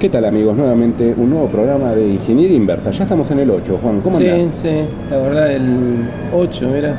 ¿Qué 0.00 0.08
tal 0.08 0.24
amigos? 0.24 0.56
Nuevamente 0.56 1.14
un 1.16 1.28
nuevo 1.30 1.46
programa 1.48 1.94
de 1.94 2.08
Ingeniería 2.08 2.56
Inversa. 2.56 2.90
Ya 2.90 3.02
estamos 3.04 3.30
en 3.32 3.40
el 3.40 3.50
8, 3.50 3.78
Juan. 3.82 4.00
¿Cómo 4.00 4.16
sí, 4.18 4.28
andás? 4.28 4.54
sí, 4.62 4.68
la 5.10 5.16
verdad 5.18 5.52
el 5.52 5.62
8, 6.34 6.68
mira. 6.74 6.98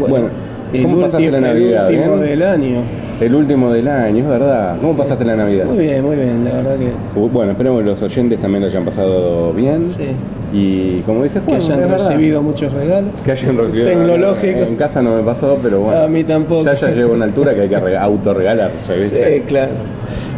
Bueno, 0.00 0.28
el 0.72 0.82
¿cómo 0.84 0.96
pasaste 1.02 1.26
último- 1.26 1.40
la 1.40 1.48
Navidad? 1.48 1.88
El 1.90 1.96
último 1.98 2.16
¿Bien? 2.16 2.26
del 2.30 2.42
año. 2.42 2.76
El 3.20 3.34
último 3.34 3.72
del 3.72 3.88
año, 3.88 4.24
es 4.24 4.28
verdad. 4.28 4.76
¿Cómo 4.80 4.96
pasaste 4.96 5.24
la 5.24 5.36
Navidad? 5.36 5.66
Muy 5.66 5.78
bien, 5.78 6.02
muy 6.04 6.16
bien, 6.16 6.44
la 6.44 6.50
verdad 6.54 6.76
que 6.78 7.20
Uh, 7.20 7.28
Bueno, 7.28 7.52
esperemos 7.52 7.80
que 7.80 7.86
los 7.86 8.02
oyentes 8.02 8.40
también 8.40 8.62
lo 8.62 8.68
hayan 8.68 8.84
pasado 8.84 9.52
bien. 9.52 9.90
sí. 9.96 10.08
Y 10.56 11.00
como 11.00 11.24
dices 11.24 11.42
Que 11.42 11.46
Juan, 11.50 11.56
hayan 11.60 11.72
es 11.82 11.90
verdad. 11.90 12.08
recibido 12.10 12.40
muchos 12.42 12.72
regalos. 12.72 13.10
Que 13.24 13.32
hayan 13.32 13.56
recibido. 13.58 13.88
Tecnológico. 13.88 14.58
En 14.60 14.76
casa 14.76 15.02
no 15.02 15.16
me 15.16 15.22
pasó, 15.24 15.58
pero 15.62 15.80
bueno. 15.80 16.00
A 16.00 16.08
mí 16.08 16.22
tampoco. 16.24 16.62
Ya 16.64 16.74
ya 16.74 16.90
llegó 16.90 17.12
a 17.12 17.16
una 17.16 17.24
altura 17.24 17.54
que 17.54 17.62
hay 17.62 17.68
que 17.68 17.78
re- 17.80 17.96
autorregalarse, 17.98 18.94
¿viste? 18.98 19.34
Sí, 19.34 19.40
claro. 19.46 19.72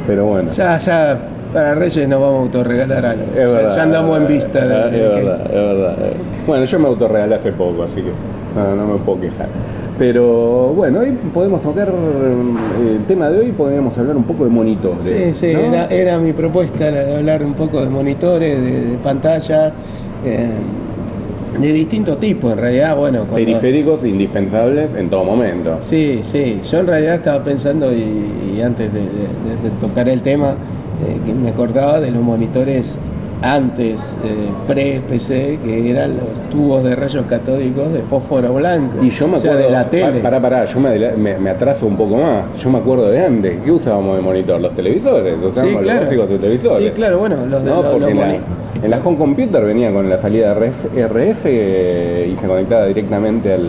Pero 0.07 0.25
bueno. 0.25 0.49
Ya, 0.51 0.79
ya, 0.79 1.19
para 1.57 1.75
Reyes 1.75 2.07
nos 2.07 2.21
vamos 2.21 2.39
a 2.39 2.43
autorregalar 2.43 3.07
algo. 3.07 3.23
Es 3.33 3.35
ya, 3.35 3.45
verdad. 3.47 3.77
ya 3.77 3.83
andamos 3.83 4.19
en 4.21 4.27
vista 4.27 4.67
de, 4.67 4.87
Es 4.87 4.93
de 4.93 4.99
que- 4.99 5.25
verdad, 5.25 5.41
es 5.47 5.53
verdad. 5.53 5.97
Bueno, 6.47 6.65
yo 6.67 6.79
me 6.79 6.89
autorregalé 6.89 7.35
hace 7.35 7.53
poco, 7.53 7.83
así 7.85 8.03
que 8.03 8.11
no, 8.55 8.77
no 8.77 8.87
me 8.93 8.99
puedo 8.99 9.23
quejar. 9.23 9.47
Pero 9.99 10.75
bueno, 10.77 10.99
hoy 11.01 11.13
podemos 11.33 11.63
tocar 11.63 11.89
eh, 11.89 12.97
el 12.99 13.05
tema 13.07 13.31
de 13.31 13.39
hoy, 13.41 13.53
podríamos 13.53 13.97
hablar 13.97 14.19
un 14.19 14.25
poco 14.25 14.45
de 14.45 14.51
monitores. 14.51 15.07
Sí, 15.07 15.33
sí, 15.33 15.55
¿no? 15.55 15.61
era, 15.61 15.87
era 15.87 16.19
mi 16.19 16.35
propuesta 16.35 16.91
de 16.91 17.17
hablar 17.17 17.43
un 17.43 17.55
poco 17.55 17.81
de 17.81 17.89
monitores, 17.89 18.61
de, 18.61 18.81
de 18.91 18.97
pantalla, 18.99 19.73
eh, 20.27 20.49
de 21.59 21.73
distinto 21.73 22.19
tipo 22.19 22.51
en 22.51 22.59
realidad. 22.59 22.95
Bueno, 22.99 23.21
cuando- 23.21 23.37
Periféricos 23.37 24.05
indispensables 24.05 24.95
en 24.95 25.09
todo 25.09 25.25
momento. 25.25 25.79
Sí, 25.81 26.21
sí, 26.23 26.61
yo 26.71 26.81
en 26.81 26.87
realidad 26.87 27.15
estaba 27.15 27.43
pensando 27.43 27.91
y, 27.91 28.55
y 28.59 28.61
antes 28.61 28.93
de, 28.93 29.01
de- 29.01 29.07
de 29.07 29.71
tocar 29.81 30.07
el 30.11 30.21
tema, 30.21 30.51
eh, 30.51 30.55
que 31.25 31.33
me 31.33 31.51
acordaba 31.51 32.01
de 32.01 32.11
los 32.11 32.23
monitores 32.23 32.97
antes, 33.43 34.17
eh, 34.25 34.49
pre-PC, 34.67 35.59
que 35.63 35.91
eran 35.91 36.17
los 36.17 36.51
tubos 36.51 36.83
de 36.83 36.97
rayos 36.97 37.27
catódicos 37.27 37.93
de 37.93 38.01
fósforo 38.01 38.55
blanco. 38.55 38.97
Y 39.05 39.11
yo 39.11 39.29
me 39.29 39.37
O 39.37 39.41
sea, 39.41 39.51
acuerdo, 39.53 39.69
de 39.69 39.73
la 39.77 39.91
tele. 39.91 40.19
pa- 40.21 40.23
pará, 40.23 40.41
pará, 40.41 40.65
yo 40.65 40.81
me, 40.81 40.99
me- 41.17 41.39
me 41.39 41.51
atraso 41.51 41.87
un 41.87 41.97
poco 41.99 42.17
más. 42.17 42.45
Yo 42.59 42.71
me 42.71 42.79
acuerdo 42.79 43.09
de 43.11 43.23
antes. 43.25 43.59
¿Qué 43.63 43.71
usábamos 43.71 44.17
de 44.17 44.23
monitor? 44.23 44.59
Los 44.59 44.73
televisores, 44.75 45.35
usábamos 45.37 45.63
Sí, 45.69 45.73
los 45.75 45.83
claro. 45.83 46.01
básicos 46.07 46.29
de 46.31 46.39
televisores. 46.39 46.89
Sí, 46.89 46.95
claro, 46.97 47.19
bueno, 47.19 47.37
los 47.47 47.63
de 47.63 47.69
No, 47.71 47.83
los- 47.83 47.93
porque 47.93 48.01
los 48.01 48.11
en 48.11 48.17
la, 48.19 48.35
en 48.85 48.91
la 48.91 48.99
home 49.05 49.19
computer 49.19 49.65
venía 49.67 49.93
con 49.93 50.09
la 50.09 50.17
salida 50.17 50.53
RF, 50.55 50.87
RF, 50.97 51.41
eh, 51.45 52.33
y 52.35 52.41
se 52.41 52.47
conectaba 52.47 52.87
directamente 52.87 53.53
al, 53.53 53.67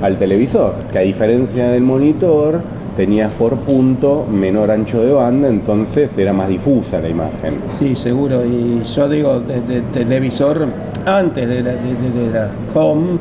al 0.00 0.16
televisor, 0.16 0.74
que 0.92 0.98
a 0.98 1.02
diferencia 1.02 1.70
del 1.70 1.82
monitor 1.82 2.60
tenías 2.96 3.32
por 3.32 3.56
punto 3.56 4.26
menor 4.30 4.70
ancho 4.70 5.00
de 5.02 5.12
banda, 5.12 5.48
entonces 5.48 6.16
era 6.18 6.32
más 6.32 6.48
difusa 6.48 7.00
la 7.00 7.08
imagen. 7.08 7.54
Sí, 7.68 7.94
seguro. 7.94 8.44
Y 8.44 8.82
yo 8.84 9.08
digo, 9.08 9.40
de, 9.40 9.60
de 9.62 9.80
televisor, 9.92 10.66
antes 11.06 11.48
de 11.48 11.62
la, 11.62 11.70
de, 11.72 12.30
la 12.32 12.48
home, 12.74 13.18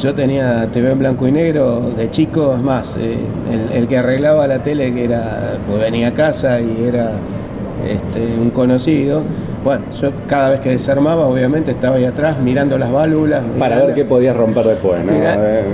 yo 0.00 0.14
tenía 0.14 0.68
TV 0.72 0.92
en 0.92 0.98
blanco 1.00 1.26
y 1.26 1.32
negro 1.32 1.90
de 1.96 2.08
chico, 2.10 2.54
es 2.56 2.62
más, 2.62 2.96
eh, 2.98 3.16
el, 3.72 3.76
el 3.82 3.88
que 3.88 3.98
arreglaba 3.98 4.46
la 4.46 4.62
tele, 4.62 4.92
que 4.94 5.04
era, 5.04 5.54
pues 5.68 5.80
venía 5.80 6.08
a 6.08 6.14
casa 6.14 6.60
y 6.60 6.84
era 6.88 7.12
este, 7.86 8.40
un 8.40 8.50
conocido. 8.50 9.22
Bueno, 9.64 9.82
yo 10.00 10.10
cada 10.26 10.50
vez 10.50 10.60
que 10.60 10.70
desarmaba, 10.70 11.26
obviamente 11.26 11.70
estaba 11.70 11.96
ahí 11.96 12.04
atrás 12.04 12.36
mirando 12.40 12.78
las 12.78 12.90
válvulas. 12.90 13.44
Para 13.58 13.76
mirando- 13.76 13.86
ver 13.86 13.94
qué 13.94 14.04
podías 14.04 14.36
romper 14.36 14.64
después, 14.66 15.04
¿no? 15.04 15.12
Mira, 15.12 15.36
eh, 15.38 15.64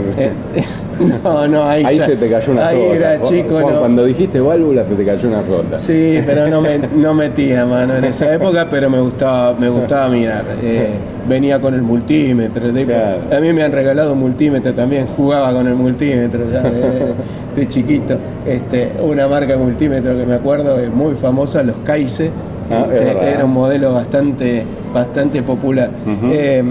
no, 1.25 1.47
no, 1.49 1.65
ahí, 1.65 1.85
Ahí 1.85 1.99
ya- 1.99 2.07
se 2.07 2.17
te 2.17 2.29
cayó 2.31 2.53
una 2.53 2.67
ahí 2.69 2.77
sota. 2.81 2.95
era 2.97 3.23
chico, 3.23 3.59
Juan, 3.61 3.75
no. 3.75 3.81
Cuando 3.81 4.05
dijiste 4.05 4.41
válvula 4.41 4.85
se 4.85 4.95
te 4.95 5.05
cayó 5.05 5.29
una 5.29 5.43
sota. 5.47 5.77
Sí, 5.79 6.21
pero 6.27 6.49
no, 6.49 6.61
me, 6.61 6.79
no 6.79 7.15
metía 7.15 7.65
mano 7.67 7.97
en 7.97 8.05
esa 8.05 8.33
época, 8.35 8.67
pero 8.71 8.91
me 8.91 9.01
gustaba, 9.01 9.55
me 9.59 9.69
gustaba 9.69 10.09
mirar. 10.09 10.45
Eh, 10.63 10.89
venía 11.29 11.61
con 11.61 11.75
el 11.75 11.83
multímetro. 11.83 12.63
Claro. 12.73 13.19
A 13.37 13.41
mí 13.41 13.53
me 13.53 13.63
han 13.63 13.73
regalado 13.73 14.15
multímetro 14.15 14.73
también, 14.75 15.07
jugaba 15.17 15.53
con 15.53 15.67
el 15.69 15.75
multímetro 15.75 16.41
ya 16.53 16.63
de, 16.63 17.13
de 17.57 17.69
chiquito. 17.69 18.17
Este, 18.47 18.91
una 19.03 19.29
marca 19.29 19.53
de 19.53 19.59
multímetro 19.59 20.17
que 20.17 20.25
me 20.27 20.35
acuerdo 20.35 20.79
es 20.79 20.91
muy 20.93 21.15
famosa, 21.15 21.63
los 21.63 21.77
Kaise. 21.85 22.31
Ah, 22.71 22.85
es 22.93 22.99
que 22.99 23.05
verdad. 23.07 23.29
era 23.29 23.45
un 23.47 23.53
modelo 23.53 23.95
bastante, 23.95 24.63
bastante 24.93 25.43
popular. 25.43 25.91
Eh, 26.31 26.63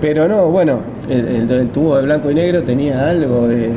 pero 0.00 0.26
no, 0.26 0.46
bueno, 0.50 0.78
el, 1.08 1.28
el- 1.28 1.50
el 1.50 1.68
tubo 1.68 1.96
de 1.96 2.02
blanco 2.04 2.30
y 2.30 2.34
negro 2.34 2.62
tenía 2.62 3.08
algo 3.08 3.48
de 3.48 3.70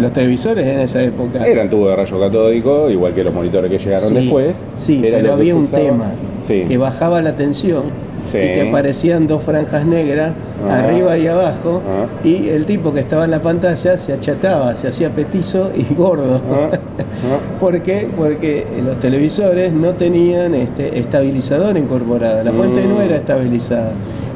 los 0.00 0.12
televisores 0.12 0.66
en 0.66 0.80
esa 0.80 1.02
época. 1.02 1.46
Eran 1.46 1.70
tubos 1.70 1.88
de 1.90 1.96
rayo 1.96 2.20
catódico, 2.20 2.90
igual 2.90 3.14
que 3.14 3.24
los 3.24 3.32
monitores 3.32 3.70
que 3.70 3.78
llegaron 3.78 4.08
Sí, 4.10 4.14
después. 4.14 4.66
Sí, 4.76 5.02
Era 5.04 5.18
pero 5.18 5.32
había 5.32 5.54
un 5.54 5.66
tema 5.66 6.12
Sí. 6.42 6.64
que 6.68 6.76
bajaba 6.76 7.22
la 7.22 7.32
tensión 7.32 7.84
Sí. 8.30 8.38
y 8.38 8.40
que 8.40 8.68
aparecían 8.68 9.26
dos 9.26 9.42
franjas 9.42 9.86
negras 9.86 10.32
Ah. 10.68 10.80
arriba 10.80 11.16
y 11.16 11.26
abajo 11.28 11.80
Ah. 11.86 12.06
y 12.26 12.48
el 12.48 12.66
tipo 12.66 12.92
que 12.92 13.00
estaba 13.00 13.24
en 13.24 13.30
la 13.30 13.40
pantalla 13.40 13.96
se 13.96 14.12
achataba, 14.12 14.74
se 14.76 14.88
hacía 14.88 15.08
petizo 15.10 15.70
y 15.74 15.94
gordo. 15.94 16.40
Ah, 16.50 16.68
ah. 16.72 16.78
¿Por 17.60 17.80
qué? 17.80 18.06
Porque 18.16 18.66
los 18.84 18.98
televisores 19.00 19.72
no 19.72 19.90
tenían 19.92 20.54
este 20.54 20.98
estabilizador 20.98 21.76
incorporado, 21.78 22.44
la 22.44 22.52
fuente 22.52 22.82
Mm. 22.84 22.88
no 22.90 23.00
era 23.00 23.16
estabilizada. 23.16 23.92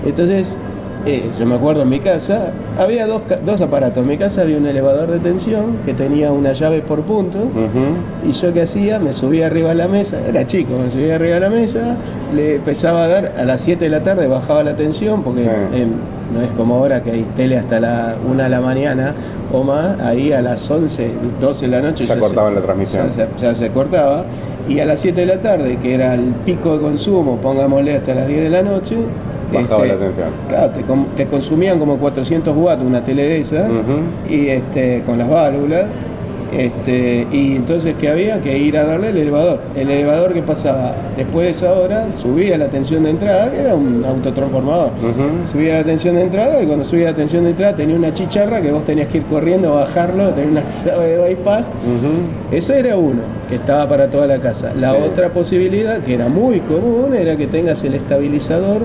Entonces, 0.06 0.56
eh, 1.06 1.24
yo 1.38 1.46
me 1.46 1.54
acuerdo 1.54 1.82
en 1.82 1.88
mi 1.88 2.00
casa, 2.00 2.52
había 2.78 3.06
dos, 3.06 3.22
dos 3.44 3.60
aparatos. 3.60 3.98
En 4.02 4.08
mi 4.08 4.16
casa 4.18 4.42
había 4.42 4.56
un 4.58 4.66
elevador 4.66 5.10
de 5.10 5.18
tensión 5.18 5.78
que 5.84 5.94
tenía 5.94 6.30
una 6.32 6.52
llave 6.52 6.80
por 6.80 7.00
punto. 7.02 7.38
Y 8.28 8.32
yo 8.32 8.52
qué 8.52 8.62
hacía, 8.62 8.98
me 8.98 9.12
subía 9.12 9.46
arriba 9.46 9.70
a 9.70 9.74
la 9.74 9.88
mesa, 9.88 10.18
era 10.28 10.46
chico, 10.46 10.74
me 10.82 10.90
subía 10.90 11.16
arriba 11.16 11.36
a 11.38 11.40
la 11.40 11.50
mesa, 11.50 11.96
le 12.34 12.56
empezaba 12.56 13.04
a 13.04 13.08
dar 13.08 13.32
a 13.38 13.44
las 13.44 13.60
7 13.62 13.84
de 13.84 13.90
la 13.90 14.02
tarde, 14.02 14.26
bajaba 14.26 14.62
la 14.62 14.76
tensión, 14.76 15.22
porque 15.22 15.42
Sí. 15.42 15.48
eh, 15.74 15.86
no 16.34 16.42
es 16.42 16.50
como 16.56 16.76
ahora 16.76 17.02
que 17.02 17.10
hay 17.10 17.26
tele 17.36 17.56
hasta 17.58 17.80
la 17.80 18.14
1 18.28 18.42
de 18.44 18.48
la 18.48 18.60
mañana 18.60 19.14
o 19.52 19.64
más, 19.64 19.98
ahí 20.00 20.32
a 20.32 20.40
las 20.40 20.70
11, 20.70 21.10
12 21.40 21.66
de 21.66 21.72
la 21.72 21.80
noche 21.82 22.04
Ya 22.06 22.16
cortaban 22.18 22.54
la 22.54 22.60
transmisión. 22.60 23.08
Ya, 23.08 23.12
se- 23.12 23.28
ya 23.46 23.54
se 23.54 23.68
cortaba. 23.70 24.24
Y 24.68 24.78
a 24.78 24.84
las 24.84 25.00
7 25.00 25.22
de 25.22 25.26
la 25.26 25.40
tarde, 25.40 25.78
que 25.82 25.94
era 25.94 26.14
el 26.14 26.26
pico 26.46 26.74
de 26.76 26.80
consumo, 26.82 27.38
pongámosle 27.42 27.96
hasta 27.96 28.14
las 28.14 28.28
10 28.28 28.42
de 28.42 28.50
la 28.50 28.62
noche, 28.62 28.94
Bajaba 29.52 29.86
este, 29.86 29.96
la 29.98 30.04
tensión. 30.06 30.28
Claro, 30.48 30.72
te, 31.16 31.26
consumían 31.26 31.78
como 31.78 31.96
400 31.98 32.56
watts 32.56 32.82
una 32.82 33.02
tele 33.04 33.22
de 33.24 33.40
esa 33.40 33.68
y 34.28 34.48
este 34.48 35.02
con 35.06 35.18
las 35.18 35.28
válvulas 35.28 35.84
este 36.52 37.28
y 37.30 37.54
entonces 37.54 37.94
que 37.94 38.08
había 38.08 38.40
que 38.40 38.58
ir 38.58 38.76
a 38.76 38.82
darle 38.84 39.10
el 39.10 39.18
elevador 39.18 39.60
el 39.76 39.88
elevador 39.88 40.32
que 40.34 40.42
pasaba 40.42 40.94
después 41.16 41.44
de 41.44 41.50
esa 41.52 41.72
hora 41.72 42.06
subía 42.12 42.58
la 42.58 42.66
tensión 42.66 43.04
de 43.04 43.10
entrada 43.10 43.52
que 43.52 43.60
era 43.60 43.76
un 43.76 44.04
autotransformador 44.04 44.88
Ujú. 44.98 45.46
subía 45.52 45.74
la 45.74 45.84
tensión 45.84 46.16
de 46.16 46.22
entrada 46.22 46.60
y 46.60 46.66
cuando 46.66 46.84
subía 46.84 47.10
la 47.10 47.14
tensión 47.16 47.44
de 47.44 47.50
entrada 47.50 47.76
tenía 47.76 47.94
una 47.94 48.12
chicharra 48.12 48.60
que 48.60 48.72
vos 48.72 48.84
tenías 48.84 49.06
que 49.06 49.18
ir 49.18 49.24
corriendo 49.24 49.72
a 49.78 49.82
bajarlo 49.82 50.30
tenía 50.34 50.50
una 50.50 50.62
llave 50.84 51.06
de 51.06 51.28
bypass 51.28 51.68
Ujú. 51.68 52.56
ese 52.56 52.80
era 52.80 52.96
uno 52.96 53.20
que 53.48 53.54
estaba 53.56 53.88
para 53.88 54.08
toda 54.08 54.26
la 54.28 54.38
casa. 54.38 54.72
La 54.78 54.92
Sí. 54.92 54.98
otra 55.10 55.30
posibilidad, 55.30 55.98
que 55.98 56.14
era 56.14 56.28
muy 56.28 56.60
común, 56.60 57.12
era 57.18 57.36
que 57.36 57.48
tengas 57.48 57.82
el 57.82 57.94
estabilizador 57.94 58.82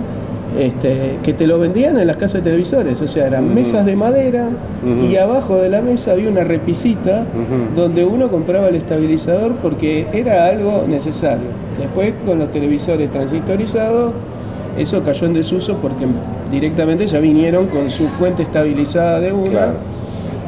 este, 0.57 1.17
que 1.23 1.33
te 1.33 1.47
lo 1.47 1.59
vendían 1.59 1.97
en 1.97 2.07
las 2.07 2.17
casas 2.17 2.43
de 2.43 2.51
televisores. 2.51 3.01
O 3.01 3.07
sea, 3.07 3.27
eran 3.27 3.53
mesas 3.53 3.85
de 3.85 3.95
madera 3.95 4.49
y 5.09 5.16
abajo 5.17 5.57
de 5.57 5.69
la 5.69 5.81
mesa 5.81 6.11
había 6.11 6.29
una 6.29 6.43
repisita 6.43 7.23
donde 7.75 8.05
uno 8.05 8.29
compraba 8.29 8.67
el 8.67 8.75
estabilizador 8.75 9.55
porque 9.57 10.07
era 10.13 10.45
algo 10.47 10.85
necesario. 10.88 11.47
Después, 11.79 12.13
con 12.25 12.39
los 12.39 12.51
televisores 12.51 13.11
transistorizados, 13.11 14.13
eso 14.77 15.03
cayó 15.03 15.27
en 15.27 15.33
desuso 15.33 15.77
porque 15.77 16.05
directamente 16.51 17.07
ya 17.07 17.19
vinieron 17.19 17.67
con 17.67 17.89
su 17.89 18.07
fuente 18.09 18.43
estabilizada 18.43 19.19
de 19.19 19.31
una. 19.31 19.49
Claro. 19.49 19.95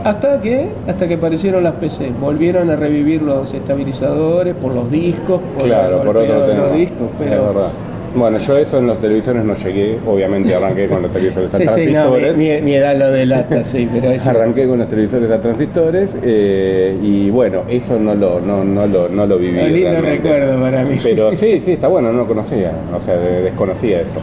Hasta 0.03 0.41
que, 0.41 0.69
hasta 0.87 1.07
que 1.07 1.15
aparecieron 1.15 1.63
las 1.63 1.73
PC, 1.73 2.11
volvieron 2.21 2.69
a 2.69 2.75
revivir 2.75 3.21
los 3.21 3.53
estabilizadores 3.53 4.55
por 4.55 4.73
los 4.73 4.89
discos, 4.89 5.41
por 5.55 5.65
Claro, 5.65 5.97
el 6.01 6.07
por 6.07 6.17
otro 6.17 6.47
de 6.47 6.53
los 6.55 6.73
discos, 6.73 7.09
pero. 7.19 7.69
Bueno, 8.15 8.37
yo 8.39 8.57
eso 8.57 8.79
en 8.79 8.87
los 8.87 8.99
televisores 8.99 9.43
no 9.43 9.53
llegué, 9.55 9.97
obviamente 10.07 10.55
arranqué 10.55 10.87
con 10.87 11.01
los 11.03 11.11
televisores 11.11 11.53
a 11.53 11.57
sí, 11.57 11.63
sí, 11.63 11.91
no, 11.91 12.09
transistores. 12.11 12.37
mi, 12.37 12.61
mi- 12.65 12.73
edad 12.75 12.95
lo 12.97 13.11
delata, 13.11 13.63
sí, 13.63 13.87
pero 13.93 14.09
eso, 14.11 14.29
Arranqué 14.29 14.67
con 14.67 14.79
los 14.79 14.87
televisores 14.89 15.29
a 15.29 15.39
transistores 15.41 16.15
eh, 16.23 16.97
y 17.01 17.29
bueno, 17.29 17.63
eso 17.69 17.99
no 17.99 18.15
lo, 18.15 18.39
no, 18.39 18.63
no 18.63 18.87
lo, 18.87 19.07
no 19.09 19.25
lo 19.25 19.37
viví. 19.37 19.59
un 19.59 19.73
lindo 19.73 19.89
realmente. 19.91 20.29
recuerdo 20.29 20.61
para 20.61 20.83
mí. 20.83 20.99
Pero 21.03 21.31
sí, 21.33 21.61
sí, 21.61 21.73
está 21.73 21.87
bueno, 21.87 22.11
no 22.11 22.19
lo 22.19 22.27
conocía, 22.27 22.71
o 22.95 23.01
sea, 23.03 23.15
de- 23.17 23.41
desconocía 23.43 24.01
eso. 24.01 24.19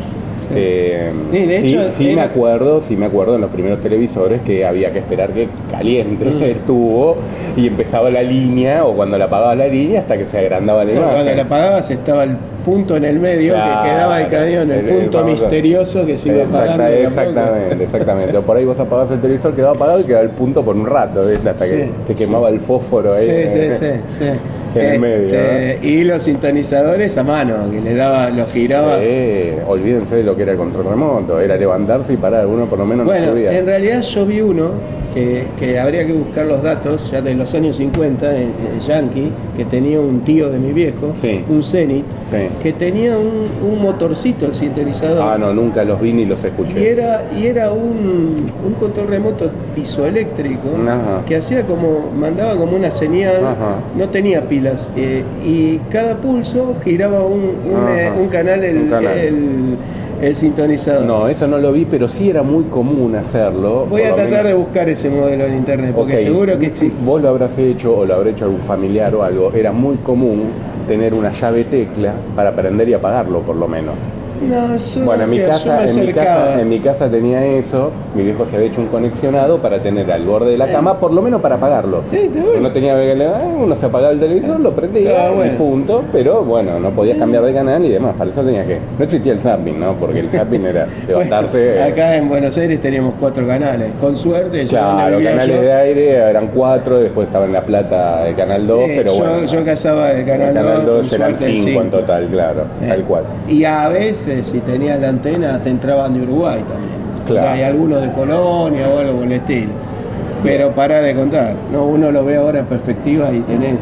Sí. 0.49 0.55
Eh, 0.57 1.11
Sí, 1.33 1.39
de 1.47 1.61
sí, 1.61 1.67
hecho, 1.69 1.91
sí 1.91 2.05
me 2.07 2.13
era- 2.13 2.23
acuerdo, 2.25 2.81
sí 2.81 2.97
me 2.97 3.07
acuerdo 3.07 3.35
en 3.37 3.41
los 3.41 3.51
primeros 3.51 3.81
televisores 3.81 4.41
que 4.43 4.65
había 4.67 4.93
que 4.93 4.99
esperar 5.01 5.31
que 5.31 5.49
caliente 5.71 6.25
Mm. 6.25 6.43
el 6.43 6.57
tubo 6.61 7.17
y 7.57 7.67
empezaba 7.69 8.11
la 8.11 8.23
línea 8.23 8.85
o 8.85 8.93
cuando 8.95 9.19
la 9.19 9.25
apagaba 9.27 9.55
la 9.55 9.67
línea 9.67 10.01
hasta 10.01 10.17
que 10.19 10.27
se 10.27 10.39
agrandaba 10.39 10.85
la 10.85 10.93
imagen. 10.93 11.11
cuando 11.13 11.35
la 11.35 11.43
apagabas 11.43 11.91
estaba 11.91 12.25
el 12.25 12.37
punto 12.65 12.97
en 12.97 13.05
el 13.05 13.19
medio 13.21 13.53
Claro, 13.55 13.83
que 13.83 13.89
quedaba 13.91 14.21
el 14.23 14.29
cañón, 14.29 14.71
el, 14.71 14.85
punto 14.87 15.25
misterioso 15.25 16.07
que 16.07 16.17
se 16.17 16.29
iba 16.31 16.43
Exacta- 16.45 16.75
apagando. 16.75 16.97
exactamente, 16.97 17.85
exactamente. 17.85 18.37
O 18.39 18.43
por 18.43 18.57
ahí 18.57 18.65
vos 18.65 18.81
apagabas 18.81 19.11
el 19.11 19.21
televisor, 19.21 19.55
quedaba 19.55 19.75
apagado 19.75 20.01
y 20.01 20.05
quedaba 20.05 20.25
el 20.25 20.31
punto 20.31 20.65
por 20.65 20.75
un 20.75 20.87
rato, 20.87 21.23
¿ves? 21.27 21.45
hasta 21.47 21.67
que 21.67 21.91
te 22.07 22.15
quemaba 22.15 22.49
el 22.49 22.61
fósforo 22.61 23.13
ahí. 23.13 23.27
Sí, 23.27 23.49
sí, 23.49 23.93
sí, 24.09 24.25
sí. 24.75 24.81
en 24.81 24.93
el 24.93 25.01
medio. 25.01 25.27
Este, 25.27 25.79
¿no? 25.83 25.89
Y 25.89 26.05
los 26.05 26.23
sintonizadores 26.23 27.17
a 27.19 27.23
mano, 27.23 27.71
que 27.71 27.81
le 27.81 27.95
daba, 27.95 28.31
los 28.31 28.51
giraba. 28.53 28.99
Sí, 29.01 29.51
olvídense 29.67 30.17
de 30.17 30.23
lo 30.25 30.37
que 30.37 30.43
era 30.43 30.53
el 30.53 30.59
control 30.59 30.85
remoto, 30.91 31.41
era 31.41 31.57
levantarse 31.57 32.13
y 32.13 32.17
parar, 32.17 32.47
uno 32.47 32.67
por 32.67 32.79
lo 32.79 32.85
menos 32.87 33.07
no 33.07 33.13
Bueno, 33.13 33.33
subía. 33.33 33.57
en 33.59 33.67
realidad 33.67 34.03
yo 34.03 34.27
vi 34.27 34.41
uno 34.41 34.71
que, 35.15 35.45
que 35.59 35.79
habría 35.79 36.05
que 36.05 36.13
buscar 36.13 36.45
los 36.47 36.61
datos 36.63 37.11
ya 37.13 37.21
de 37.23 37.35
los 37.37 37.55
años 37.55 37.77
50 37.77 38.37
en, 38.37 38.43
en 38.43 38.81
Yankee, 38.85 39.31
que 39.57 39.65
tenía 39.65 40.01
un 40.01 40.23
tío 40.23 40.51
de 40.51 40.59
mi 40.59 40.73
viejo, 40.73 41.13
Sí. 41.15 41.45
un 41.49 41.63
Zenith, 41.63 42.05
Sí. 42.29 42.49
que 42.63 42.73
tenía 42.73 43.17
un, 43.17 43.47
un 43.71 43.81
motorcito 43.81 44.47
el 44.47 44.55
sintonizador. 44.55 45.23
Ah, 45.23 45.39
no, 45.39 45.55
nunca 45.55 45.85
los 45.85 46.01
vi 46.01 46.13
ni 46.13 46.25
los 46.25 46.43
Y 46.43 46.49
escuché. 46.49 46.91
era, 46.91 47.23
y 47.39 47.47
era 47.47 47.71
un, 47.71 48.51
un 48.67 48.73
control 48.81 49.07
remoto 49.07 49.49
pisoeléctrico 49.77 50.69
Ajá. 50.83 51.23
que 51.27 51.37
hacía 51.37 51.63
como, 51.63 52.11
mandaba 52.19 52.57
como 52.57 52.77
una 52.77 52.91
señal, 52.91 53.37
Ajá. 53.45 53.77
no 53.97 54.09
tenía 54.09 54.43
pilas, 54.65 54.91
eh, 54.97 55.23
y 55.45 55.79
cada 55.91 56.17
pulso 56.17 56.75
giraba 56.83 57.25
un, 57.27 57.53
eh, 57.97 58.11
un 58.19 58.29
canal, 58.29 58.65
el, 58.65 58.79
Un 58.79 58.89
canal. 58.91 59.19
el- 59.19 59.77
el 60.23 60.35
sintonizador. 60.35 61.05
No, 61.05 61.29
eso 61.29 61.47
no 61.47 61.59
lo 61.59 61.71
vi, 61.73 61.85
pero 61.85 62.09
sí 62.09 62.31
era 62.31 62.43
muy 62.43 62.65
común 62.65 63.15
hacerlo. 63.15 63.85
Voy 63.91 64.03
a 64.03 64.15
tratar 64.15 64.31
menos- 64.31 64.47
de 64.47 64.55
buscar 64.55 64.89
ese 64.89 65.11
modelo 65.11 65.45
en 65.45 65.55
internet, 65.57 65.93
porque 65.95 66.21
seguro 66.21 66.59
que 66.59 66.67
existe. 66.67 66.97
Vos 67.05 67.21
lo 67.21 67.29
habrás 67.29 67.59
hecho 67.59 67.99
o 67.99 68.05
lo 68.07 68.15
habrá 68.15 68.31
hecho 68.31 68.47
algún 68.47 68.61
familiar 68.61 69.15
o 69.15 69.23
algo. 69.23 69.53
Era 69.53 69.73
muy 69.73 69.97
común 69.97 70.45
tener 70.89 71.13
una 71.15 71.31
llave 71.33 71.65
tecla 71.65 72.15
para 72.35 72.55
prender 72.55 72.89
y 72.89 72.95
apagarlo, 72.95 73.41
por 73.41 73.57
lo 73.57 73.69
menos. 73.69 73.97
No, 74.43 74.77
yo 74.77 75.05
Bueno, 75.05 75.25
en 75.25 75.31
mi, 75.31 75.39
yo 75.39 75.49
casa, 75.49 75.85
en, 75.87 76.07
mi 76.07 76.13
casa, 76.13 76.61
en 76.61 76.69
mi 76.69 76.81
casa 76.81 77.11
tenía 77.11 77.45
eso, 77.45 77.91
mi 78.15 78.25
viejo 78.25 78.45
se 78.45 78.57
había 78.57 78.69
hecho 78.69 78.81
un 78.81 78.89
conexionado 78.89 79.59
para 79.59 79.79
tener 79.83 80.11
al 80.11 80.23
borde 80.25 80.51
de 80.51 80.59
la 80.59 80.67
cama, 80.69 80.99
por 81.01 81.13
lo 81.13 81.23
menos 81.23 81.41
para 81.41 81.55
apagarlo. 81.55 82.03
Sí. 82.11 82.31
No 82.61 82.71
tenía 82.73 82.95
le- 82.97 83.29
uno 83.61 83.75
se 83.77 83.87
apagaba 83.87 84.13
el 84.13 84.21
televisor, 84.21 84.61
lo 84.61 84.73
prendía 84.75 85.31
y 85.31 85.35
bueno. 85.37 85.59
punto, 85.59 86.05
pero 86.13 86.43
bueno, 86.45 86.79
no 86.81 86.91
podías 86.91 87.17
cambiar 87.17 87.45
de 87.45 87.55
canal 87.55 87.85
y 87.85 87.89
demás, 87.91 88.15
para 88.19 88.31
eso 88.31 88.43
tenía 88.43 88.67
que... 88.67 88.79
No 88.99 89.05
existía 89.05 89.33
el 89.33 89.41
zapping, 89.41 89.79
¿no? 89.79 89.95
Porque 89.95 90.21
el 90.21 90.29
zapping 90.31 90.67
era 90.67 90.87
levantarse... 91.09 91.59
Bueno, 91.59 91.87
eh, 91.87 91.93
acá 91.93 92.17
en 92.17 92.29
Buenos 92.29 92.59
Aires 92.59 92.81
teníamos 92.81 93.15
cuatro 93.21 93.47
canales. 93.47 93.93
Con 94.01 94.17
suerte, 94.17 94.65
yo 94.65 94.71
Claro, 94.71 95.17
vivía 95.19 95.31
canales 95.31 95.57
yo- 95.57 95.63
de 95.63 95.73
aire 95.73 96.11
eran 96.17 96.49
cuatro, 96.49 96.99
después 96.99 97.29
estaba 97.29 97.45
en 97.47 97.53
La 97.53 97.63
Plata 97.63 98.29
el 98.29 98.35
canal 98.35 98.67
2, 98.67 98.85
Sí, 98.85 98.93
pero 98.97 99.13
yo, 99.13 99.19
bueno. 99.19 99.45
yo 99.47 99.65
cazaba 99.65 100.11
el 100.13 100.25
canal, 100.27 100.49
el 100.49 100.55
canal 100.55 100.87
2 100.87 101.07
con 101.09 101.15
eran 101.21 101.37
suerte 101.37 101.55
el 101.57 101.59
5 101.65 101.83
en 101.83 101.91
total, 101.91 102.27
claro, 102.31 102.61
Eh, 102.83 102.89
tal 102.89 103.03
cual. 103.05 103.25
Y 103.49 103.65
a 103.65 103.89
veces, 103.89 104.24
si 104.43 104.61
tenías 104.61 105.01
la 105.01 105.09
antena, 105.09 105.59
te 105.59 105.71
entraban 105.71 106.15
de 106.15 106.23
Uruguay 106.23 106.63
también. 106.69 107.05
Claro. 107.27 107.49
Hay 107.51 107.63
algunos 107.63 108.03
de 108.03 108.13
Colonia 108.13 108.89
o 108.89 108.99
algo 108.99 109.19
por 109.19 109.25
el 109.25 109.33
estilo. 109.33 109.73
Pero 110.43 110.73
para 110.73 111.01
de 111.01 111.15
contar. 111.15 111.55
No, 111.73 111.87
uno 111.87 112.11
lo 112.11 112.25
ve 112.25 112.37
ahora 112.37 112.61
en 112.61 112.67
perspectiva 112.67 113.33
y 113.33 113.41
tenés 113.41 113.77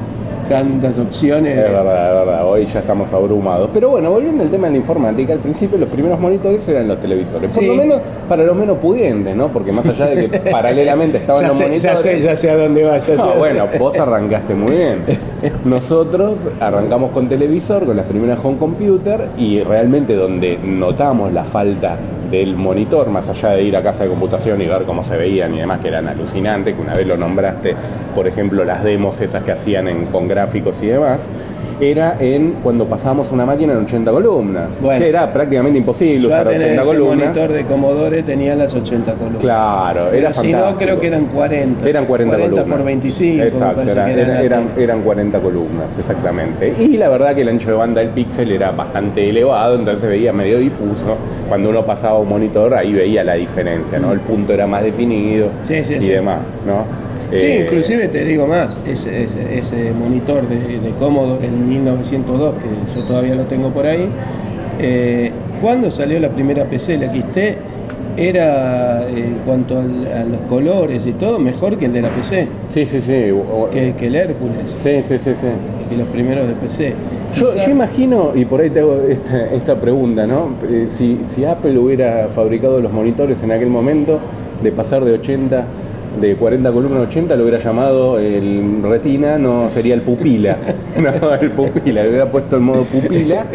tantas 0.49 0.99
opciones. 0.99 1.57
Es 1.57 1.65
verdad, 1.65 2.09
es 2.21 2.27
verdad, 2.27 2.47
hoy 2.47 2.67
ya 2.67 2.81
estamos 2.81 3.13
abrumados. 3.13 3.71
Pero 3.73 3.91
bueno, 3.91 4.11
volviendo 4.11 4.43
al 4.43 4.51
tema 4.51 4.67
de 4.67 4.73
la 4.73 4.79
informática, 4.79 5.33
al 5.33 5.39
principio 5.39 5.79
los 5.79 5.89
primeros 5.89 6.19
monitores 6.21 6.67
eran 6.69 6.89
los 6.89 7.01
televisores. 7.01 7.55
Por 7.55 7.65
lo 7.65 7.75
menos 7.75 8.01
para 8.29 8.43
los 8.45 8.57
menos 8.57 8.79
pudientes, 8.79 9.35
¿no? 9.35 9.49
Porque 9.49 9.73
más 9.73 9.87
allá 9.87 10.07
de 10.07 10.29
que 10.29 10.39
paralelamente 10.51 11.19
estaban 11.19 11.43
ya, 11.43 11.49
los 11.49 11.57
sé, 11.57 11.65
monitores. 11.65 11.83
ya 11.83 11.97
sé, 11.97 12.21
ya 12.21 12.37
sé 12.37 12.51
a 12.51 12.57
dónde 12.57 12.83
va. 12.85 12.95
ya 12.99 13.01
sé 13.01 13.17
No, 13.17 13.35
bueno, 13.35 13.67
vos 13.79 13.99
arrancaste 13.99 14.55
muy 14.55 14.73
bien. 14.73 14.99
Nosotros 15.65 16.49
arrancamos 16.61 17.11
con 17.11 17.29
televisor, 17.29 17.85
con 17.87 17.97
las 17.97 18.07
primeras 18.07 18.39
home 18.43 18.59
computer 18.59 19.29
y 19.39 19.63
realmente 19.63 20.15
donde 20.15 20.59
notamos 20.63 21.33
la 21.33 21.45
falta 21.45 21.97
del 22.33 22.57
monitor, 22.57 23.09
más 23.11 23.29
allá 23.29 23.51
de 23.51 23.63
ir 23.63 23.77
a 23.77 23.83
casa 23.83 24.03
de 24.05 24.11
computación 24.11 24.61
y 24.61 24.67
ver 24.67 24.83
cómo 24.83 25.05
se 25.05 25.17
veían 25.17 25.55
y 25.55 25.59
demás, 25.61 25.79
que 25.81 25.89
eran 25.89 26.09
alucinantes, 26.09 26.75
que 26.75 26.81
una 26.83 26.95
vez 26.95 27.07
lo 27.07 27.17
nombraste, 27.17 27.77
por 28.15 28.27
ejemplo, 28.27 28.65
las 28.65 28.83
demos 28.83 29.21
esas 29.21 29.45
que 29.45 29.53
hacían 29.53 29.87
en- 29.87 30.07
con 30.07 30.27
gráficos 30.27 30.83
y 30.83 30.87
demás, 30.87 31.29
era 31.81 32.17
en 32.21 32.53
cuando 32.63 32.87
pasábamos 32.87 33.31
una 33.33 33.45
máquina 33.47 33.73
en 33.73 33.81
80 33.81 34.11
columnas. 34.11 34.69
Bueno. 34.81 35.01
Ya 35.01 35.07
era 35.07 35.33
prácticamente 35.33 35.79
imposible 35.79 36.27
usar 36.27 36.47
tenés 36.49 36.63
80 36.63 36.83
ese 36.83 36.91
columnas. 36.91 37.19
monitor 37.27 37.53
de 37.53 37.65
Commodore 37.65 38.23
tenía 38.23 38.55
las 38.55 38.75
80 38.75 39.13
columnas. 39.15 39.41
Claro, 39.43 40.07
Pero 40.11 40.17
era 40.17 40.33
si 40.33 40.53
no, 40.53 40.77
creo 40.77 40.99
que 41.01 41.07
eran 41.09 41.27
40. 41.27 41.89
Eran 41.89 42.07
40, 42.07 42.37
columnas. 42.39 42.65
por 42.65 42.85
25. 42.85 43.39
me 43.43 43.49
Exacto, 43.49 43.83
era- 43.83 44.05
que 44.07 44.45
eran, 44.47 44.69
eran 44.79 45.03
40 45.03 45.39
columnas, 45.41 45.99
exactamente. 45.99 46.75
Y 46.79 46.97
la 46.97 47.09
verdad 47.09 47.35
que 47.35 47.43
el 47.43 47.49
ancho 47.49 47.71
de 47.71 47.77
banda 47.77 48.01
del 48.01 48.11
píxel 48.11 48.53
era 48.53 48.71
bastante 48.71 49.29
elevado, 49.29 49.77
entonces 49.77 50.09
veía 50.09 50.33
medio 50.33 50.59
difuso. 50.59 51.17
Cuando 51.49 51.71
uno 51.71 51.85
pasaba 51.85 52.19
un 52.19 52.29
monitor, 52.29 52.75
ahí 52.75 52.93
veía 52.93 53.23
la 53.25 53.35
diferencia, 53.35 53.99
¿no? 53.99 54.13
El 54.13 54.21
punto 54.21 54.53
era 54.53 54.67
más 54.67 54.83
definido 54.83 55.49
Sí, 55.63 55.83
sí, 55.85 55.95
y 55.95 56.01
sí. 56.01 56.09
demás, 56.09 56.59
¿no? 56.67 56.85
Sí, 57.35 57.47
Eh, 57.47 57.61
inclusive 57.65 58.09
te 58.09 58.25
digo 58.25 58.47
más, 58.47 58.77
ese, 58.87 59.25
ese, 59.25 59.59
ese 59.59 59.93
monitor 59.93 60.47
de, 60.49 60.57
de 60.81 60.91
Commodore 60.99 61.47
en 61.47 61.69
1902, 61.69 62.55
que 62.57 62.99
yo 63.01 63.07
todavía 63.07 63.35
lo 63.35 63.45
tengo 63.45 63.71
por 63.71 63.87
ahí, 63.87 64.07
eh, 64.81 65.31
cuando 65.61 65.91
salió 65.91 66.19
la 66.21 66.29
primera 66.31 66.65
PC, 66.65 66.99
la 66.99 67.07
XT, 67.09 67.39
era 68.17 69.09
eh, 69.09 69.15
en 69.17 69.35
cuanto 69.47 69.79
al- 69.79 70.07
a 70.13 70.25
los 70.25 70.41
colores 70.43 71.05
y 71.07 71.13
todo, 71.13 71.39
mejor 71.39 71.79
que 71.79 71.87
el 71.87 71.93
de 71.95 72.03
la 72.03 72.11
PC, 72.11 72.47
Sí, 72.69 72.85
sí, 72.85 73.01
sí. 73.01 73.31
o- 73.31 73.71
que, 73.71 73.95
que 73.99 74.07
el 74.09 74.17
Hércules, 74.17 74.75
Sí, 74.79 75.03
sí, 75.03 75.19
sí, 75.19 75.35
sí. 75.35 75.47
que 75.89 75.97
los 75.97 76.07
primeros 76.09 76.47
de 76.47 76.55
PC. 76.55 76.93
Yo, 77.35 77.47
Quizá- 77.47 77.65
yo 77.65 77.71
imagino, 77.73 78.33
y 78.35 78.45
por 78.45 78.61
ahí 78.61 78.69
te 78.69 78.81
hago 78.81 79.01
esta, 79.09 79.47
esta 79.47 79.77
pregunta, 79.77 80.27
¿no? 80.27 80.49
Eh, 80.69 80.89
si, 80.91 81.21
si 81.25 81.47
Apple 81.47 81.79
hubiera 81.79 82.29
fabricado 82.29 82.81
los 82.81 82.93
monitores 82.93 83.43
en 83.43 83.53
aquel 83.53 83.69
momento, 83.71 84.19
de 84.63 84.71
pasar 84.73 85.05
de 85.05 85.13
80, 85.13 85.65
de 86.21 86.37
40 86.37 86.71
columnas 86.73 87.01
a 87.01 87.03
80, 87.03 87.37
lo 87.37 87.43
hubiera 87.45 87.59
llamado 87.59 88.19
el 88.19 88.83
retina, 88.83 89.39
no 89.39 89.71
sería 89.71 89.95
el 89.95 90.03
pupila. 90.03 90.57
No, 91.03 91.35
el 91.35 91.51
pupila, 91.53 92.03
le 92.03 92.09
hubiera 92.11 92.27
puesto 92.31 92.57
el 92.57 92.63
modo 92.63 92.85
pupila, 92.85 93.47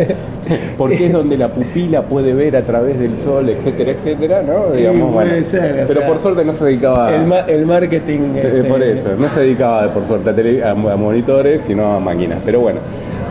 porque 0.75 1.05
es 1.05 1.13
donde 1.13 1.37
la 1.37 1.49
pupila 1.49 2.01
puede 2.01 2.33
ver 2.33 2.55
a 2.55 2.63
través 2.63 2.97
del 2.99 3.15
sol, 3.15 3.47
etcétera, 3.49 3.91
etcétera, 3.91 4.41
¿no? 4.41 4.71
Digamos, 4.75 5.13
puede 5.13 5.29
bueno. 5.29 5.43
ser, 5.45 5.83
Pero 5.87 5.99
sea, 6.01 6.07
por 6.07 6.19
suerte 6.19 6.43
no 6.43 6.51
se 6.53 6.65
dedicaba 6.65 7.15
el, 7.15 7.27
ma- 7.27 7.41
el 7.41 7.65
marketing... 7.67 8.19
este, 8.35 8.63
por 8.63 8.81
eso, 8.81 9.09
no 9.17 9.29
se 9.29 9.41
dedicaba 9.41 9.93
por 9.93 10.03
suerte 10.05 10.31
a, 10.31 10.35
tele- 10.35 10.63
a- 10.63 10.71
a 10.71 10.95
monitores, 10.97 11.63
sino 11.63 11.93
a 11.95 11.99
máquinas. 11.99 12.39
Pero 12.43 12.59
bueno, 12.61 12.79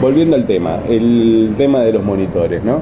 volviendo 0.01 0.37
al 0.37 0.47
tema, 0.47 0.79
el 0.89 1.55
tema 1.59 1.81
de 1.81 1.93
los 1.93 2.05
monitores, 2.05 2.63
¿no? 2.63 2.79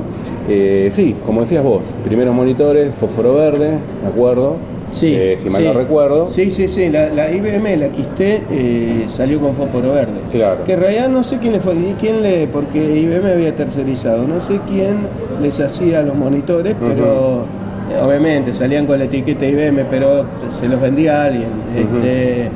Eh, 0.49 0.89
sí, 0.93 1.17
como 1.25 1.41
decías 1.41 1.65
vos, 1.65 1.85
primeros 2.05 2.35
monitores, 2.35 2.93
fósforo 2.95 3.35
verde, 3.37 3.79
¿de 4.03 4.09
acuerdo? 4.09 4.57
Sí, 4.95 5.13
Eh, 5.17 5.37
si 5.37 5.51
mal 5.51 5.61
sí. 5.61 5.67
no 5.69 5.73
recuerdo. 5.75 6.27
Sí, 6.29 6.51
sí, 6.51 6.69
sí, 6.69 6.89
la, 6.89 7.09
la 7.09 7.31
IBM, 7.33 7.77
la 7.77 7.87
XT, 7.89 8.21
eh, 8.21 9.05
salió 9.07 9.41
con 9.41 9.55
fósforo 9.55 9.93
verde. 9.93 10.13
Claro. 10.31 10.63
Que 10.65 10.75
en 10.75 10.81
realidad 10.81 11.09
no 11.09 11.25
sé 11.25 11.39
quién 11.39 11.53
le 11.55 11.61
fue, 11.61 11.75
quién 11.99 12.23
le, 12.23 12.47
porque 12.47 12.79
IBM 12.79 13.27
había 13.33 13.55
tercerizado, 13.57 14.27
no 14.27 14.41
sé 14.41 14.61
quién 14.69 14.99
les 15.43 15.59
hacía 15.61 16.03
los 16.03 16.15
monitores, 16.15 16.77
pero 16.81 17.45
eh, 17.93 18.01
obviamente 18.01 18.55
salían 18.55 18.87
con 18.87 18.99
la 19.01 19.07
etiqueta 19.07 19.45
IBM, 19.45 19.85
pero 19.91 20.25
se 20.49 20.69
los 20.69 20.81
vendía 20.81 21.23
a 21.23 21.25
alguien. 21.27 21.49
Este, 21.77 22.49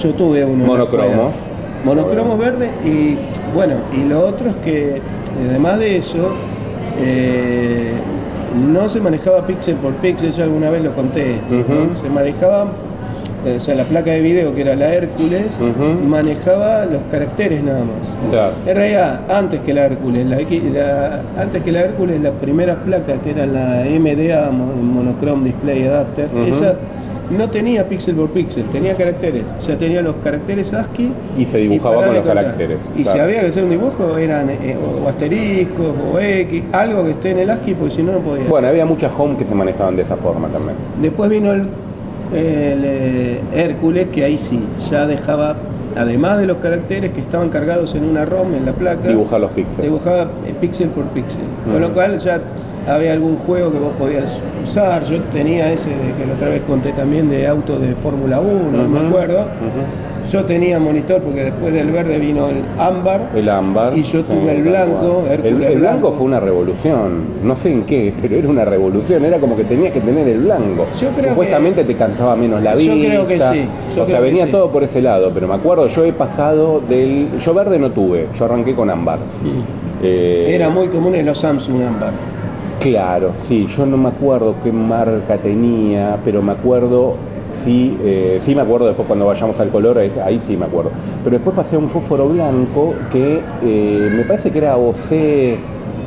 yo 0.00 0.10
tuve 0.12 0.44
uno. 0.44 0.76
escuela. 0.76 1.32
Monocromos 1.84 2.38
verde 2.38 2.68
y 2.84 3.16
bueno, 3.54 3.74
y 3.96 4.08
lo 4.08 4.20
otro 4.26 4.50
es 4.50 4.56
que 4.56 5.00
además 5.48 5.78
de 5.78 5.96
eso, 5.98 6.34
eh, 7.00 7.92
no 8.54 8.88
se 8.88 9.00
manejaba 9.00 9.46
píxel 9.46 9.76
por 9.76 9.92
píxel, 9.94 10.30
yo 10.32 10.44
alguna 10.44 10.70
vez 10.70 10.82
lo 10.82 10.92
conté, 10.92 11.36
se 12.02 12.08
manejaba, 12.10 12.66
eh, 13.44 13.54
o 13.56 13.60
sea, 13.60 13.74
la 13.74 13.84
placa 13.84 14.10
de 14.10 14.20
video 14.20 14.54
que 14.54 14.62
era 14.62 14.74
la 14.76 14.92
Hércules, 14.94 15.44
manejaba 16.08 16.84
los 16.86 17.02
caracteres 17.10 17.62
nada 17.62 17.80
más. 17.80 18.30
Claro. 18.30 18.52
En 18.66 18.76
realidad, 18.76 19.20
antes 19.28 19.60
que 19.60 19.72
la 19.74 19.86
Hércules, 19.86 20.26
la, 20.26 20.40
X- 20.40 20.62
la- 20.72 21.20
antes 21.40 21.62
que 21.62 21.72
la 21.72 21.80
Hércules, 21.80 22.20
las 22.20 22.32
primeras 22.40 22.76
placas 22.84 23.16
que 23.22 23.30
eran 23.30 23.52
la 23.52 23.84
MDA, 23.84 24.50
mo- 24.50 24.74
Monochrome 24.82 25.44
Display 25.44 25.86
Adapter, 25.86 26.28
esa 26.48 26.74
no 27.30 27.48
tenía 27.50 27.84
píxel 27.88 28.14
por 28.14 28.30
píxel, 28.30 28.64
tenía 28.66 28.94
caracteres, 28.94 29.42
o 29.58 29.62
sea, 29.62 29.76
tenía 29.76 30.00
los 30.02 30.16
caracteres 30.16 30.72
ASCII 30.72 31.10
Y 31.38 31.44
se 31.46 31.58
dibujaba 31.58 31.96
con 31.96 32.14
los 32.14 32.24
contar. 32.24 32.44
caracteres. 32.44 32.78
Y 32.96 33.02
claro. 33.02 33.16
si 33.18 33.22
había 33.24 33.40
que 33.40 33.46
hacer 33.48 33.64
un 33.64 33.70
dibujo, 33.70 34.16
eran 34.18 34.50
eh, 34.50 34.76
o 35.04 35.08
asteriscos 35.08 35.94
o 36.14 36.18
X, 36.20 36.62
algo 36.72 37.04
que 37.04 37.10
esté 37.12 37.30
en 37.32 37.38
el 37.40 37.50
ASCII, 37.50 37.74
porque 37.74 37.90
si 37.94 38.02
no, 38.02 38.12
no 38.12 38.18
podía. 38.18 38.44
Bueno, 38.48 38.68
había 38.68 38.86
muchas 38.86 39.12
home 39.16 39.36
que 39.36 39.44
se 39.44 39.54
manejaban 39.54 39.96
de 39.96 40.02
esa 40.02 40.16
forma 40.16 40.48
también. 40.48 40.76
Después 41.02 41.28
vino 41.30 41.52
el, 41.52 41.60
el, 41.60 41.68
eh, 42.84 43.40
Hércules, 43.54 44.08
que 44.08 44.24
ahí 44.24 44.38
sí, 44.38 44.60
ya 44.90 45.06
dejaba, 45.06 45.56
además 45.96 46.38
de 46.38 46.46
los 46.46 46.58
caracteres 46.58 47.12
que 47.12 47.20
estaban 47.20 47.48
cargados 47.48 47.94
en 47.94 48.04
una 48.04 48.24
ROM, 48.24 48.54
en 48.54 48.66
la 48.66 48.72
placa, 48.72 49.08
Dibujar 49.08 49.40
los 49.40 49.50
píxeles. 49.50 49.82
dibujaba 49.82 50.22
eh, 50.46 50.54
píxel 50.60 50.88
por 50.90 51.04
píxel. 51.06 51.40
Con 51.70 51.80
lo 51.80 51.92
cual 51.92 52.18
ya 52.18 52.40
había 52.86 53.12
algún 53.12 53.36
juego 53.36 53.72
que 53.72 53.78
vos 53.78 53.92
podías 53.98 54.38
usar. 54.64 55.02
Yo 55.04 55.20
tenía 55.32 55.72
ese 55.72 55.90
que 55.90 56.26
la 56.26 56.34
otra 56.34 56.48
vez 56.48 56.62
conté 56.62 56.92
también 56.92 57.28
de 57.28 57.46
auto 57.46 57.78
de 57.78 57.94
Fórmula 57.94 58.40
1, 58.40 58.70
no 58.72 58.88
me 58.88 59.08
acuerdo. 59.08 59.46
Yo 60.30 60.44
tenía 60.44 60.80
monitor 60.80 61.22
porque 61.22 61.44
después 61.44 61.72
del 61.72 61.92
verde 61.92 62.18
vino 62.18 62.48
el 62.48 62.56
ámbar. 62.80 63.28
El 63.32 63.48
ámbar. 63.48 63.96
Y 63.96 64.02
yo 64.02 64.22
sí, 64.22 64.26
tuve 64.28 64.56
el 64.56 64.62
blanco, 64.64 65.22
El, 65.30 65.46
el 65.46 65.54
blanco 65.54 65.78
blanco. 65.78 66.12
fue 66.14 66.26
una 66.26 66.40
revolución. 66.40 67.22
No 67.44 67.54
sé 67.54 67.70
en 67.70 67.84
qué, 67.84 68.12
pero 68.20 68.34
era 68.34 68.48
una 68.48 68.64
revolución. 68.64 69.24
Era 69.24 69.38
como 69.38 69.56
que 69.56 69.62
tenías 69.62 69.92
que 69.92 70.00
tener 70.00 70.26
el 70.26 70.40
blanco. 70.40 70.86
Yo 71.00 71.10
creo 71.10 71.28
Supuestamente 71.30 71.84
te 71.84 71.94
cansaba 71.94 72.34
menos 72.34 72.60
la 72.60 72.72
Yo 72.74 72.78
vista. 72.92 73.08
creo 73.08 73.26
que 73.28 73.38
sí, 73.40 73.68
yo 73.94 74.02
o 74.02 74.06
sea, 74.08 74.18
venía 74.18 74.46
sí. 74.46 74.50
todo 74.50 74.72
por 74.72 74.82
ese 74.82 75.00
lado. 75.00 75.30
Pero 75.32 75.46
me 75.46 75.54
acuerdo, 75.54 75.86
yo 75.86 76.04
he 76.04 76.12
pasado 76.12 76.80
del. 76.88 77.28
Yo 77.38 77.54
verde 77.54 77.78
no 77.78 77.90
tuve. 77.92 78.26
Yo 78.36 78.46
arranqué 78.46 78.74
con 78.74 78.90
ámbar. 78.90 79.20
Eh, 80.02 80.46
Era 80.56 80.70
muy 80.70 80.88
común 80.88 81.14
en 81.14 81.24
los 81.26 81.38
Samsung 81.38 81.82
ámbar. 81.82 82.12
Claro, 82.90 83.32
sí, 83.38 83.66
yo 83.66 83.84
no 83.86 83.96
me 83.96 84.08
acuerdo 84.10 84.54
qué 84.62 84.70
marca 84.72 85.36
tenía, 85.38 86.18
pero 86.24 86.40
me 86.42 86.52
acuerdo, 86.52 87.14
sí, 87.50 87.96
eh, 88.04 88.36
sí 88.38 88.54
me 88.54 88.62
acuerdo 88.62 88.86
después 88.86 89.06
cuando 89.06 89.26
vayamos 89.26 89.58
al 89.60 89.70
color, 89.70 89.98
ahí 89.98 90.38
sí 90.40 90.56
me 90.56 90.66
acuerdo. 90.66 90.90
Pero 91.24 91.36
después 91.36 91.56
pasé 91.56 91.76
a 91.76 91.78
un 91.78 91.88
fósforo 91.88 92.28
blanco 92.28 92.94
que 93.10 93.40
eh, 93.64 94.10
me 94.16 94.22
parece 94.24 94.50
que 94.50 94.58
era 94.58 94.76
OC, 94.76 95.12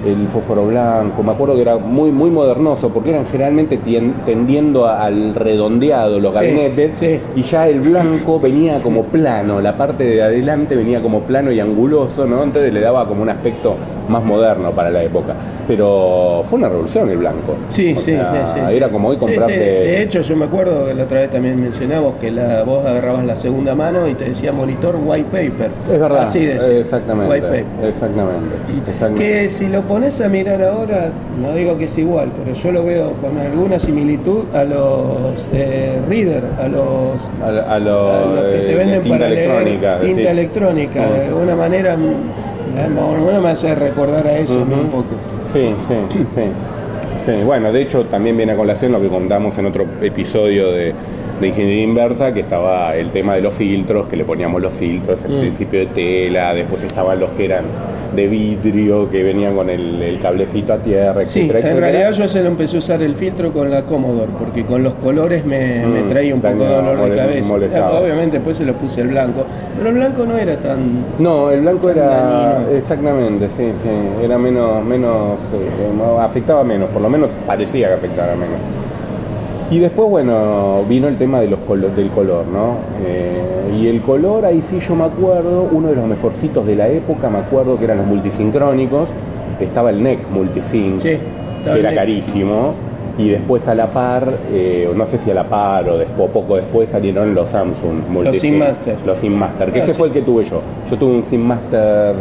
el 0.05 0.29
fósforo 0.29 0.65
blanco, 0.67 1.21
me 1.21 1.33
acuerdo 1.33 1.55
que 1.55 1.61
era 1.61 1.75
muy 1.77 2.09
muy 2.11 2.29
modernoso, 2.29 2.87
porque 2.89 3.09
eran 3.09 3.25
generalmente 3.25 3.77
tendiendo 4.25 4.87
al 4.87 5.35
redondeado 5.35 6.21
los 6.21 6.33
Sí, 6.33 6.45
gabinetes, 6.45 6.97
sí. 6.99 7.19
y 7.35 7.41
ya 7.41 7.67
el 7.67 7.81
blanco 7.81 8.39
venía 8.39 8.81
como 8.81 9.03
plano, 9.03 9.59
la 9.59 9.75
parte 9.75 10.05
de 10.05 10.21
adelante 10.23 10.77
venía 10.77 11.01
como 11.01 11.19
plano 11.23 11.51
y 11.51 11.59
anguloso, 11.59 12.25
¿no? 12.25 12.43
Entonces 12.43 12.71
le 12.71 12.79
daba 12.79 13.05
como 13.05 13.21
un 13.23 13.29
aspecto 13.29 13.75
más 14.09 14.23
moderno 14.23 14.71
para 14.71 14.89
la 14.89 15.03
época. 15.03 15.33
Pero 15.67 16.41
fue 16.43 16.57
una 16.59 16.67
revolución 16.69 17.09
el 17.09 17.17
blanco. 17.17 17.55
Sí, 17.67 17.95
sí, 17.95 18.03
sea, 18.11 18.45
sí, 18.45 18.59
sí, 18.67 18.75
Era 18.77 18.89
como 18.89 19.09
hoy 19.09 19.17
comprarte. 19.17 19.53
sí. 19.53 19.59
De 19.59 20.01
hecho, 20.01 20.21
yo 20.21 20.35
me 20.35 20.45
acuerdo 20.45 20.87
que 20.87 20.93
la 20.95 21.03
otra 21.03 21.19
vez 21.19 21.29
también 21.29 21.61
mencionamos 21.61 22.15
que 22.15 22.31
la, 22.31 22.63
vos 22.63 22.85
agarrabas 22.85 23.25
la 23.25 23.35
segunda 23.35 23.75
mano 23.75 24.07
y 24.07 24.15
te 24.15 24.25
decía 24.25 24.51
monitor 24.51 24.97
white 25.05 25.29
paper. 25.31 25.69
es 25.91 25.99
verdad. 25.99 26.21
Así 26.21 26.45
decía. 26.45 26.79
Exactamente. 26.79 27.31
White 27.31 27.47
paper. 27.47 27.65
Exactamente. 27.87 28.55
exactamente. 28.87 29.23
Que 29.23 29.49
si 29.49 29.67
lo 29.67 29.81
pones 29.83 30.19
a 30.21 30.29
mirar 30.29 30.61
ahora, 30.63 31.11
no 31.41 31.53
digo 31.53 31.77
que 31.77 31.85
es 31.85 31.97
igual, 31.97 32.31
pero 32.43 32.55
yo 32.55 32.71
lo 32.71 32.83
veo 32.83 33.13
con 33.21 33.37
alguna 33.37 33.77
similitud 33.79 34.45
a 34.53 34.63
los 34.63 35.47
eh, 35.53 35.99
reader, 36.09 36.43
a 36.59 36.67
los, 36.67 37.29
A, 37.43 37.73
a 37.75 37.79
lo, 37.79 38.11
a 38.11 38.25
los 38.25 38.41
que 38.41 38.57
te 38.61 38.71
eh, 38.71 38.75
venden 38.75 39.01
tinta 39.03 39.17
para 39.17 39.27
electrónica. 39.27 39.87
leer 39.87 39.99
tinta 39.99 40.15
decís. 40.15 40.31
electrónica. 40.31 41.07
De 41.09 41.25
alguna 41.27 41.55
manera, 41.55 41.95
por 42.87 43.17
lo 43.17 43.25
menos 43.25 43.41
me 43.41 43.49
hace 43.49 43.75
recordar 43.75 44.25
a 44.27 44.37
eso 44.37 44.59
un 44.59 44.89
poco. 44.89 45.05
Sí, 45.45 45.75
sí, 45.87 45.95
sí. 46.33 46.41
Sí, 47.25 47.43
bueno, 47.43 47.71
de 47.71 47.81
hecho 47.81 48.05
también 48.05 48.37
viene 48.37 48.53
a 48.53 48.55
colación 48.55 48.91
lo 48.91 49.01
que 49.01 49.09
contamos 49.09 49.57
en 49.57 49.65
otro 49.65 49.85
episodio 50.01 50.71
de, 50.71 50.93
de 51.39 51.47
Ingeniería 51.47 51.83
Inversa, 51.83 52.33
que 52.33 52.41
estaba 52.41 52.95
el 52.95 53.11
tema 53.11 53.35
de 53.35 53.41
los 53.41 53.53
filtros, 53.53 54.07
que 54.07 54.17
le 54.17 54.25
poníamos 54.25 54.61
los 54.61 54.73
filtros, 54.73 55.23
el 55.25 55.31
Mm. 55.31 55.39
principio 55.39 55.79
de 55.79 55.85
tela, 55.87 56.53
después 56.53 56.83
estaban 56.83 57.19
los 57.19 57.29
que 57.31 57.45
eran 57.45 57.63
de 58.15 58.27
vidrio, 58.27 59.07
que 59.09 59.21
venían 59.23 59.55
con 59.55 59.69
el, 59.69 60.01
el 60.01 60.19
cablecito 60.19 60.73
a 60.73 60.77
tierra, 60.79 61.23
Sí, 61.23 61.41
etcétera, 61.41 61.59
en 61.59 61.65
etcétera. 61.65 61.87
realidad 61.91 62.11
yo 62.11 62.27
se 62.27 62.41
lo 62.41 62.47
empecé 62.49 62.75
a 62.75 62.79
usar 62.79 63.01
el 63.03 63.15
filtro 63.15 63.53
con 63.53 63.69
la 63.69 63.83
Commodore, 63.83 64.31
porque 64.37 64.65
con 64.65 64.83
los 64.83 64.95
colores 64.95 65.45
me, 65.45 65.85
me 65.85 66.01
Mm, 66.03 66.09
traía 66.09 66.33
un 66.35 66.41
poco 66.41 66.63
de 66.63 66.69
dolor 66.69 67.09
de 67.09 67.15
cabeza. 67.15 67.53
Obviamente 67.99 68.37
después 68.37 68.57
se 68.57 68.65
lo 68.65 68.73
puse 68.73 69.01
el 69.01 69.09
blanco, 69.09 69.45
pero 69.77 69.89
el 69.89 69.95
blanco 69.95 70.25
no 70.25 70.37
era 70.37 70.59
tan... 70.59 71.05
No, 71.19 71.51
el 71.51 71.61
blanco 71.61 71.89
era 71.91 72.05
Dañino. 72.07 72.75
exactamente, 72.77 73.49
sí, 73.49 73.71
sí, 73.81 73.89
era 74.25 74.37
menos, 74.39 74.83
menos, 74.83 75.37
eh, 75.53 76.19
afectaba 76.19 76.63
menos, 76.63 76.89
por 76.89 77.01
lo 77.03 77.09
menos 77.09 77.29
parecía 77.45 77.87
que 77.89 77.93
afectaba 77.93 78.33
menos. 78.35 78.57
Y 79.71 79.77
después, 79.79 80.09
bueno, 80.09 80.83
vino 80.89 81.07
el 81.07 81.17
tema 81.17 81.39
de 81.41 81.47
los 81.47 81.59
colo- 81.59 81.89
del 81.95 82.09
color, 82.09 82.47
¿no? 82.47 82.77
Eh, 83.05 83.39
y 83.79 83.87
el 83.87 84.01
color, 84.01 84.43
ahí 84.45 84.61
sí 84.63 84.79
yo 84.79 84.95
me 84.95 85.03
acuerdo, 85.03 85.67
uno 85.71 85.89
de 85.89 85.95
los 85.95 86.07
mejorcitos 86.07 86.65
de 86.65 86.75
la 86.75 86.87
época, 86.87 87.29
me 87.29 87.37
acuerdo 87.37 87.77
que 87.77 87.83
eran 87.85 87.97
los 87.99 88.07
multisincrónicos, 88.07 89.09
estaba 89.59 89.91
el 89.91 90.01
NEC 90.01 90.27
multisync, 90.31 90.97
Sí, 90.99 91.09
que 91.63 91.69
era 91.69 91.89
NEC. 91.89 91.95
carísimo, 91.95 92.73
y 93.19 93.29
después 93.29 93.67
a 93.67 93.75
la 93.75 93.91
par, 93.91 94.27
eh, 94.51 94.89
no 94.95 95.05
sé 95.05 95.19
si 95.19 95.29
a 95.29 95.35
la 95.35 95.43
par 95.43 95.87
o 95.87 95.97
después, 95.99 96.31
poco 96.31 96.55
después 96.55 96.89
salieron 96.89 97.35
los 97.35 97.49
Samsung 97.51 98.07
multisync. 98.09 98.41
Sinmaster. 98.41 98.95
Los 99.05 99.19
Sinmaster, 99.19 99.71
que 99.71 99.79
Ah, 99.81 99.83
ese 99.83 99.93
sí. 99.93 99.97
fue 99.99 100.07
el 100.07 100.13
que 100.13 100.21
tuve 100.23 100.45
yo. 100.45 100.61
Yo 100.89 100.97
tuve 100.97 101.13
un 101.13 101.23
Sinmaster, 101.23 102.15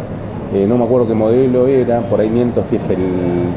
eh, 0.54 0.66
no 0.66 0.78
me 0.78 0.84
acuerdo 0.84 1.06
qué 1.08 1.14
modelo 1.14 1.66
era, 1.66 2.00
por 2.00 2.20
ahí 2.20 2.30
miento 2.30 2.64
si 2.64 2.76
es 2.76 2.88
el 2.90 2.98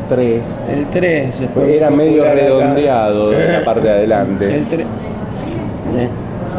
3. 0.09 0.59
El 0.73 0.85
3 0.87 1.39
después 1.39 1.69
Era 1.69 1.89
medio 1.89 2.23
popular 2.23 2.37
acá. 2.37 2.45
redondeado 2.45 3.29
de 3.31 3.53
la 3.59 3.65
parte 3.65 3.81
de 3.87 3.89
adelante. 3.93 4.55
El 4.55 4.65
3 4.67 4.85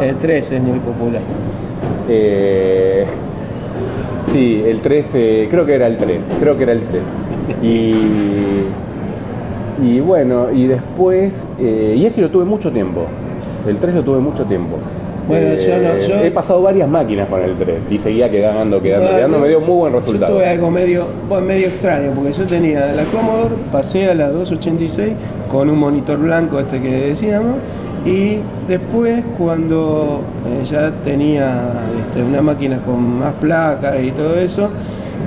el 0.01 0.17
3 0.17 0.51
es 0.51 0.61
muy 0.61 0.79
popular. 0.79 1.21
Eh, 2.09 3.05
sí, 4.31 4.63
el 4.65 4.81
3, 4.81 5.05
eh, 5.13 5.47
creo 5.49 5.65
que 5.65 5.75
era 5.75 5.87
el 5.87 5.97
3, 5.97 6.19
creo 6.39 6.57
que 6.57 6.63
era 6.63 6.71
el 6.73 6.81
3. 6.81 7.01
Y, 7.61 7.93
y 9.83 9.99
bueno, 9.99 10.51
y 10.51 10.65
después, 10.67 11.47
eh, 11.59 11.95
y 11.97 12.05
ese 12.05 12.21
lo 12.21 12.29
tuve 12.29 12.45
mucho 12.45 12.71
tiempo. 12.71 13.05
El 13.67 13.77
3 13.77 13.95
lo 13.95 14.03
tuve 14.03 14.19
mucho 14.19 14.45
tiempo. 14.45 14.77
Bueno, 15.27 15.55
yo 15.55 15.77
no- 15.79 15.97
yo- 15.99 16.23
He 16.23 16.31
pasado 16.31 16.61
varias 16.61 16.89
máquinas 16.89 17.27
con 17.29 17.41
el 17.41 17.53
3 17.55 17.83
y 17.89 17.97
seguía 17.97 18.29
quedando, 18.29 18.81
quedando, 18.81 19.09
quedando. 19.09 19.39
Me 19.39 19.47
dio 19.47 19.61
muy 19.61 19.75
buen 19.77 19.93
Yo 19.93 19.99
resultado. 19.99 20.33
tuve 20.33 20.45
algo 20.47 20.69
medio, 20.69 21.05
bueno, 21.29 21.45
medio 21.47 21.67
extraño, 21.67 22.11
porque 22.13 22.33
yo 22.33 22.45
tenía 22.45 22.87
la 22.93 23.03
Commodore, 23.05 23.55
pasé 23.71 24.09
a 24.09 24.15
la 24.15 24.29
286 24.29 25.13
con 25.49 25.69
un 25.69 25.79
monitor 25.79 26.17
blanco 26.17 26.59
este 26.59 26.81
que 26.81 26.89
decíamos, 27.09 27.55
y 28.05 28.39
después 28.67 29.23
cuando 29.37 30.19
eh, 30.61 30.65
ya 30.65 30.91
tenía 31.05 31.71
este, 32.09 32.21
una 32.21 32.41
máquina 32.41 32.79
con 32.85 33.19
más 33.19 33.33
placas 33.39 33.95
y 34.03 34.11
todo 34.11 34.35
eso, 34.37 34.69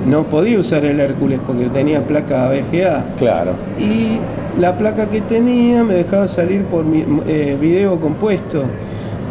no 0.07 0.23
podía 0.25 0.59
usar 0.59 0.85
el 0.85 0.99
Hércules 0.99 1.39
porque 1.45 1.65
tenía 1.65 2.01
placa 2.01 2.49
VGA. 2.49 3.03
Claro. 3.17 3.51
Y 3.79 4.19
la 4.61 4.77
placa 4.77 5.07
que 5.07 5.21
tenía 5.21 5.83
me 5.83 5.95
dejaba 5.95 6.27
salir 6.27 6.61
por 6.65 6.85
mi, 6.85 7.03
eh, 7.27 7.57
video 7.59 7.99
compuesto. 7.99 8.63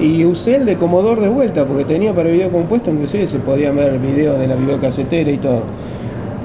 Y 0.01 0.25
usé 0.25 0.57
el 0.57 0.67
de 0.67 0.77
Commodore 0.77 1.23
de 1.23 1.29
vuelta, 1.29 1.65
porque 1.65 1.85
tenía 1.85 2.13
para 2.13 2.29
video 2.29 2.51
compuesto, 2.51 2.91
inclusive 2.91 3.27
se 3.27 3.39
podían 3.39 3.77
ver 3.77 3.99
videos 3.99 4.39
de 4.39 4.47
la 4.47 4.55
videocasetera 4.57 5.31
y 5.31 5.39
todo. 5.39 5.63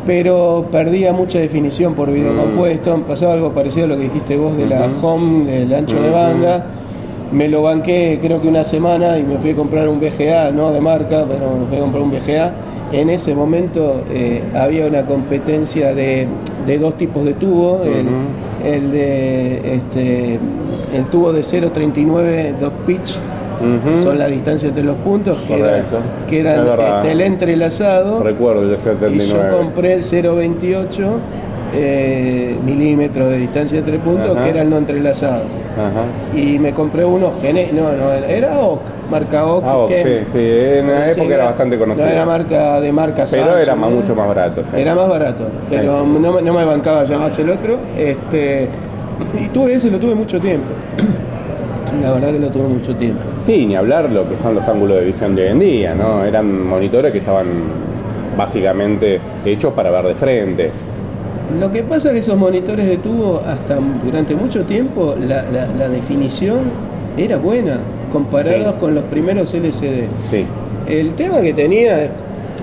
Pero 0.05 0.65
perdía 0.71 1.13
mucha 1.13 1.39
definición 1.39 1.93
por 1.93 2.11
video 2.11 2.33
Mm. 2.33 2.37
compuesto. 2.37 2.97
Pasaba 3.07 3.33
algo 3.33 3.51
parecido 3.51 3.85
a 3.85 3.89
lo 3.89 3.97
que 3.97 4.03
dijiste 4.03 4.37
vos 4.37 4.55
de 4.57 4.65
la 4.65 4.87
home, 5.01 5.45
del 5.51 5.73
ancho 5.73 6.01
de 6.01 6.09
banda. 6.09 6.65
Me 7.31 7.47
lo 7.47 7.61
banqué 7.61 8.19
creo 8.21 8.41
que 8.41 8.47
una 8.47 8.63
semana 8.63 9.17
y 9.19 9.23
me 9.23 9.37
fui 9.39 9.51
a 9.51 9.55
comprar 9.55 9.87
un 9.89 9.99
VGA, 9.99 10.51
no 10.51 10.71
de 10.71 10.81
marca, 10.81 11.25
pero 11.27 11.55
me 11.59 11.65
fui 11.67 11.77
a 11.77 11.81
comprar 11.81 12.03
un 12.03 12.11
VGA. 12.11 12.51
En 12.91 13.09
ese 13.09 13.33
momento 13.35 14.01
eh, 14.11 14.41
había 14.53 14.85
una 14.87 15.03
competencia 15.05 15.93
de, 15.93 16.27
de 16.65 16.77
dos 16.77 16.97
tipos 16.97 17.23
de 17.23 17.33
tubo, 17.33 17.81
el, 17.83 18.67
el 18.69 18.91
de 18.91 19.75
este 19.75 20.39
el 20.93 21.05
tubo 21.09 21.31
de 21.31 21.39
0.39 21.41 22.53
dos 22.59 22.73
pitch, 22.85 23.17
Son 23.95 24.17
la 24.19 24.27
distancia 24.27 24.69
entre 24.69 24.83
los 24.83 24.95
puntos, 24.97 25.37
que 25.47 25.59
era, 25.59 25.83
que 26.29 26.39
eran 26.39 26.67
este, 26.97 27.11
el 27.11 27.21
entrelazado, 27.21 28.21
Recuerdo 28.23 28.63
el 28.63 28.73
y 28.73 28.77
79. 28.77 29.49
yo 29.51 29.57
compré 29.57 29.93
el 29.93 30.01
0.28 30.03 31.05
eh, 31.73 32.55
milímetros 32.65 33.29
de 33.29 33.37
distancia 33.37 33.79
entre 33.79 33.97
puntos, 33.99 34.31
Ajá. 34.31 34.41
que 34.43 34.49
era 34.49 34.61
el 34.61 34.69
no 34.69 34.77
entrelazado. 34.77 35.43
Ajá. 35.77 36.37
Y 36.37 36.59
me 36.59 36.73
compré 36.73 37.05
uno, 37.05 37.31
gene- 37.41 37.69
no, 37.71 37.83
no, 37.93 38.11
era 38.27 38.59
OC, 38.59 38.81
marca 39.09 39.45
OC. 39.45 39.63
Ah, 39.65 39.85
que- 39.87 40.03
sí, 40.25 40.31
sí, 40.33 40.39
en 40.79 40.87
la 40.89 41.11
época 41.11 41.33
era 41.33 41.45
bastante 41.45 41.77
No 41.77 41.83
conocida. 41.83 42.11
era 42.11 42.25
marca 42.25 42.81
de 42.81 42.91
marca 42.91 43.23
Pero 43.31 43.43
Samsung, 43.45 43.61
era 43.61 43.75
más- 43.75 43.91
mucho 43.91 44.13
más 44.15 44.27
barato. 44.27 44.63
sí. 44.63 44.75
Era 44.75 44.95
más 44.95 45.07
barato, 45.07 45.45
pero 45.69 45.81
sí. 46.03 46.19
No, 46.19 46.31
me- 46.33 46.41
no 46.41 46.53
me 46.53 46.65
bancaba 46.65 47.05
llamarse 47.05 47.41
el 47.43 47.51
otro. 47.51 47.77
Este, 47.97 48.67
y 49.39 49.47
tuve 49.47 49.73
ese, 49.75 49.89
lo 49.89 49.97
tuve 49.97 50.13
mucho 50.15 50.39
tiempo. 50.41 50.67
La 52.01 52.11
verdad 52.13 52.31
que 52.31 52.39
lo 52.39 52.49
tuve 52.49 52.67
mucho 52.67 52.95
tiempo. 52.95 53.21
Sí, 53.41 53.65
ni 53.65 53.75
hablar 53.75 54.09
lo 54.09 54.27
que 54.27 54.35
son 54.37 54.55
los 54.55 54.67
ángulos 54.67 54.99
de 54.99 55.05
visión 55.05 55.35
de 55.35 55.43
hoy 55.43 55.47
en 55.49 55.59
día, 55.59 55.93
¿no? 55.95 56.23
Eran 56.23 56.67
monitores 56.67 57.11
que 57.11 57.19
estaban 57.19 57.45
básicamente 58.37 59.19
hechos 59.45 59.73
para 59.73 59.91
ver 59.91 60.05
de 60.05 60.15
frente. 60.15 60.71
Lo 61.59 61.71
que 61.71 61.83
pasa 61.83 62.09
es 62.09 62.13
que 62.13 62.19
esos 62.19 62.37
monitores 62.37 62.85
de 62.87 62.97
tubo, 62.97 63.41
hasta 63.45 63.77
durante 64.03 64.35
mucho 64.35 64.63
tiempo, 64.63 65.15
la, 65.19 65.43
la- 65.43 65.67
la 65.67 65.89
definición 65.89 66.59
era 67.17 67.37
buena, 67.37 67.77
comparados 68.11 68.73
Sí. 68.75 68.79
con 68.79 68.95
los 68.95 69.03
primeros 69.05 69.53
LCD. 69.53 70.07
Sí. 70.29 70.45
El 70.87 71.13
tema 71.15 71.41
que 71.41 71.53
tenía 71.53 72.05
es 72.05 72.09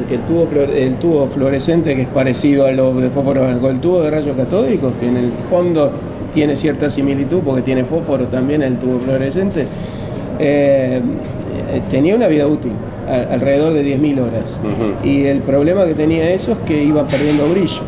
que 0.09 0.15
el 0.15 0.21
tubo, 0.23 0.49
el 0.75 0.95
tubo 0.95 1.27
fluorescente, 1.27 1.95
que 1.97 2.03
es 2.03 2.09
parecido 2.09 2.65
a 2.67 2.73
lo 2.73 2.95
de 2.95 3.11
fósforo 3.11 3.43
blanco, 3.45 3.69
el 3.69 3.81
tubo 3.81 4.01
de 4.01 4.11
rayos 4.11 4.37
catódicos, 4.37 4.93
que 4.99 5.07
en 5.07 5.17
el 5.19 5.31
fondo 5.51 5.91
tiene 6.35 6.57
cierta 6.57 6.91
similitud 6.91 7.41
porque 7.45 7.63
tiene 7.63 7.85
fósforo 7.85 8.27
también 8.27 8.63
el 8.63 8.77
tubo 8.79 9.01
fluorescente, 9.01 9.67
eh, 10.39 11.01
tenía 11.91 12.15
una 12.15 12.27
vida 12.29 12.47
útil, 12.47 12.73
a- 13.09 13.33
alrededor 13.35 13.73
de 13.75 13.83
10.000 13.83 14.19
horas. 14.21 14.59
Y 15.05 15.25
el 15.25 15.41
problema 15.41 15.85
que 15.87 15.95
tenía 15.95 16.31
eso 16.31 16.53
es 16.53 16.59
que 16.61 16.83
iba 16.83 17.07
perdiendo 17.07 17.47
brillo. 17.49 17.81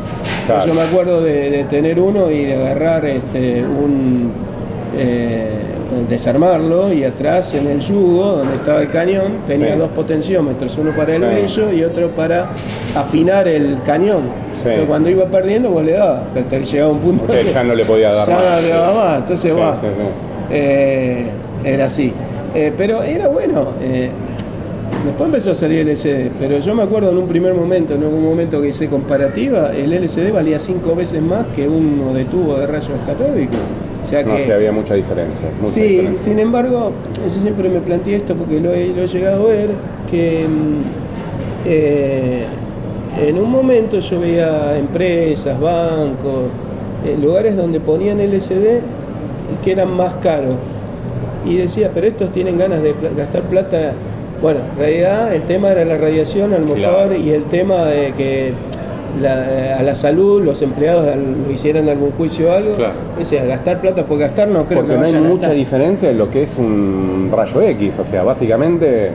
Claro. 0.47 0.67
Yo 0.67 0.75
me 0.75 0.83
acuerdo 0.83 1.23
de, 1.23 1.51
de 1.51 1.65
tener 1.65 2.01
uno 2.01 2.31
y 2.31 2.45
de 2.45 2.55
agarrar 2.57 3.05
este, 3.07 3.63
un, 3.63 4.33
eh, 4.99 5.51
desarmarlo 6.09 6.93
y 6.93 7.05
atrás 7.05 7.55
en 7.55 7.67
el 7.67 7.81
yugo 7.81 8.25
donde 8.39 8.57
estaba 8.57 8.81
el 8.81 8.91
cañón 8.91 9.33
tenía 9.47 9.75
Sí. 9.75 9.79
dos 9.79 9.91
potenciómetros, 9.93 10.77
uno 10.79 10.91
para 10.97 11.15
el 11.15 11.23
Sí. 11.23 11.29
brillo 11.61 11.73
y 11.73 11.85
otro 11.85 12.09
para 12.11 12.47
afinar 12.97 13.47
el 13.49 13.77
cañón. 13.85 14.23
Sí. 14.63 14.69
Pero 14.69 14.87
cuando 14.87 15.09
iba 15.11 15.25
perdiendo 15.27 15.71
vos 15.71 15.83
le 15.85 15.93
dabas, 15.93 16.21
hasta 16.37 16.59
que 16.59 16.65
llegaba 16.67 16.93
un 16.93 16.99
punto 16.99 17.25
Usted 17.25 17.47
que 17.47 17.53
ya 17.53 17.65
no 17.65 17.75
le 17.75 17.85
podía 17.85 18.13
dar 18.13 18.29
ya 18.29 18.35
más. 18.35 18.45
no 18.45 18.61
le 18.61 18.69
daba 18.69 18.95
más, 19.07 19.17
entonces 19.19 19.53
Sí, 19.53 19.59
va. 19.59 19.75
sí. 19.81 19.87
Eh, 20.51 21.25
era 21.65 21.85
así. 21.87 22.13
Eh, 22.55 22.73
pero 22.77 23.03
era 23.03 23.29
bueno. 23.29 23.69
eh, 23.83 24.11
después 25.07 25.27
empezó 25.29 25.53
a 25.53 25.55
salir 25.55 25.81
el 25.81 25.89
LCD, 25.89 26.31
pero 26.39 26.59
yo 26.59 26.75
me 26.75 26.83
acuerdo 26.83 27.11
en 27.11 27.19
un 27.19 27.27
primer 27.29 27.55
momento, 27.55 27.95
en 27.95 28.03
algún 28.03 28.23
momento 28.25 28.61
que 28.61 28.69
hice 28.69 28.89
comparativa, 28.89 29.71
el 29.75 29.93
LCD 29.93 30.33
valía 30.33 30.59
cinco 30.59 30.95
veces 30.95 31.23
más 31.23 31.47
que 31.55 31.67
uno 31.69 32.13
de 32.13 32.25
tubo 32.27 32.57
de 32.59 32.67
rayos 32.67 32.99
catódicos. 33.07 33.57
O 34.05 34.07
sea 34.07 34.23
No 34.25 34.37
que, 34.37 34.53
había 34.53 34.73
mucha 34.73 34.95
diferencia. 34.95 35.47
Mucha 35.61 35.73
sí, 35.75 35.81
diferencia. 35.83 36.25
sin 36.25 36.39
embargo, 36.39 36.91
yo 37.35 37.41
siempre 37.41 37.69
me 37.69 37.81
planteé 37.81 38.17
esto 38.17 38.35
porque 38.35 38.59
lo 38.61 38.75
he, 38.75 38.89
lo 38.89 39.03
he 39.05 39.07
llegado 39.07 39.45
a 39.45 39.49
ver, 39.49 39.71
que 40.11 40.45
mm, 40.49 40.83
eh, 41.67 42.45
en 43.29 43.39
un 43.39 43.51
momento 43.51 43.99
yo 44.01 44.21
veía 44.21 44.77
empresas, 44.79 45.59
bancos, 45.61 46.45
eh, 47.05 47.17
lugares 47.21 47.57
donde 47.57 47.81
ponían 47.81 48.21
LCD 48.21 48.79
y 48.81 49.65
que 49.65 49.73
eran 49.73 49.95
más 49.97 50.15
caros. 50.17 50.57
Y 51.47 51.57
decía, 51.57 51.91
pero 51.95 52.07
estos 52.07 52.33
tienen 52.33 52.59
ganas 52.59 52.83
de 52.83 52.95
gastar 53.17 53.43
plata. 53.43 53.93
Bueno, 54.43 54.61
en 54.73 54.79
realidad 54.79 55.35
el 55.35 55.43
tema 55.43 55.71
era 55.71 55.85
la 55.85 55.97
radiación 55.99 56.53
a 56.55 56.59
lo 56.59 56.65
mejor 56.65 56.79
Claro. 56.79 57.15
y 57.17 57.31
el 57.31 57.45
tema 57.45 57.85
de 57.85 58.13
que 58.13 58.53
la- 59.21 59.77
a 59.79 59.83
la 59.83 59.95
salud 59.95 60.41
los 60.43 60.63
empleados 60.63 61.05
lo 61.47 61.53
hicieran 61.53 61.89
algún 61.89 62.13
juicio 62.13 62.49
o 62.49 62.53
algo. 62.53 62.75
Claro. 62.77 62.93
O 63.21 63.25
sea, 63.25 63.45
gastar 63.45 63.81
plata 63.81 64.05
por 64.05 64.19
gastar 64.19 64.49
no 64.49 64.67
creo 64.67 64.81
Porque 64.81 64.95
que 64.95 65.01
no 65.01 65.07
hay 65.07 65.15
mucha 65.15 65.51
diferencia 65.51 66.11
en 66.11 66.19
lo 66.19 66.31
que 66.31 66.45
es 66.45 66.57
un 66.57 67.31
rayo 67.35 67.61
X. 67.63 67.99
O 67.99 68.05
sea, 68.05 68.23
básicamente 68.23 69.11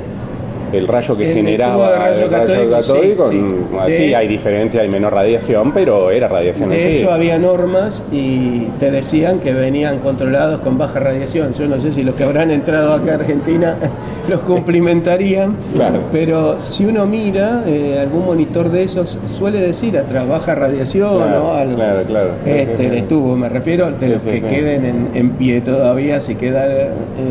el 0.73 0.87
rayo 0.87 1.15
que 1.17 1.27
El- 1.29 1.35
generaba 1.35 1.95
rayo 1.97 2.25
el 2.25 2.31
rayo 2.31 2.69
catódico, 2.71 3.29
sí, 3.29 3.35
mm, 3.37 3.67
sí, 3.87 4.13
hay 4.13 4.27
diferencia, 4.27 4.81
hay 4.81 4.89
menor 4.89 5.13
radiación, 5.13 5.71
pero 5.73 6.11
era 6.11 6.27
radiación 6.27 6.69
De 6.69 6.93
hecho, 6.95 7.11
había 7.11 7.37
normas 7.39 8.03
y 8.11 8.65
te 8.79 8.91
decían 8.91 9.39
que 9.39 9.53
venían 9.53 9.99
controlados 9.99 10.61
con 10.61 10.77
baja 10.77 10.99
radiación. 10.99 11.53
Yo 11.53 11.67
no 11.67 11.79
sé 11.79 11.91
si 11.91 12.03
los 12.03 12.15
que 12.15 12.23
habrán 12.23 12.51
entrado 12.51 12.93
acá 12.93 13.13
a 13.13 13.15
Argentina 13.15 13.77
los 14.29 14.41
cumplimentarían, 14.41 15.55
Claro. 15.75 15.99
pero 16.11 16.57
si 16.63 16.85
uno 16.85 17.05
mira, 17.05 17.63
eh, 17.67 17.97
algún 18.01 18.25
monitor 18.25 18.69
de 18.69 18.83
esos 18.83 19.17
suele 19.37 19.59
decir 19.61 19.97
atrás 19.97 20.27
baja 20.27 20.55
radiación 20.55 21.15
Claro, 21.15 21.45
o 21.49 21.53
algo. 21.53 21.75
claro, 21.75 22.03
claro. 22.07 22.29
Este, 22.45 22.89
de 22.89 23.01
tubo, 23.03 23.35
me 23.35 23.49
refiero, 23.49 23.91
de 23.91 24.09
los 24.09 24.21
que 24.23 24.41
queden 24.41 24.85
en, 24.85 25.09
en 25.13 25.29
pie 25.31 25.61
todavía, 25.61 26.19
si 26.19 26.35
queda, 26.35 26.67
eh, 26.67 26.89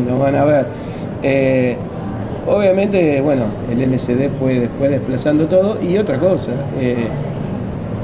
lo 0.09 0.19
van 0.19 0.35
a 0.35 0.45
ver. 0.45 0.65
Eh, 1.23 1.75
obviamente, 2.47 3.21
bueno, 3.21 3.45
el 3.71 3.81
LCD 3.81 4.29
fue 4.39 4.59
después 4.59 4.89
desplazando 4.91 5.45
todo 5.45 5.77
y 5.81 5.97
otra 5.97 6.17
cosa. 6.17 6.51
eh, 6.79 7.07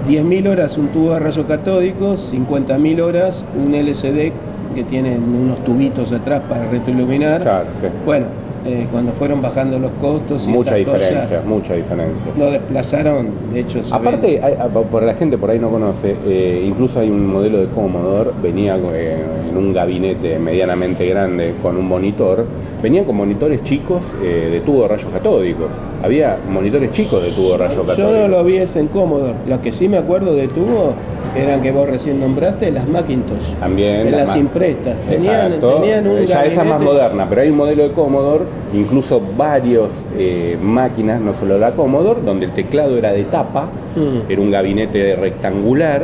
10.000 0.07 0.48
horas 0.48 0.77
un 0.77 0.88
tubo 0.88 1.13
de 1.13 1.19
rayo 1.19 1.45
catódico, 1.45 2.15
50.000 2.17 3.01
horas 3.01 3.45
un 3.55 3.75
LCD 3.75 4.31
que 4.74 4.83
tiene 4.83 5.17
unos 5.17 5.63
tubitos 5.63 6.12
atrás 6.12 6.41
para 6.50 6.67
retroiluminar. 6.69 7.41
Claro, 7.41 7.67
sí. 7.71 7.86
Bueno, 8.05 8.25
eh, 8.65 8.88
cuando 8.91 9.12
fueron 9.12 9.41
bajando 9.41 9.80
los 9.80 9.91
costos 10.01 10.46
y 10.48 10.50
Mucha 10.50 10.75
diferencia, 10.75 11.22
cosas, 11.22 11.46
mucha 11.46 11.74
diferencia. 11.74 12.25
lo 12.38 12.51
desplazaron, 12.51 13.30
de 13.53 13.60
hecho 13.60 13.84
se 13.84 13.94
Aparte, 13.94 14.39
hay- 14.44 14.53
a- 14.53 14.68
por 14.68 15.03
la 15.03 15.13
gente 15.15 15.38
por 15.38 15.50
ahí 15.50 15.60
no 15.60 15.70
conoce, 15.70 16.15
eh, 16.27 16.63
incluso 16.65 17.00
hay 17.00 17.10
un 17.10 17.25
modelo 17.27 17.60
de 17.60 17.68
Commodore, 17.68 18.32
venía 18.41 18.77
eh, 18.94 19.18
en 19.50 19.58
un 19.58 19.74
gabinete 19.74 20.39
medianamente 20.39 21.06
grande 21.08 21.53
con 21.62 21.77
un 21.77 21.88
monitor, 21.88 22.46
venían 22.82 23.06
con 23.06 23.15
monitores 23.18 23.63
chicos 23.63 24.03
eh, 24.24 24.50
de 24.51 24.60
tubo 24.62 24.84
de 24.84 24.88
rayos 24.89 25.12
catódicos. 25.12 25.68
Había 26.03 26.38
monitores 26.50 26.91
chicos 26.91 27.22
de 27.24 27.32
tubo 27.32 27.51
de 27.51 27.58
rayos 27.58 27.75
yo 27.75 27.82
catódicos. 27.86 28.12
no 28.13 28.27
lo 28.27 28.44
vi 28.44 28.58
ese 28.58 28.80
en 28.80 28.88
Commodore. 28.88 29.34
Lo 29.48 29.62
que 29.62 29.72
sí 29.72 29.88
me 29.88 29.98
acuerdo 29.98 30.34
de 30.36 30.48
tubo 30.48 30.94
eran 31.35 31.61
que 31.61 31.71
vos 31.71 31.89
recién 31.89 32.19
nombraste 32.19 32.71
las 32.71 32.88
Macintosh. 32.88 33.53
También 33.59 34.11
las 34.11 34.27
las 34.29 34.35
imprestas. 34.35 35.00
Tenían, 35.01 35.59
tenían 35.59 36.07
un 36.07 36.25
ya 36.25 36.45
esa 36.45 36.63
es 36.63 36.69
más 36.69 36.81
moderna, 36.81 37.27
pero 37.29 37.41
hay 37.41 37.50
un 37.50 37.57
modelo 37.57 37.83
de 37.83 37.91
Commodore, 37.91 38.45
incluso 38.73 39.21
varios 39.38 40.03
eh, 40.17 40.57
máquinas, 40.61 41.19
no 41.21 41.33
solo 41.33 41.57
la 41.57 41.71
Commodore, 41.71 42.21
donde 42.21 42.45
el 42.45 42.51
teclado 42.51 42.97
era 42.97 43.11
de 43.11 43.23
tapa, 43.23 43.67
Mm. 43.95 44.31
era 44.31 44.41
un 44.41 44.51
gabinete 44.51 45.17
rectangular, 45.17 46.03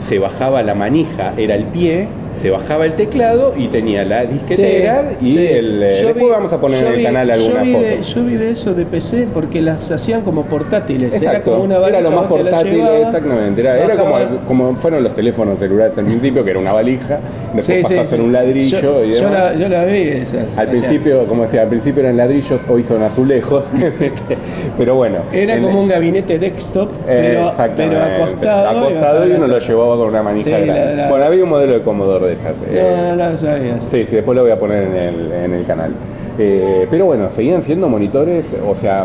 se 0.00 0.18
bajaba 0.18 0.62
la 0.64 0.74
manija, 0.74 1.34
era 1.36 1.54
el 1.54 1.64
pie, 1.66 2.08
se 2.42 2.50
bajaba 2.50 2.84
el 2.86 2.94
teclado 2.94 3.54
y 3.56 3.68
tenía 3.68 4.04
la 4.04 4.24
disquetera 4.26 5.12
Sí, 5.20 5.28
y 5.28 5.32
sí. 5.34 5.46
el. 5.46 5.82
eh, 5.82 5.90
Yo 6.00 6.06
después 6.08 6.24
vi- 6.26 6.30
vamos 6.30 6.52
a 6.52 6.60
poner 6.60 6.80
yo 6.80 6.86
en 6.88 6.92
el 6.92 6.98
vi- 6.98 7.04
canal 7.04 7.28
yo 7.28 7.34
alguna 7.34 7.62
vi 7.62 7.72
foto. 7.72 7.84
de- 7.84 8.02
yo 8.02 8.24
vi 8.24 8.34
de 8.34 8.50
eso 8.50 8.74
de 8.74 8.84
PC 8.84 9.28
porque 9.32 9.62
las 9.62 9.90
hacían 9.90 10.22
como 10.22 10.44
portátiles. 10.44 11.22
Era 11.22 11.40
como 11.42 11.58
una 11.64 11.76
era 11.86 12.00
lo 12.00 12.10
más 12.10 12.26
portátil, 12.26 12.72
llevabas, 12.72 13.06
exactamente. 13.14 13.60
Era, 13.60 13.78
era 13.84 13.96
como, 13.96 14.16
como 14.48 14.74
fueron 14.76 15.02
los 15.04 15.14
teléfonos 15.14 15.58
celulares 15.58 15.96
al 15.98 16.04
principio, 16.06 16.44
que 16.44 16.50
era 16.50 16.58
una 16.58 16.72
valija, 16.72 17.20
después 17.54 17.64
Sí, 17.66 17.82
pasó 17.82 17.94
sí, 17.94 18.00
a 18.00 18.04
ser 18.06 18.18
sí. 18.18 18.24
un 18.24 18.32
ladrillo 18.32 18.80
Yo, 18.80 19.04
y 19.04 19.08
yo 19.10 19.14
demás. 19.16 19.32
la, 19.32 19.54
yo 19.54 19.68
la 19.68 19.84
vi 19.84 19.98
esas. 20.08 20.34
Al 20.42 20.50
sea, 20.50 20.66
principio, 20.66 21.26
como 21.26 21.42
decía, 21.44 21.62
al 21.62 21.68
principio 21.68 22.02
eran 22.02 22.16
ladrillos, 22.16 22.60
hoy 22.68 22.82
son 22.82 23.02
azulejos, 23.02 23.64
pero 24.78 24.94
bueno. 24.96 25.18
Era 25.32 25.54
en- 25.54 25.62
como 25.62 25.80
un 25.80 25.88
gabinete 25.88 26.38
desktop, 26.38 26.88
pero, 27.06 27.48
acostado. 27.48 28.68
Acostado 28.86 29.28
y 29.28 29.32
uno 29.32 29.46
lo 29.46 29.58
llevaba 29.58 29.96
con 29.96 30.08
una 30.08 30.22
manija 30.22 30.50
grande. 30.58 30.66
la- 30.96 31.02
la- 31.04 31.08
Bueno, 31.08 31.24
había 31.26 31.44
un 31.44 31.50
modelo 31.50 31.74
de 31.74 31.82
Commodore 31.82 32.26
de 32.34 32.40
esas. 32.40 32.54
eh, 32.70 33.14
No, 33.16 33.30
no. 33.30 33.88
Sí, 33.88 34.06
sí, 34.06 34.16
después 34.16 34.36
lo 34.36 34.42
voy 34.42 34.52
a 34.52 34.58
poner 34.58 34.84
en 34.84 34.96
el, 34.96 35.32
en 35.32 35.54
el 35.54 35.64
canal. 35.66 35.92
Eh, 36.38 36.86
pero 36.90 37.06
bueno, 37.06 37.28
seguían 37.30 37.62
siendo 37.62 37.88
monitores, 37.88 38.56
o 38.66 38.74
sea, 38.74 39.04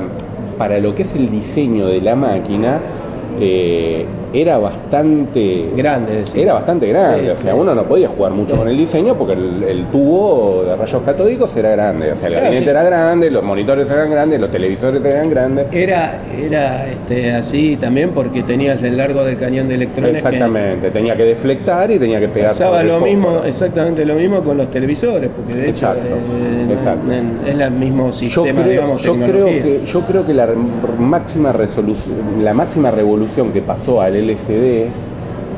para 0.58 0.80
lo 0.80 0.96
que 0.96 1.04
es 1.04 1.14
el 1.16 1.30
diseño 1.30 1.88
de 1.88 2.02
la 2.02 2.16
máquina, 2.16 2.80
eh, 3.40 4.06
era 4.42 4.58
bastante 4.58 5.70
Grande, 5.76 6.18
decía. 6.18 6.42
era 6.44 6.54
bastante 6.54 6.88
grande, 6.88 7.22
Sí, 7.24 7.30
o 7.30 7.36
sea, 7.36 7.54
sí. 7.54 7.58
uno 7.60 7.74
no 7.76 7.84
podía 7.84 8.08
jugar 8.08 8.32
mucho 8.32 8.52
Sí. 8.52 8.58
con 8.58 8.68
el 8.70 8.78
diseño 8.78 9.16
porque 9.16 9.34
el, 9.34 9.64
el 9.64 9.86
tubo 9.86 10.64
de 10.66 10.76
rayos 10.76 11.02
catódicos 11.04 11.56
era 11.56 11.72
grande, 11.72 12.12
o 12.12 12.16
sea, 12.16 12.28
el 12.28 12.34
Claro, 12.34 12.46
gabinete 12.48 12.70
era 12.72 12.84
grande, 12.84 13.32
los 13.32 13.44
monitores 13.44 13.90
eran 13.92 14.10
grandes, 14.10 14.40
los 14.40 14.52
televisores 14.52 15.04
eran 15.04 15.30
grandes. 15.30 15.66
Era, 15.72 16.20
era 16.38 16.88
este, 16.88 17.34
así 17.34 17.78
también 17.78 18.12
porque 18.12 18.44
tenías 18.44 18.82
el 18.84 18.98
largo 18.98 19.24
del 19.24 19.38
cañón 19.38 19.68
de 19.68 19.76
electrones. 19.76 20.12
que 20.12 20.18
Exactamente, 20.18 20.92
tenía 20.92 21.16
que 21.16 21.24
deflectar 21.24 21.92
y 21.92 22.00
tenía 22.00 22.20
que 22.20 22.28
pegar 22.28 22.50
Pasaba 22.50 22.84
lo 22.84 23.00
mismo, 23.00 23.42
exactamente 23.46 24.06
lo 24.06 24.16
mismo 24.16 24.42
con 24.42 24.58
los 24.58 24.70
televisores, 24.72 25.30
porque 25.36 25.54
de 25.58 25.70
hecho 25.70 25.88
Exacto, 25.88 26.08
eh, 26.08 26.68
exacto. 26.72 27.12
es 27.48 27.60
el 27.60 27.72
mismo 27.72 28.08
Yo 28.08 28.14
sistema, 28.14 28.62
creo, 28.62 28.72
digamos, 28.72 29.02
yo 29.04 29.16
creo 29.16 29.46
que 29.46 29.82
yo 29.86 30.02
creo 30.02 30.26
que 30.26 30.34
la 30.34 30.48
máxima 31.00 31.52
resolución, 31.52 32.16
la 32.44 32.54
máxima 32.54 32.92
revolución 32.92 33.52
que 33.52 33.62
pasó 33.62 34.02
al 34.02 34.16
LCD 34.30 34.88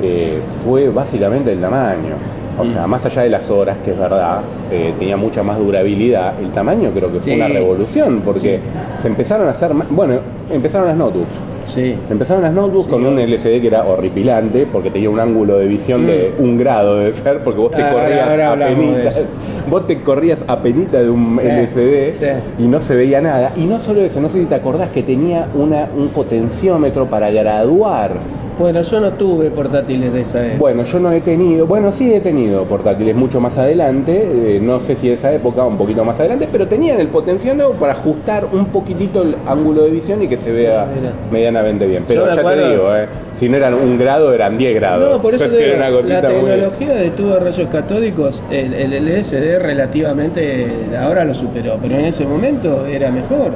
eh, 0.02 0.40
fue 0.64 0.90
básicamente 0.90 1.52
el 1.52 1.60
tamaño. 1.60 2.16
O 2.58 2.66
sea, 2.68 2.86
Mm. 2.88 2.90
más 2.90 3.06
allá 3.06 3.22
de 3.22 3.30
las 3.30 3.50
horas, 3.50 3.78
que 3.84 3.92
es 3.92 3.98
verdad, 4.00 4.40
eh, 4.72 4.94
tenía 5.00 5.16
mucha 5.18 5.44
más 5.44 5.58
durabilidad, 5.58 6.34
el 6.42 6.50
tamaño 6.52 6.92
creo 6.94 7.10
que 7.12 7.20
fue 7.20 7.34
Sí. 7.34 7.36
una 7.40 7.48
revolución, 7.48 8.22
porque 8.24 8.60
se 8.98 9.08
empezaron 9.08 9.48
a 9.48 9.52
hacer, 9.52 9.72
bueno, 9.90 10.16
empezaron 10.52 10.88
las 10.88 10.98
notebooks. 10.98 11.28
Sí. 11.66 11.96
Empezaron 12.10 12.44
las 12.44 12.52
notebooks 12.54 12.86
Sí, 12.86 12.92
con 12.92 13.06
un. 13.06 13.20
LCD 13.20 13.62
que 13.62 13.68
era 13.68 13.84
horripilante, 13.86 14.66
porque 14.72 14.90
tenía 14.90 15.10
un 15.10 15.20
ángulo 15.20 15.58
de 15.58 15.68
visión 15.68 16.06
de 16.08 16.34
un 16.40 16.58
grado 16.58 16.98
de 16.98 17.14
ser, 17.14 17.40
porque 17.44 17.60
vos 17.62 17.72
te 17.72 17.82
Mm. 17.82 17.86
Ahora- 17.86 18.04
corrías 18.04 18.30
ahora 18.30 18.66
apenitas, 18.66 19.18
eso. 19.18 19.26
vos 19.70 19.88
te 19.88 20.02
corrías 20.02 20.44
apenita 20.48 21.02
de 21.02 21.10
un 21.10 21.40
LCD 21.40 22.14
y 22.58 22.64
no 22.68 22.80
se 22.80 22.96
veía 22.96 23.22
nada. 23.22 23.52
Y 23.56 23.66
no 23.66 23.80
solo 23.80 24.02
eso, 24.02 24.20
no 24.20 24.28
sé 24.30 24.40
si 24.40 24.46
te 24.46 24.56
acordás 24.56 24.90
que 24.90 25.04
tenía 25.04 25.48
una, 25.54 25.88
un 25.96 26.08
potenciómetro 26.10 27.06
para 27.06 27.30
graduar. 27.32 28.12
Bueno, 28.60 28.82
yo 28.82 29.00
no 29.00 29.12
tuve 29.14 29.50
portátiles 29.52 30.12
de 30.12 30.20
esa 30.20 30.42
época. 30.46 30.60
Bueno, 30.60 30.84
yo 30.84 31.00
no 31.00 31.14
he 31.14 31.22
tenido, 31.22 31.66
bueno, 31.66 31.94
sí 31.94 32.14
he 32.14 32.20
tenido 32.20 32.66
portátiles 32.66 33.16
mucho 33.16 33.40
más 33.40 33.58
adelante, 33.58 34.22
eh, 34.58 34.60
no 34.62 34.82
sé 34.82 34.98
si 34.98 35.08
de 35.08 35.14
esa 35.14 35.32
época 35.34 35.64
o 35.64 35.70
un 35.70 35.78
poquito 35.78 36.04
más 36.04 36.20
adelante, 36.20 36.46
pero 36.52 36.68
tenían 36.68 37.00
el 37.00 37.08
potenciómetro 37.08 37.72
para 37.80 37.94
ajustar 37.94 38.46
un 38.52 38.66
poquitito 38.66 39.22
el 39.22 39.36
ángulo 39.48 39.84
de 39.84 39.92
visión 39.92 40.22
y 40.22 40.28
que 40.28 40.38
se 40.38 40.52
vea 40.52 40.86
Mira. 40.94 41.14
medianamente 41.32 41.88
bien. 41.88 42.04
Pero 42.06 42.26
ya 42.28 42.34
acuerdo- 42.34 42.64
te 42.64 42.70
digo, 42.72 42.96
eh, 42.98 43.08
si 43.38 43.48
no 43.48 43.56
eran 43.56 43.76
un 43.76 43.98
grado, 43.98 44.34
eran 44.34 44.58
10 44.58 44.76
grados. 44.76 45.10
No, 45.10 45.22
por 45.22 45.34
eso 45.36 45.46
Es 45.46 45.52
te 45.52 45.58
digo, 45.58 45.78
la 45.78 45.90
muy- 45.90 46.04
tecnología 46.52 46.94
de 46.96 47.10
tubo 47.12 47.30
de 47.36 47.40
rayos 47.40 47.70
catódicos, 47.70 48.44
el, 48.52 48.74
el 48.74 48.94
LSD 49.08 49.60
relativamente 49.60 50.68
ahora 51.02 51.24
lo 51.24 51.34
superó, 51.34 51.78
pero 51.82 51.96
en 51.96 52.04
ese 52.04 52.26
momento 52.26 52.86
era 52.86 53.10
mejor. 53.10 53.54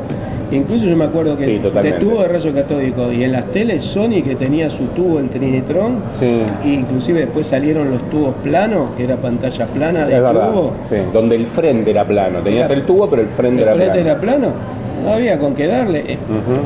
Incluso 0.55 0.85
yo 0.85 0.95
me 0.95 1.05
acuerdo 1.05 1.37
que 1.37 1.45
Sí, 1.45 1.59
totalmente. 1.61 1.99
tubo 1.99 2.21
de 2.21 2.27
rayos 2.27 2.53
catódicos 2.53 3.13
y 3.13 3.23
en 3.23 3.31
las 3.31 3.45
teles 3.47 3.83
Sony 3.83 4.21
que 4.23 4.35
tenía 4.35 4.69
su 4.69 4.85
tubo 4.87 5.19
el 5.19 5.29
Trinitron, 5.29 5.95
Sí. 6.19 6.41
e 6.63 6.67
inclusive 6.69 7.21
después 7.21 7.47
salieron 7.47 7.89
los 7.91 8.01
tubos 8.09 8.35
planos, 8.43 8.89
que 8.95 9.03
era 9.05 9.15
pantalla 9.17 9.65
plana 9.67 10.05
de 10.05 10.15
tubo. 10.17 10.73
sí, 10.89 10.95
donde 11.11 11.35
el 11.35 11.47
frente 11.47 11.91
era 11.91 12.05
plano. 12.05 12.39
Tenías 12.39 12.69
Era- 12.69 12.79
el 12.79 12.85
tubo, 12.85 13.09
pero 13.09 13.21
el 13.21 13.27
frente 13.29 13.61
El 13.61 13.67
era 13.67 13.75
frente 13.75 13.93
plano. 14.01 14.09
era 14.09 14.19
plano, 14.21 14.47
no 15.03 15.13
había 15.13 15.37
con 15.39 15.53
qué 15.53 15.67
darle. 15.67 15.99
Eh, 15.99 16.17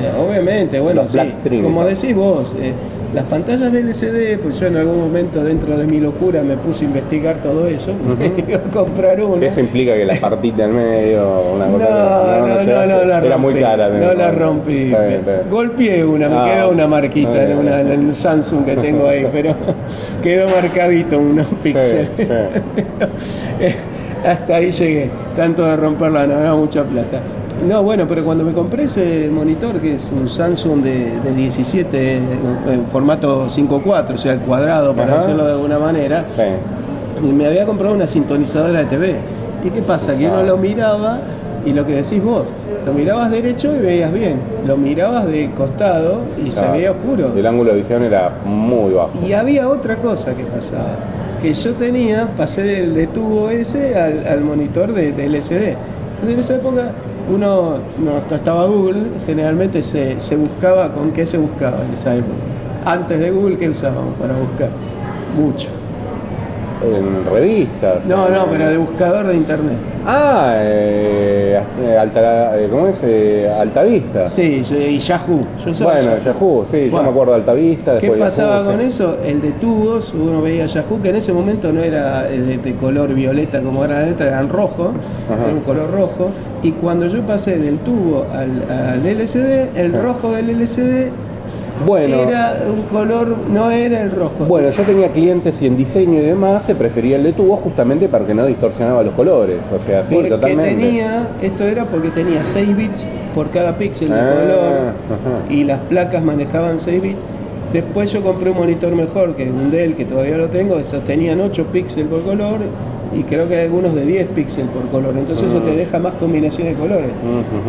eh, 0.01 0.11
obviamente, 0.17 0.79
bueno, 0.79 1.03
sí, 1.07 1.19
como 1.61 1.83
decís 1.85 2.15
vos, 2.15 2.55
eh, 2.59 2.71
las 3.13 3.23
pantallas 3.25 3.71
de 3.71 3.79
LCD, 3.79 4.37
pues 4.39 4.59
yo 4.59 4.67
en 4.67 4.75
algún 4.75 4.99
momento 4.99 5.41
dentro 5.43 5.77
de 5.77 5.85
mi 5.85 5.99
locura 5.99 6.43
me 6.43 6.57
puse 6.57 6.83
a 6.83 6.87
investigar 6.89 7.37
todo 7.37 7.65
eso, 7.67 7.93
y 8.47 8.53
a 8.53 8.59
comprar 8.63 9.21
una. 9.23 9.45
Eso 9.47 9.61
implica 9.61 9.93
que 9.93 10.05
la 10.05 10.15
partita 10.19 10.65
en 10.65 10.75
medio, 10.75 11.41
una 11.55 11.67
No, 11.67 11.77
cosa 11.77 11.89
no, 11.89 12.85
no, 12.85 12.85
no, 12.85 12.85
no 12.85 13.05
la 13.05 13.19
rompí. 13.19 13.27
Era 13.27 13.37
muy 13.37 13.53
cara. 13.55 13.89
No 13.89 14.13
la 14.13 14.31
rompí. 14.31 14.83
Está 14.85 14.99
bien, 15.05 15.19
está 15.21 15.31
bien. 15.33 15.49
Golpeé 15.49 16.03
una, 16.05 16.29
me 16.29 16.35
Ah, 16.35 16.51
quedó 16.53 16.69
una 16.71 16.87
marquita 16.87 17.43
en, 17.43 17.57
una, 17.57 17.79
en 17.79 18.07
un 18.07 18.15
Samsung 18.15 18.65
que 18.65 18.75
tengo 18.75 19.07
ahí, 19.07 19.25
pero 19.33 19.55
quedó 20.21 20.49
marcadito 20.49 21.17
unos 21.17 21.47
píxeles. 21.63 22.09
Sí, 22.17 22.23
sí. 22.25 23.65
Hasta 24.27 24.55
ahí 24.55 24.71
llegué. 24.71 25.09
Tanto 25.35 25.63
de 25.65 25.77
romperla, 25.77 26.27
no 26.27 26.39
era 26.39 26.53
mucha 26.55 26.83
plata. 26.83 27.21
No, 27.65 27.81
bueno, 27.83 28.05
pero 28.07 28.23
cuando 28.23 28.43
me 28.43 28.53
compré 28.53 28.83
ese 28.83 29.29
monitor, 29.33 29.79
que 29.79 29.95
es 29.95 30.09
un 30.11 30.29
Samsung 30.29 30.81
de, 30.83 31.11
de 31.23 31.33
17 31.33 32.15
en 32.17 32.85
formato 32.91 33.47
5.4, 33.47 34.13
o 34.13 34.17
sea, 34.17 34.33
el 34.33 34.39
cuadrado, 34.39 34.93
para 34.93 35.13
Ajá. 35.13 35.17
decirlo 35.21 35.45
de 35.45 35.51
alguna 35.53 35.79
manera, 35.79 36.23
Sí. 36.35 37.27
y 37.27 37.31
me 37.33 37.47
había 37.47 37.65
comprado 37.65 37.95
una 37.95 38.05
sintonizadora 38.07 38.79
de 38.79 38.85
TV. 38.85 39.15
¿Y 39.65 39.69
qué 39.71 39.81
pasa? 39.81 40.15
Que 40.15 40.27
uno 40.27 40.37
Ah. 40.37 40.43
lo 40.43 40.57
miraba 40.57 41.17
y 41.65 41.73
lo 41.73 41.85
que 41.85 41.95
decís 41.95 42.23
vos, 42.23 42.43
lo 42.85 42.93
mirabas 42.93 43.31
derecho 43.31 43.75
y 43.75 43.79
veías 43.79 44.13
bien, 44.13 44.35
lo 44.67 44.77
mirabas 44.77 45.25
de 45.25 45.49
costado 45.51 46.19
y 46.45 46.51
se 46.51 46.65
veía 46.71 46.91
oscuro. 46.91 47.31
El 47.35 47.45
ángulo 47.47 47.71
de 47.71 47.77
visión 47.77 48.03
era 48.03 48.31
muy 48.45 48.93
bajo. 48.93 49.09
Y 49.27 49.33
había 49.33 49.67
otra 49.67 49.95
cosa 49.97 50.35
que 50.35 50.43
pasaba, 50.43 50.95
que 51.41 51.53
yo 51.53 51.73
tenía, 51.73 52.27
pasé 52.37 52.63
del 52.63 52.93
de 52.93 53.07
tubo 53.07 53.49
ese 53.49 53.95
al, 53.95 54.25
al 54.27 54.41
monitor 54.41 54.93
de, 54.93 55.11
de 55.11 55.25
LCD. 55.25 55.75
Entonces 56.13 56.33
en 56.33 56.39
esa 56.39 56.55
época 56.55 56.91
uno 57.29 57.75
no, 57.99 58.35
estaba 58.35 58.65
Google, 58.65 59.03
generalmente 59.25 59.83
se, 59.83 60.19
se 60.19 60.35
buscaba, 60.35 60.93
¿con 60.93 61.11
qué 61.11 61.25
se 61.25 61.37
buscaba 61.37 61.83
en 61.83 61.93
esa 61.93 62.15
época? 62.15 62.33
Antes 62.85 63.19
de 63.19 63.31
Google, 63.31 63.57
¿qué 63.57 63.69
usábamos 63.69 64.15
para 64.15 64.33
buscar? 64.33 64.69
Mucho. 65.35 65.67
En 66.81 67.25
revistas. 67.33 68.05
No, 68.05 68.29
no, 68.29 68.45
pero 68.51 68.69
de 68.69 68.77
buscador 68.77 69.27
de 69.27 69.35
internet. 69.35 69.77
Ah, 70.05 70.53
eh, 70.57 71.36
alta, 71.97 72.57
eh, 72.59 72.67
¿cómo 72.69 72.87
es? 72.87 72.99
Eh, 73.03 73.47
Altavista. 73.59 74.27
Sí, 74.27 74.61
y 74.69 74.99
Yahoo. 74.99 75.41
Yo 75.63 75.71
usaba 75.71 75.93
Bueno, 75.93 76.17
Yahoo. 76.17 76.23
Yahoo, 76.23 76.65
sí, 76.69 76.89
yo 76.89 77.03
me 77.03 77.09
acuerdo 77.09 77.33
de 77.33 77.39
Altavista. 77.39 77.97
¿Qué 77.99 78.11
pasaba 78.11 78.57
Yahoo, 78.59 78.71
con 78.71 78.81
sí. 78.81 78.87
eso? 78.87 79.17
El 79.25 79.41
de 79.41 79.51
tubos, 79.51 80.13
uno 80.13 80.41
veía 80.41 80.65
Yahoo, 80.65 81.01
que 81.01 81.09
en 81.09 81.15
ese 81.17 81.33
momento 81.33 81.71
no 81.73 81.81
era 81.81 82.29
eh, 82.29 82.39
de, 82.39 82.57
de 82.57 82.73
color 82.75 83.13
violeta 83.13 83.61
como 83.61 83.83
era 83.85 84.03
letra, 84.03 84.27
eran 84.27 84.49
rojo, 84.49 84.91
Ajá. 85.31 85.43
era 85.45 85.53
un 85.53 85.61
color 85.61 85.91
rojo. 85.91 86.29
Y 86.63 86.71
cuando 86.71 87.07
yo 87.07 87.21
pasé 87.21 87.57
del 87.59 87.77
tubo 87.79 88.25
al, 88.33 88.63
al 88.71 89.05
LCD, 89.05 89.77
el 89.77 89.91
Sí. 89.91 89.97
rojo 89.97 90.31
del 90.31 90.49
LCD 90.49 91.09
Bueno, 91.85 92.15
era 92.21 92.57
un 92.73 92.81
color, 92.83 93.35
no 93.51 93.69
era 93.71 94.01
el 94.01 94.11
rojo. 94.11 94.45
bueno, 94.47 94.69
yo 94.69 94.83
tenía 94.83 95.11
clientes 95.11 95.61
y 95.61 95.67
en 95.67 95.77
diseño 95.77 96.19
y 96.19 96.23
demás 96.23 96.63
se 96.63 96.75
prefería 96.75 97.17
el 97.17 97.23
de 97.23 97.33
tubo 97.33 97.55
justamente 97.57 98.09
para 98.09 98.25
que 98.25 98.33
no 98.33 98.45
distorsionaba 98.45 99.03
los 99.03 99.13
colores. 99.13 99.59
O 99.75 99.79
sea, 99.79 100.03
sí, 100.03 100.15
porque 100.15 100.29
totalmente. 100.29 100.75
tenía, 100.75 101.27
esto 101.41 101.63
era 101.63 101.85
porque 101.85 102.09
tenía 102.09 102.43
6 102.43 102.75
bits 102.75 103.07
por 103.35 103.49
cada 103.51 103.77
píxel 103.77 104.09
de 104.09 104.15
Ah, 104.15 104.33
color 104.33 104.77
ajá. 105.37 105.53
y 105.53 105.63
las 105.63 105.79
placas 105.81 106.23
manejaban 106.23 106.79
6 106.79 107.01
bits. 107.01 107.25
Después 107.73 108.11
yo 108.11 108.21
compré 108.23 108.49
un 108.49 108.57
monitor 108.57 108.93
mejor 108.95 109.35
que 109.35 109.43
un 109.49 109.69
Dell 109.71 109.93
que 109.95 110.05
todavía 110.05 110.37
lo 110.37 110.47
tengo, 110.47 110.77
estos 110.79 111.03
tenían 111.03 111.41
8 111.41 111.65
píxeles 111.71 112.07
por 112.07 112.21
color 112.23 112.59
y 113.17 113.23
creo 113.23 113.47
que 113.47 113.55
hay 113.57 113.65
algunos 113.65 113.93
de 113.93 114.05
10 114.05 114.27
píxeles 114.29 114.69
por 114.71 114.83
color, 114.89 115.13
entonces 115.17 115.47
eso 115.49 115.59
Mm. 115.59 115.63
te 115.65 115.75
deja 115.75 115.99
más 115.99 116.13
combinaciones 116.15 116.75
de 116.75 116.79
colores. 116.81 117.09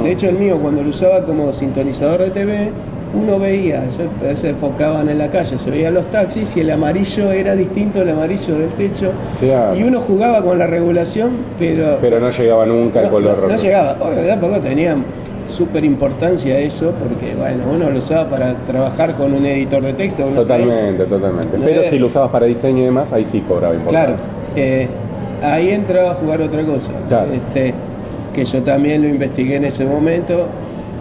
De 0.03 0.11
hecho 0.13 0.29
el 0.29 0.37
mío 0.39 0.57
cuando 0.63 0.83
lo 0.83 0.91
usaba 0.91 1.23
como 1.25 1.53
sintonizador 1.53 2.21
de 2.23 2.31
TV, 2.31 2.71
uno 3.15 3.39
veía, 3.39 3.83
yo, 3.97 4.37
se 4.37 4.51
enfocaban 4.51 5.09
en 5.09 5.19
la 5.19 5.29
calle, 5.29 5.59
se 5.59 5.71
veían 5.71 5.95
los 5.95 6.07
taxis 6.07 6.57
y 6.57 6.61
el 6.61 6.71
amarillo 6.71 7.31
era 7.33 7.55
distinto 7.57 8.01
al 8.01 8.11
amarillo 8.11 8.59
del 8.59 8.69
techo 8.71 9.13
Claro. 9.41 9.77
y 9.77 9.83
uno 9.83 10.01
jugaba 10.01 10.43
con 10.43 10.59
la 10.59 10.67
regulación, 10.67 11.31
pero 11.59 11.99
Pero 12.01 12.21
no 12.21 12.31
llegaba 12.31 12.67
nunca 12.67 13.01
el 13.01 13.07
no, 13.07 13.13
color 13.13 13.37
no- 13.37 13.43
no 13.43 13.49
rojo. 13.49 13.63
llegaba. 13.63 13.97
Obvio, 14.01 14.27
tampoco 14.29 14.61
tenía 14.61 14.97
súper 15.49 15.85
importancia 15.85 16.59
eso, 16.59 16.93
porque 16.93 17.35
bueno, 17.35 17.65
uno 17.75 17.89
lo 17.91 17.99
usaba 17.99 18.29
para 18.29 18.55
trabajar 18.67 19.15
con 19.15 19.33
un 19.33 19.47
editor 19.47 19.83
de 19.83 19.95
texto. 19.95 20.25
Totalmente, 20.25 21.05
totalmente. 21.05 21.57
No 21.59 21.65
Pero 21.65 21.81
era- 21.81 21.91
si 21.91 21.99
lo 21.99 22.09
usabas 22.09 22.31
para 22.31 22.47
diseño 22.47 22.83
y 22.83 22.85
demás, 22.85 23.13
ahí 23.13 23.25
sí 23.25 23.41
cobraba 23.41 23.75
Claro, 23.89 24.13
importancia. 24.13 24.27
eh, 24.57 24.89
ahí 25.43 25.71
entraba 25.71 26.11
a 26.11 26.15
jugar 26.15 26.43
otra 26.43 26.63
cosa. 26.65 26.91
Claro. 27.09 27.33
Este, 27.33 27.73
que 28.35 28.45
yo 28.45 28.61
también 28.63 29.03
lo 29.03 29.09
investigué 29.09 29.57
en 29.57 29.65
ese 29.65 29.85
momento, 29.87 30.47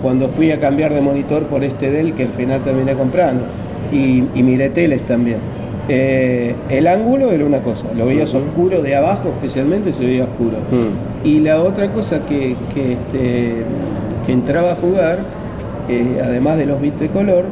cuando 0.01 0.27
fui 0.29 0.51
a 0.51 0.59
cambiar 0.59 0.93
de 0.93 1.01
monitor 1.01 1.43
por 1.47 1.63
este 1.63 1.89
Dell 1.91 2.13
que 2.13 2.23
al 2.23 2.29
final 2.29 2.61
terminé 2.61 2.93
comprando. 2.93 3.43
Y, 3.91 4.23
y 4.35 4.43
miré 4.43 4.69
teles 4.69 5.03
también. 5.03 5.37
Eh, 5.89 6.53
el 6.69 6.85
ángulo 6.87 7.31
era 7.31 7.45
una 7.45 7.59
cosa, 7.59 7.85
lo 7.95 8.05
veías 8.05 8.33
oscuro 8.33 8.81
de 8.81 8.93
abajo 8.97 9.29
especialmente 9.29 9.93
se 9.93 10.05
veía 10.05 10.25
oscuro. 10.25 10.57
Mm. 10.71 11.25
Y 11.27 11.39
la 11.39 11.61
otra 11.61 11.89
cosa 11.91 12.25
que, 12.25 12.55
que, 12.73 12.93
este, 12.93 13.53
que 14.25 14.31
entraba 14.33 14.73
a 14.73 14.75
jugar, 14.75 15.19
eh, 15.87 16.21
además 16.21 16.57
de 16.57 16.65
los 16.65 16.81
bits 16.81 16.99
de 16.99 17.07
color, 17.07 17.45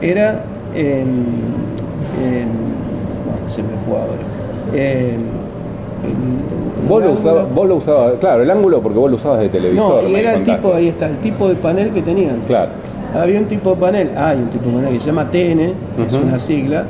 era 0.00 0.42
en- 0.74 1.54
bueno, 3.26 3.48
se 3.48 3.62
me 3.62 3.68
fue 3.86 3.98
ahora. 3.98 4.22
Vos 6.88 7.02
lo, 7.02 7.12
usabas, 7.12 7.44
ángulo. 7.44 7.54
vos 7.54 7.68
lo 7.68 7.76
usabas, 7.76 8.12
claro, 8.20 8.42
el 8.42 8.50
ángulo 8.50 8.80
porque 8.82 8.98
vos 8.98 9.10
lo 9.10 9.16
usabas 9.16 9.40
de 9.40 9.48
televisor. 9.48 10.02
No, 10.02 10.08
y 10.08 10.14
era 10.16 10.34
el 10.34 10.44
tipo, 10.44 10.74
ahí 10.74 10.88
está, 10.88 11.08
el 11.08 11.16
tipo 11.18 11.48
de 11.48 11.54
panel 11.54 11.90
que 11.92 12.02
tenían. 12.02 12.40
Claro. 12.46 12.70
Había 13.14 13.38
un 13.38 13.46
tipo 13.46 13.70
de 13.70 13.76
panel, 13.76 14.10
hay 14.16 14.38
un 14.38 14.48
tipo 14.48 14.68
de 14.68 14.74
panel 14.76 14.92
que 14.92 15.00
se 15.00 15.06
llama 15.06 15.30
TN, 15.30 15.72
que 15.96 16.04
es 16.06 16.12
una 16.12 16.38
sigla, 16.38 16.84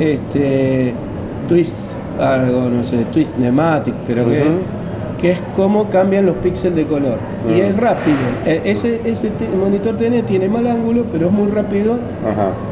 este, 0.00 0.92
Twist, 1.48 1.76
algo, 2.20 2.70
no 2.70 2.82
sé, 2.84 2.98
Twist 3.12 3.36
Nematic 3.36 3.94
creo 4.06 4.24
que, 4.24 4.40
Ujú. 4.40 5.20
que 5.20 5.32
es 5.32 5.38
cómo 5.56 5.90
cambian 5.90 6.26
los 6.26 6.36
píxeles 6.36 6.76
de 6.76 6.84
color. 6.84 7.16
Y 7.54 7.60
es 7.60 7.76
rápido. 7.76 8.16
E- 8.46 8.62
Ese, 8.64 9.00
ese 9.04 9.30
monitor 9.60 9.96
TN 9.96 10.22
tiene 10.22 10.48
mal 10.48 10.66
ángulo, 10.66 11.04
pero 11.12 11.26
es 11.26 11.32
muy 11.32 11.50
rápido. 11.50 11.96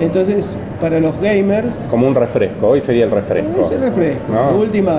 Entonces, 0.01 0.57
para 0.81 1.01
los 1.01 1.21
gamers, 1.21 1.69
Como 1.91 2.07
un 2.07 2.15
refresco, 2.15 2.69
hoy 2.69 2.81
sería 2.81 3.05
el 3.05 3.11
refresco. 3.11 3.61
es 3.61 3.71
el 3.73 3.81
refresco. 3.83 4.33
¿no? 4.33 4.53
De 4.53 4.59
última, 4.65 4.93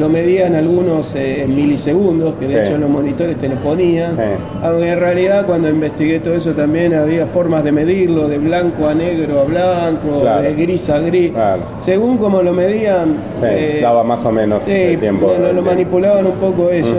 lo 0.00 0.08
medían 0.08 0.54
algunos 0.56 1.14
eh, 1.14 1.42
en 1.44 1.54
milisegundos, 1.54 2.34
que 2.36 2.46
de 2.48 2.54
Sí. 2.54 2.58
hecho 2.60 2.74
en 2.74 2.80
los 2.80 2.90
monitores 2.90 3.36
te 3.36 3.48
lo 3.48 3.54
ponían. 3.56 4.14
Sí. 4.16 4.20
Aunque 4.62 4.88
en 4.88 4.98
realidad 4.98 5.46
cuando 5.46 5.68
investigué 5.68 6.18
todo 6.20 6.34
eso 6.34 6.52
también 6.52 6.94
había 6.94 7.26
formas 7.26 7.62
de 7.62 7.70
medirlo, 7.70 8.26
de 8.26 8.38
blanco 8.38 8.88
a 8.88 8.94
negro 8.94 9.40
a 9.40 9.44
blanco, 9.44 10.20
Claro. 10.22 10.42
de 10.42 10.54
gris 10.54 10.90
a 10.90 10.98
gris. 11.00 11.30
Claro. 11.30 11.62
Según 11.78 12.16
como 12.18 12.42
lo 12.42 12.52
medían, 12.52 13.16
Sí, 13.38 13.44
eh, 13.46 13.78
daba 13.82 14.02
más 14.02 14.24
o 14.24 14.32
menos 14.32 14.66
el 14.66 14.98
tiempo. 14.98 15.34
lo, 15.40 15.52
lo- 15.52 15.62
manipulaban 15.62 16.26
un 16.26 16.32
poco 16.32 16.70
ellos. 16.70 16.96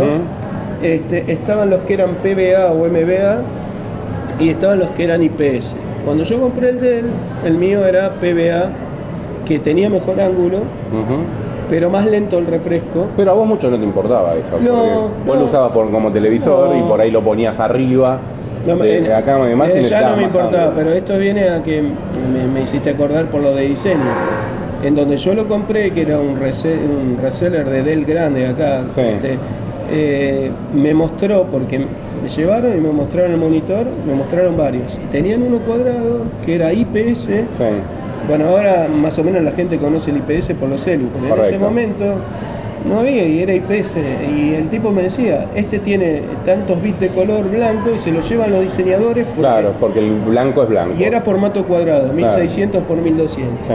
Este, 0.82 1.32
estaban 1.32 1.70
los 1.70 1.82
que 1.82 1.96
eran 1.96 2.12
PBA 2.24 2.72
o 2.72 2.86
MBA 2.88 3.42
y 4.40 4.50
estaban 4.50 4.80
los 4.80 4.90
que 4.92 5.04
eran 5.04 5.22
IPS. 5.22 5.76
Cuando 6.06 6.24
yo 6.24 6.40
compré 6.40 6.70
el 6.70 6.80
Dell, 6.80 7.06
el 7.46 7.54
mío 7.58 7.86
era 7.86 8.12
PBA, 8.20 8.70
que 9.46 9.60
tenía 9.60 9.90
mejor 9.90 10.20
ángulo. 10.22 10.60
Pero 11.72 11.90
más 11.90 12.06
lento 12.06 12.38
el 12.38 12.46
refresco. 12.46 13.08
Pero 13.18 13.32
a 13.32 13.34
vos 13.34 13.48
mucho 13.48 13.70
no 13.72 13.78
te 13.78 13.84
importaba 13.86 14.36
eso. 14.36 14.60
No, 14.62 14.74
porque 14.74 15.26
Vos 15.26 15.36
no. 15.36 15.42
lo 15.42 15.46
usabas 15.48 15.72
por, 15.72 15.90
como 15.90 16.12
televisor 16.12 16.70
No. 16.76 16.78
y 16.80 16.84
por 16.88 17.02
ahí 17.02 17.10
lo 17.10 17.24
ponías 17.24 17.60
arriba. 17.60 18.20
No 18.68 18.76
de, 18.76 19.02
de 19.02 19.14
acá 19.16 19.40
y 19.40 19.52
eh, 19.80 19.84
ya 19.84 20.02
no 20.02 20.18
me 20.18 20.24
más 20.24 20.36
importaba, 20.36 20.72
pero 20.76 20.92
esto 20.92 21.18
viene 21.18 21.50
a 21.50 21.64
que 21.64 21.82
me, 21.82 22.48
me 22.54 22.62
hiciste 22.62 22.92
acordar 22.92 23.26
por 23.26 23.42
lo 23.42 23.56
de 23.56 23.64
diseño. 23.68 24.02
En 24.84 24.94
donde 24.96 25.18
yo 25.18 25.34
lo 25.34 25.48
compré, 25.48 25.90
que 25.92 26.02
era 26.04 26.20
un, 26.20 26.40
rese- 26.40 26.78
un 26.78 27.18
reseller 27.22 27.68
de 27.70 27.82
Dell 27.84 28.06
grande 28.06 28.46
acá, 28.48 28.82
Sí. 28.90 29.02
este, 29.02 29.38
eh, 29.92 30.52
me 30.76 30.94
mostró, 30.94 31.46
porque 31.52 31.80
me 31.80 32.30
llevaron 32.30 32.78
y 32.78 32.82
me 32.82 32.92
mostraron 32.92 33.32
el 33.32 33.38
monitor, 33.40 33.88
me 34.08 34.14
mostraron 34.14 34.56
varios. 34.58 35.00
Tenían 35.12 35.42
uno 35.44 35.58
cuadrado 35.60 36.22
que 36.46 36.56
era 36.56 36.72
IPS. 36.74 37.20
Sí. 37.26 37.64
Bueno, 38.28 38.46
ahora 38.48 38.88
más 38.88 39.18
o 39.20 39.24
menos 39.24 39.44
la 39.44 39.52
gente 39.52 39.78
conoce 39.78 40.12
el 40.12 40.18
IPS 40.18 40.54
por 40.56 40.70
los 40.70 40.82
celu, 40.84 41.08
pero 41.14 41.20
en 41.20 41.32
ese 41.42 41.58
Correcto. 41.58 41.60
momento 41.66 42.16
no 42.88 43.00
había 43.00 43.26
y 43.26 43.42
era 43.42 43.54
IPS. 43.54 43.98
Y 44.36 44.54
el 44.56 44.70
tipo 44.70 44.92
me 44.92 45.04
decía, 45.04 45.48
este 45.56 45.80
tiene 45.80 46.22
tantos 46.46 46.82
bits 46.82 47.00
de 47.00 47.10
color 47.10 47.50
blanco 47.50 47.90
y 47.96 48.00
se 48.00 48.12
lo 48.12 48.22
llevan 48.22 48.52
los 48.52 48.62
diseñadores 48.62 49.26
porque- 49.26 49.40
Claro, 49.42 49.74
porque 49.80 50.00
el 50.00 50.12
blanco 50.22 50.64
es 50.64 50.70
blanco. 50.70 50.96
y 50.98 51.04
era 51.04 51.20
formato 51.22 51.66
cuadrado, 51.66 52.14
1600 52.14 52.84
por 52.84 52.98
1200. 53.02 53.68
Sí. 53.68 53.74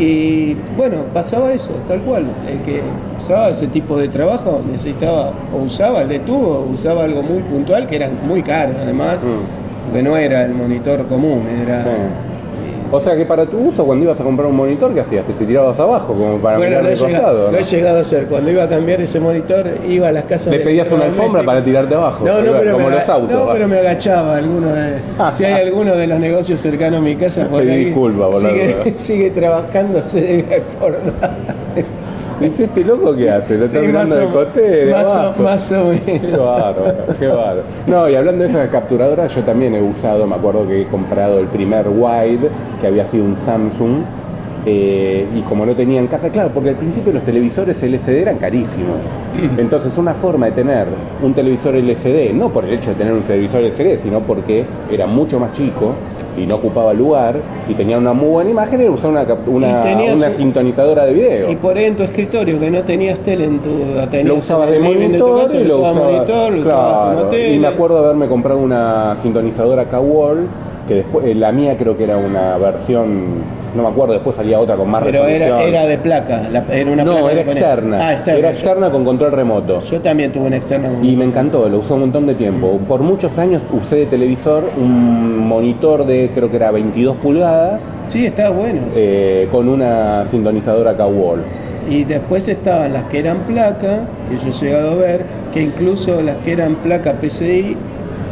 Y 0.00 0.56
bueno, 0.76 0.98
pasaba 1.12 1.52
eso, 1.52 1.72
tal 1.88 2.00
cual. 2.02 2.24
El 2.48 2.58
que 2.60 2.80
usaba 3.20 3.48
ese 3.50 3.66
tipo 3.66 3.96
de 3.98 4.08
trabajo 4.08 4.60
necesitaba, 4.70 5.32
o 5.52 5.64
usaba 5.64 6.02
el 6.02 6.08
de 6.08 6.20
tubo, 6.20 6.64
o 6.68 6.72
usaba 6.72 7.02
algo 7.04 7.22
muy 7.22 7.42
puntual, 7.42 7.86
que 7.88 7.96
era 7.96 8.08
muy 8.26 8.42
caro 8.42 8.74
además, 8.80 9.24
Mm. 9.24 9.86
porque 9.86 10.02
no 10.04 10.16
era 10.16 10.44
el 10.44 10.54
monitor 10.54 11.04
común, 11.06 11.42
era 11.64 11.82
Sí. 11.82 11.90
O 12.90 13.00
sea 13.00 13.14
que 13.16 13.26
para 13.26 13.44
tu 13.44 13.58
uso, 13.58 13.84
cuando 13.84 14.04
ibas 14.06 14.18
a 14.20 14.24
comprar 14.24 14.48
un 14.48 14.56
monitor, 14.56 14.94
¿qué 14.94 15.00
hacías? 15.00 15.26
Te, 15.26 15.34
te 15.34 15.44
tirabas 15.44 15.78
abajo 15.78 16.14
como 16.14 16.38
para 16.38 16.56
Bueno, 16.56 16.70
mirar 16.70 16.84
lo 16.84 16.88
de 16.90 16.96
llegado, 16.96 17.22
costado. 17.24 17.52
¿no? 17.52 17.58
he 17.58 17.62
llegado 17.62 17.98
a 17.98 18.00
hacer. 18.00 18.24
Cuando 18.26 18.50
iba 18.50 18.62
a 18.62 18.68
cambiar 18.68 19.00
ese 19.02 19.20
monitor, 19.20 19.66
iba 19.86 20.08
a 20.08 20.12
las 20.12 20.24
casas 20.24 20.52
Le 20.52 20.60
pedías 20.60 20.90
una 20.90 21.04
alfombra 21.04 21.42
para 21.42 21.62
tirarte 21.62 21.94
abajo. 21.94 22.24
No, 22.24 22.40
no, 22.40 22.52
pero, 22.58 22.72
como 22.72 22.88
me, 22.88 22.94
los 22.96 23.08
autos. 23.08 23.30
no, 23.36 23.52
pero 23.52 23.68
me 23.68 23.78
agachaba. 23.78 24.36
Alguno 24.36 24.68
de- 24.72 24.98
si 25.32 25.44
hay 25.44 25.66
alguno 25.66 25.96
de 25.96 26.06
los 26.06 26.18
negocios 26.18 26.60
cercanos 26.60 27.00
a 27.00 27.02
mi 27.02 27.14
casa, 27.16 27.46
por 27.48 27.60
ahí 27.62 27.84
disculpas, 27.86 28.28
por 28.32 28.40
sigue, 28.40 28.94
sigue 28.96 29.30
trabajando, 29.32 30.02
se 30.04 30.20
debe 30.22 30.54
acordar. 30.56 31.30
Dice, 32.40 32.64
¿este 32.64 32.84
loco 32.84 33.14
qué 33.16 33.30
hace? 33.30 33.58
¿Lo 33.58 33.64
está 33.64 33.80
Sí, 33.80 33.86
mirando 33.86 34.14
de 34.14 34.84
de 34.86 34.92
más 34.92 35.06
o- 35.08 35.20
abajo? 35.20 35.42
más 35.42 35.72
o 35.72 35.84
menos. 35.86 36.04
Qué 36.04 36.36
bárbaro, 36.36 36.94
qué 37.18 37.26
bárbaro. 37.26 37.62
No, 37.86 38.08
y 38.08 38.14
hablando 38.14 38.44
de 38.44 38.50
esas 38.50 38.68
capturadoras, 38.70 39.34
yo 39.34 39.42
también 39.42 39.74
he 39.74 39.82
usado, 39.82 40.26
me 40.26 40.34
acuerdo 40.36 40.66
que 40.66 40.82
he 40.82 40.84
comprado 40.86 41.38
el 41.40 41.46
primer 41.46 41.86
Wide, 41.88 42.48
que 42.80 42.86
había 42.86 43.04
sido 43.04 43.24
un 43.24 43.36
Samsung, 43.36 44.02
eh, 44.66 45.24
y 45.34 45.40
como 45.42 45.64
no 45.64 45.74
tenía 45.74 45.98
en 45.98 46.08
casa, 46.08 46.28
claro, 46.28 46.50
porque 46.52 46.70
al 46.70 46.74
principio 46.76 47.12
los 47.12 47.22
televisores 47.22 47.82
LCD 47.82 48.20
eran 48.22 48.36
carísimos. 48.36 48.96
Entonces, 49.56 49.96
una 49.96 50.14
forma 50.14 50.46
de 50.46 50.52
tener 50.52 50.86
un 51.22 51.32
televisor 51.32 51.74
LCD, 51.76 52.32
no 52.34 52.50
por 52.50 52.64
el 52.64 52.72
hecho 52.74 52.90
de 52.90 52.96
tener 52.96 53.12
un 53.14 53.22
televisor 53.22 53.62
LCD, 53.62 53.98
sino 53.98 54.20
porque 54.20 54.64
era 54.90 55.06
mucho 55.06 55.38
más 55.40 55.52
chico 55.52 55.94
y 56.38 56.46
no 56.46 56.56
ocupaba 56.56 56.92
lugar 56.94 57.36
y 57.68 57.74
tenía 57.74 57.98
una 57.98 58.12
muy 58.12 58.28
buena 58.30 58.50
imagen, 58.50 58.80
era 58.80 58.90
usar 58.90 59.10
una, 59.10 59.26
una, 59.46 59.90
Y 59.90 59.94
una 60.12 60.26
un- 60.26 60.32
sintonizadora 60.32 61.04
de 61.06 61.12
video. 61.12 61.50
Y 61.50 61.56
por 61.56 61.76
ahí 61.76 61.84
en 61.86 61.96
tu 61.96 62.02
escritorio, 62.02 62.58
que 62.60 62.70
no 62.70 62.82
tenías 62.82 63.20
tele 63.20 63.44
en 63.44 63.58
tu. 63.60 63.70
Tenías 64.10 64.26
lo 64.28 64.34
usaba 64.36 64.66
de 64.66 64.78
monitor 64.78 65.42
casa, 65.42 65.56
y 65.56 65.64
lo 65.64 65.78
usaba, 65.78 65.92
monitor, 66.10 66.52
lo 66.52 66.60
usabas 66.62 66.92
claro, 67.04 67.18
como 67.18 67.30
tele. 67.30 67.54
y 67.54 67.58
me 67.58 67.66
acuerdo 67.68 67.98
de 68.00 68.04
haberme 68.04 68.28
comprado 68.28 68.58
una 68.60 69.14
sintonizadora 69.16 69.84
K-Wall 69.86 70.46
que 70.88 70.94
después 70.94 71.26
eh, 71.26 71.34
la 71.34 71.52
mía 71.52 71.76
creo 71.78 71.96
que 71.96 72.04
era 72.04 72.16
una 72.16 72.56
versión 72.58 73.58
no 73.76 73.82
me 73.82 73.88
acuerdo 73.90 74.14
después 74.14 74.34
salía 74.34 74.58
otra 74.58 74.76
con 74.76 74.88
más 74.88 75.02
Pero 75.04 75.24
resolución 75.24 75.58
era, 75.58 75.62
era 75.82 75.86
de 75.86 75.98
placa, 75.98 76.42
la- 76.50 76.64
era 76.74 76.90
una 76.90 77.04
no 77.04 77.12
placa 77.18 77.32
era 77.32 77.40
externa 77.42 78.08
Ah, 78.08 78.12
externa. 78.12 78.38
era 78.38 78.48
Yo- 78.48 78.54
externa 78.54 78.90
con 78.90 79.04
control 79.04 79.32
remoto 79.32 79.80
Yo, 79.82 80.00
también 80.00 80.32
tuve 80.32 80.46
una 80.46 80.56
externa. 80.56 80.88
con- 80.88 81.04
y 81.04 81.14
me 81.16 81.24
encantó, 81.26 81.68
lo 81.68 81.78
usé 81.80 81.92
un 81.92 82.00
montón 82.00 82.26
de 82.26 82.34
tiempo. 82.34 82.78
Por 82.88 83.02
muchos 83.02 83.38
años 83.38 83.60
usé 83.72 83.96
de 83.96 84.06
televisor 84.06 84.64
un 84.78 85.46
monitor 85.46 86.06
de 86.06 86.30
creo 86.34 86.50
que 86.50 86.56
era 86.56 86.70
22 86.70 87.16
pulgadas 87.18 87.82
Sí, 88.06 88.24
estaba 88.24 88.50
bueno. 88.56 88.80
sí. 88.90 88.98
eh, 89.02 89.48
con 89.52 89.68
una 89.68 90.24
sintonizadora 90.24 90.96
K-Wall. 90.96 91.40
Y 91.90 92.04
después 92.04 92.48
estaban 92.48 92.92
las 92.94 93.04
que 93.06 93.18
eran 93.18 93.38
placa, 93.46 94.00
que 94.28 94.36
yo 94.38 94.48
he 94.48 94.52
llegado 94.66 94.90
a 94.92 94.94
ver, 94.94 95.22
que 95.52 95.62
incluso 95.62 96.20
las 96.22 96.38
que 96.38 96.52
eran 96.52 96.74
placa 96.76 97.14
PCI, 97.14 97.76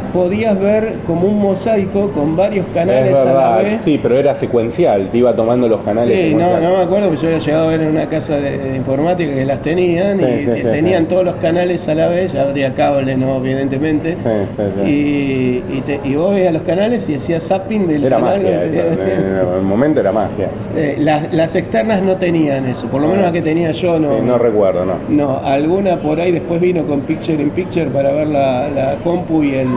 podías 0.07 0.59
ver 0.59 0.93
como 1.05 1.27
un 1.27 1.39
mosaico 1.39 2.11
con 2.11 2.35
varios 2.35 2.65
canales 2.73 3.11
es 3.17 3.25
a 3.25 3.33
la 3.33 3.57
vez. 3.57 3.81
sí, 3.81 3.99
pero 4.01 4.17
era 4.17 4.33
secuencial, 4.35 5.09
te 5.11 5.19
iba 5.19 5.33
tomando 5.35 5.67
los 5.67 5.81
canales. 5.81 6.17
Sí, 6.29 6.35
no, 6.35 6.59
no 6.59 6.71
me 6.71 6.83
acuerdo, 6.83 7.07
porque 7.07 7.21
yo 7.21 7.27
había 7.29 7.39
llegado 7.39 7.67
a 7.67 7.71
ver 7.71 7.81
en 7.81 7.87
una 7.89 8.05
casa 8.09 8.37
de, 8.37 8.57
de 8.57 8.75
informática 8.75 9.33
que 9.33 9.45
las 9.45 9.61
tenían 9.61 10.17
Sí, 10.19 10.25
y 10.25 10.43
sí, 10.45 10.61
tenían 10.63 11.03
sí. 11.03 11.09
todos 11.09 11.23
los 11.25 11.35
canales 11.37 11.87
a 11.87 11.95
la 11.95 12.07
vez, 12.07 12.33
ya 12.33 12.43
habría 12.43 12.73
cable, 12.73 13.15
no, 13.17 13.37
evidentemente. 13.37 14.15
Sí, 14.15 14.29
sí, 14.55 14.61
sí. 14.83 14.89
Y, 14.89 15.77
y, 15.77 15.81
te- 15.81 15.99
y 16.03 16.15
vos 16.15 16.33
veías 16.33 16.53
los 16.53 16.63
canales 16.63 17.07
y 17.09 17.15
hacías 17.15 17.43
zapping 17.47 17.87
del 17.87 18.05
Era 18.05 18.17
canal. 18.17 18.33
magia, 18.41 18.63
eso, 18.63 18.79
en 18.79 19.35
el 19.57 19.61
momento 19.63 19.99
era 19.99 20.11
magia. 20.11 20.49
Eh, 20.77 20.95
las, 20.99 21.33
las 21.33 21.55
externas 21.55 22.01
no 22.03 22.17
tenían 22.17 22.65
eso, 22.67 22.87
por 22.87 23.01
lo 23.01 23.07
menos 23.07 23.23
Ah. 23.23 23.27
la 23.27 23.33
que 23.33 23.41
tenía 23.41 23.71
yo 23.71 23.99
no. 23.99 24.21
No 24.21 24.37
recuerdo, 24.37 24.85
no. 24.85 24.93
No, 25.09 25.39
alguna 25.43 25.97
por 25.97 26.19
ahí 26.19 26.31
después 26.31 26.61
vino 26.61 26.83
con 26.83 27.01
Picture 27.01 27.41
in 27.41 27.49
Picture 27.49 27.87
para 27.87 28.11
ver 28.11 28.27
la, 28.27 28.69
la 28.69 28.95
compu 29.03 29.43
y 29.43 29.55
el 29.55 29.67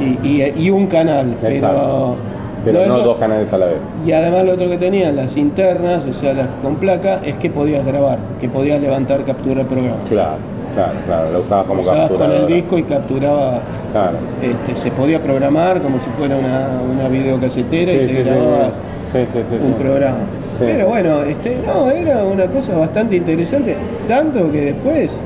y, 0.00 0.26
y- 0.26 0.54
y 0.56 0.70
un 0.70 0.86
canal, 0.86 1.34
Exacto. 1.42 2.16
pero, 2.64 2.80
Pero 2.80 2.86
no, 2.86 2.98
dos 3.02 3.16
canales 3.18 3.52
a 3.52 3.58
la 3.58 3.66
vez. 3.66 3.78
Y 4.06 4.12
además 4.12 4.44
lo 4.44 4.52
otro 4.52 4.68
que 4.68 4.76
tenían, 4.78 5.16
las 5.16 5.36
internas, 5.36 6.04
o 6.08 6.12
sea, 6.12 6.34
las 6.34 6.48
con 6.62 6.76
placa, 6.76 7.20
es 7.24 7.34
que 7.36 7.50
podías 7.50 7.84
grabar, 7.86 8.18
que 8.40 8.48
podías 8.48 8.80
levantar 8.80 9.24
captura 9.24 9.62
de 9.62 9.68
programa. 9.68 9.96
Claro, 10.08 10.36
claro, 10.74 10.92
claro. 11.06 11.30
Lo 11.32 11.40
usabas 11.40 11.66
como 11.66 11.80
Usabas 11.82 12.12
con 12.12 12.32
el 12.32 12.46
disco 12.46 12.78
y 12.78 12.82
capturaba, 12.82 13.60
Claro. 13.92 14.16
este, 14.42 14.76
se 14.76 14.90
podía 14.90 15.20
programar 15.22 15.80
como 15.80 15.98
si 15.98 16.10
fuera 16.10 16.36
una, 16.36 16.68
una 16.94 17.08
videocasetera 17.08 17.92
y 17.92 18.00
Sí, 18.00 18.00
te 18.00 18.08
sí, 18.08 18.16
sí, 18.16 18.22
grababas 18.28 18.72
sí, 19.12 19.18
sí, 19.32 19.38
sí, 19.48 19.56
un 19.64 19.72
programa. 19.74 20.18
Pero 20.58 20.88
bueno, 20.88 21.22
este, 21.22 21.56
no, 21.64 21.88
era 21.88 22.24
una 22.24 22.46
cosa 22.46 22.76
bastante 22.76 23.14
interesante, 23.14 23.76
tanto 24.08 24.50
que 24.50 24.60
después, 24.72 25.20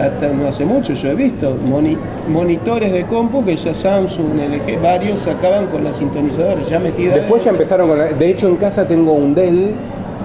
hasta 0.00 0.28
no 0.32 0.48
hace 0.48 0.64
mucho 0.64 0.94
yo 0.94 1.10
he 1.10 1.14
visto 1.14 1.56
moni- 1.64 1.96
monitores 2.28 2.92
de 2.92 3.04
compu 3.04 3.44
que 3.44 3.56
ya 3.56 3.74
Samsung, 3.74 4.38
LG, 4.38 4.80
varios 4.82 5.20
sacaban 5.20 5.66
con 5.66 5.84
las 5.84 5.96
sintonizadoras 5.96 6.68
ya 6.68 6.78
metidas. 6.78 7.14
Después 7.16 7.44
ya 7.44 7.50
empezaron 7.50 7.88
con 7.88 7.98
la- 7.98 8.06
De 8.12 8.28
hecho, 8.28 8.48
en 8.48 8.56
casa 8.56 8.86
tengo 8.86 9.12
un 9.12 9.34
Dell 9.34 9.72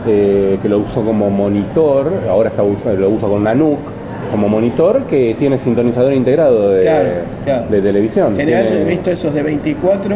eh, 0.08 0.58
que 0.62 0.69
lo 0.69 0.80
uso 0.80 1.01
como 1.03 1.30
monitor. 1.30 2.12
Ahora 2.30 2.49
está 2.49 2.63
lo 2.63 3.10
uso 3.10 3.27
con 3.30 3.41
una 3.41 3.53
NUC 3.53 3.77
como 4.32 4.47
monitor 4.49 5.03
que 5.06 5.36
tiene 5.38 5.58
sintonizador 5.58 6.13
integrado 6.13 6.69
de, 6.71 6.82
Claro, 6.84 7.10
claro. 7.45 7.65
de 7.69 7.82
televisión. 7.82 8.34
En 8.34 8.38
general 8.39 8.63
yo 8.63 8.69
Tiene- 8.71 8.86
he 8.86 8.89
visto 8.89 9.12
esos 9.12 9.34
de 9.34 9.43
24, 9.43 10.15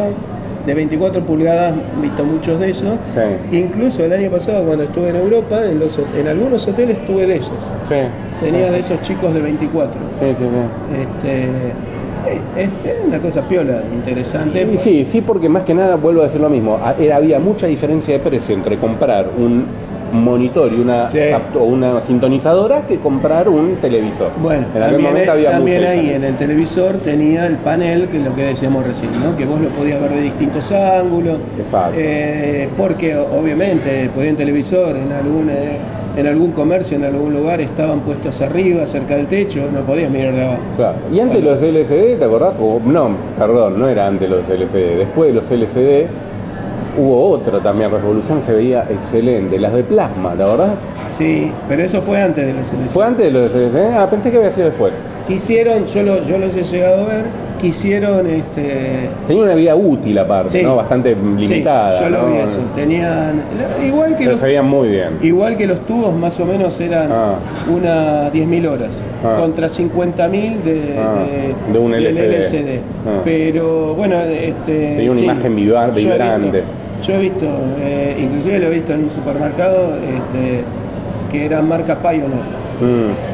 de 0.66 0.74
24 0.74 1.22
pulgadas, 1.24 1.74
he 1.98 2.02
visto 2.02 2.24
muchos 2.24 2.58
de 2.60 2.70
esos. 2.70 2.94
Sí, 3.12 3.56
Incluso 3.56 4.04
el 4.04 4.12
año 4.12 4.30
pasado 4.30 4.64
cuando 4.64 4.84
estuve 4.84 5.08
en 5.10 5.16
Europa, 5.16 5.60
en, 5.64 5.78
los, 5.80 5.98
en 6.18 6.28
algunos 6.28 6.66
hoteles 6.68 7.04
tuve 7.06 7.26
de 7.26 7.36
esos. 7.36 7.52
sí. 7.88 7.96
Tenía 8.42 8.70
de 8.72 8.78
esos 8.80 9.00
chicos 9.02 9.32
de 9.34 9.40
24. 9.40 9.92
Sí, 10.18 10.26
sí, 10.30 10.34
sí. 10.38 11.00
Este, 11.00 11.46
sí, 12.24 12.40
es, 12.56 12.68
es 12.92 13.06
una 13.06 13.18
cosa 13.20 13.42
piola, 13.48 13.82
interesante. 13.94 14.66
Sí, 14.66 14.78
sí, 14.78 15.04
sí, 15.04 15.20
porque 15.20 15.48
más 15.48 15.62
que 15.62 15.74
nada 15.74 15.96
vuelvo 15.96 16.20
a 16.20 16.24
decir 16.24 16.40
lo 16.40 16.48
mismo. 16.50 16.76
A- 16.82 16.94
Era, 17.00 17.16
había 17.16 17.38
mucha 17.38 17.66
diferencia 17.66 18.14
de 18.14 18.20
precio 18.20 18.54
entre 18.54 18.76
comprar 18.78 19.26
un 19.38 19.64
monitor 20.12 20.70
y 20.76 20.78
una, 20.80 21.08
Sí. 21.10 21.16
capt- 21.30 21.56
o 21.58 21.64
una 21.64 21.98
sintonizadora 22.02 22.82
que 22.86 22.98
comprar 22.98 23.48
un 23.48 23.76
televisor. 23.76 24.28
Bueno, 24.42 24.66
en 24.74 24.82
aquel 24.82 24.90
también, 24.96 25.02
momento 25.10 25.30
eh, 25.30 25.32
había 25.32 25.50
también 25.52 25.78
mucha 25.78 25.90
ahí 25.90 26.10
en 26.10 26.24
el 26.24 26.36
televisor 26.36 26.98
tenía 26.98 27.46
el 27.46 27.56
panel, 27.56 28.08
que 28.08 28.18
es 28.18 28.24
lo 28.24 28.34
que 28.34 28.42
decíamos 28.42 28.84
recién, 28.86 29.10
¿no? 29.24 29.34
que 29.36 29.46
vos 29.46 29.58
lo 29.58 29.68
podías 29.70 29.98
ver 30.02 30.10
de 30.10 30.20
distintos 30.20 30.70
ángulos. 30.72 31.40
Exacto. 31.58 31.94
Eh, 31.98 32.68
porque 32.76 33.16
obviamente 33.16 34.10
podía 34.14 34.28
en 34.30 34.36
televisor, 34.36 34.96
en 34.96 35.12
algún, 35.12 35.48
eh, 35.48 35.78
en 36.16 36.26
algún 36.26 36.52
comercio, 36.52 36.96
en 36.96 37.04
algún 37.04 37.32
lugar 37.32 37.60
estaban 37.60 38.00
puestos 38.00 38.40
arriba, 38.42 38.84
cerca 38.86 39.16
del 39.16 39.26
techo, 39.28 39.60
no 39.72 39.80
podías 39.80 40.10
mirar 40.10 40.34
de 40.34 40.44
abajo. 40.44 40.62
Claro. 40.76 40.98
Y 41.12 41.20
antes 41.20 41.42
los 41.42 41.62
LCD, 41.62 42.18
¿te 42.18 42.24
acordás? 42.24 42.56
O, 42.60 42.80
no, 42.84 43.10
perdón, 43.38 43.78
no 43.78 43.88
era 43.88 44.06
antes 44.06 44.28
los 44.28 44.48
LCD. 44.48 44.98
Después 44.98 45.28
de 45.28 45.34
los 45.34 45.50
LCD 45.50 46.06
hubo 46.98 47.30
otra 47.30 47.58
también 47.60 47.90
revolución, 47.90 48.42
se 48.42 48.52
veía 48.52 48.84
excelente. 48.90 49.58
Las 49.58 49.72
de 49.72 49.82
plasma, 49.84 50.34
¿te 50.34 50.42
acordás? 50.42 50.72
Sí, 51.10 51.50
pero 51.68 51.82
eso 51.82 52.02
fue 52.02 52.20
antes 52.20 52.46
de 52.46 52.52
los 52.52 52.70
LCD. 52.72 52.88
¿Fue 52.90 53.04
antes 53.06 53.26
de 53.26 53.30
los 53.32 53.54
LCD? 53.54 53.94
Ah, 53.96 54.08
pensé 54.10 54.30
que 54.30 54.36
había 54.36 54.50
sido 54.50 54.66
después. 54.66 54.92
Quisieron, 55.26 55.86
yo, 55.86 56.02
lo- 56.02 56.22
yo 56.22 56.36
los 56.38 56.54
he 56.54 56.62
llegado 56.62 57.02
a 57.02 57.06
ver, 57.06 57.24
quisieron 57.62 58.26
este, 58.26 59.08
Tenía 59.26 59.42
una 59.44 59.54
vida 59.54 59.74
útil 59.74 60.18
aparte, 60.18 60.58
Sí. 60.58 60.62
¿no? 60.62 60.76
Bastante 60.76 61.14
limitada. 61.14 61.92
Sí, 61.96 62.04
yo 62.04 62.10
lo 62.10 62.22
¿no? 62.22 62.32
vi 62.34 62.38
eso. 62.40 62.58
Tenían. 62.74 63.42
Igual 63.86 64.10
que 64.10 64.18
Pero 64.18 64.30
los, 64.32 64.40
se 64.40 64.46
veían 64.46 64.66
muy 64.68 64.88
bien. 64.88 65.18
igual 65.22 65.56
que 65.56 65.66
los 65.66 65.80
tubos, 65.86 66.14
más 66.14 66.38
o 66.40 66.44
menos 66.44 66.78
eran 66.80 67.08
Ah. 67.10 67.34
unas 67.72 68.32
10.000 68.32 68.66
horas. 68.66 68.96
Ah. 69.24 69.36
Contra 69.40 69.68
50.000 69.68 70.62
de, 70.62 70.96
Ah, 70.98 71.24
de 71.72 71.78
un 71.78 71.92
del 71.92 72.06
LCD. 72.06 72.80
Ah. 73.06 73.20
Pero 73.24 73.94
bueno, 73.94 74.20
este. 74.20 74.96
Tenía 74.96 75.10
una 75.10 75.18
sí, 75.18 75.24
imagen 75.24 75.56
viva- 75.56 75.92
yo 75.92 75.98
he 76.00 76.04
vibrante. 76.04 76.50
visto- 76.50 76.66
Yo 77.06 77.14
he 77.14 77.18
visto, 77.18 77.46
eh, 77.80 78.16
inclusive 78.22 78.58
lo 78.60 78.66
he 78.66 78.70
visto 78.70 78.92
en 78.92 79.04
un 79.04 79.10
supermercado 79.10 79.94
este, 79.96 80.62
que 81.32 81.46
era 81.46 81.60
marca 81.62 81.96
Pioneer. 81.96 82.28
Mm. 82.80 83.31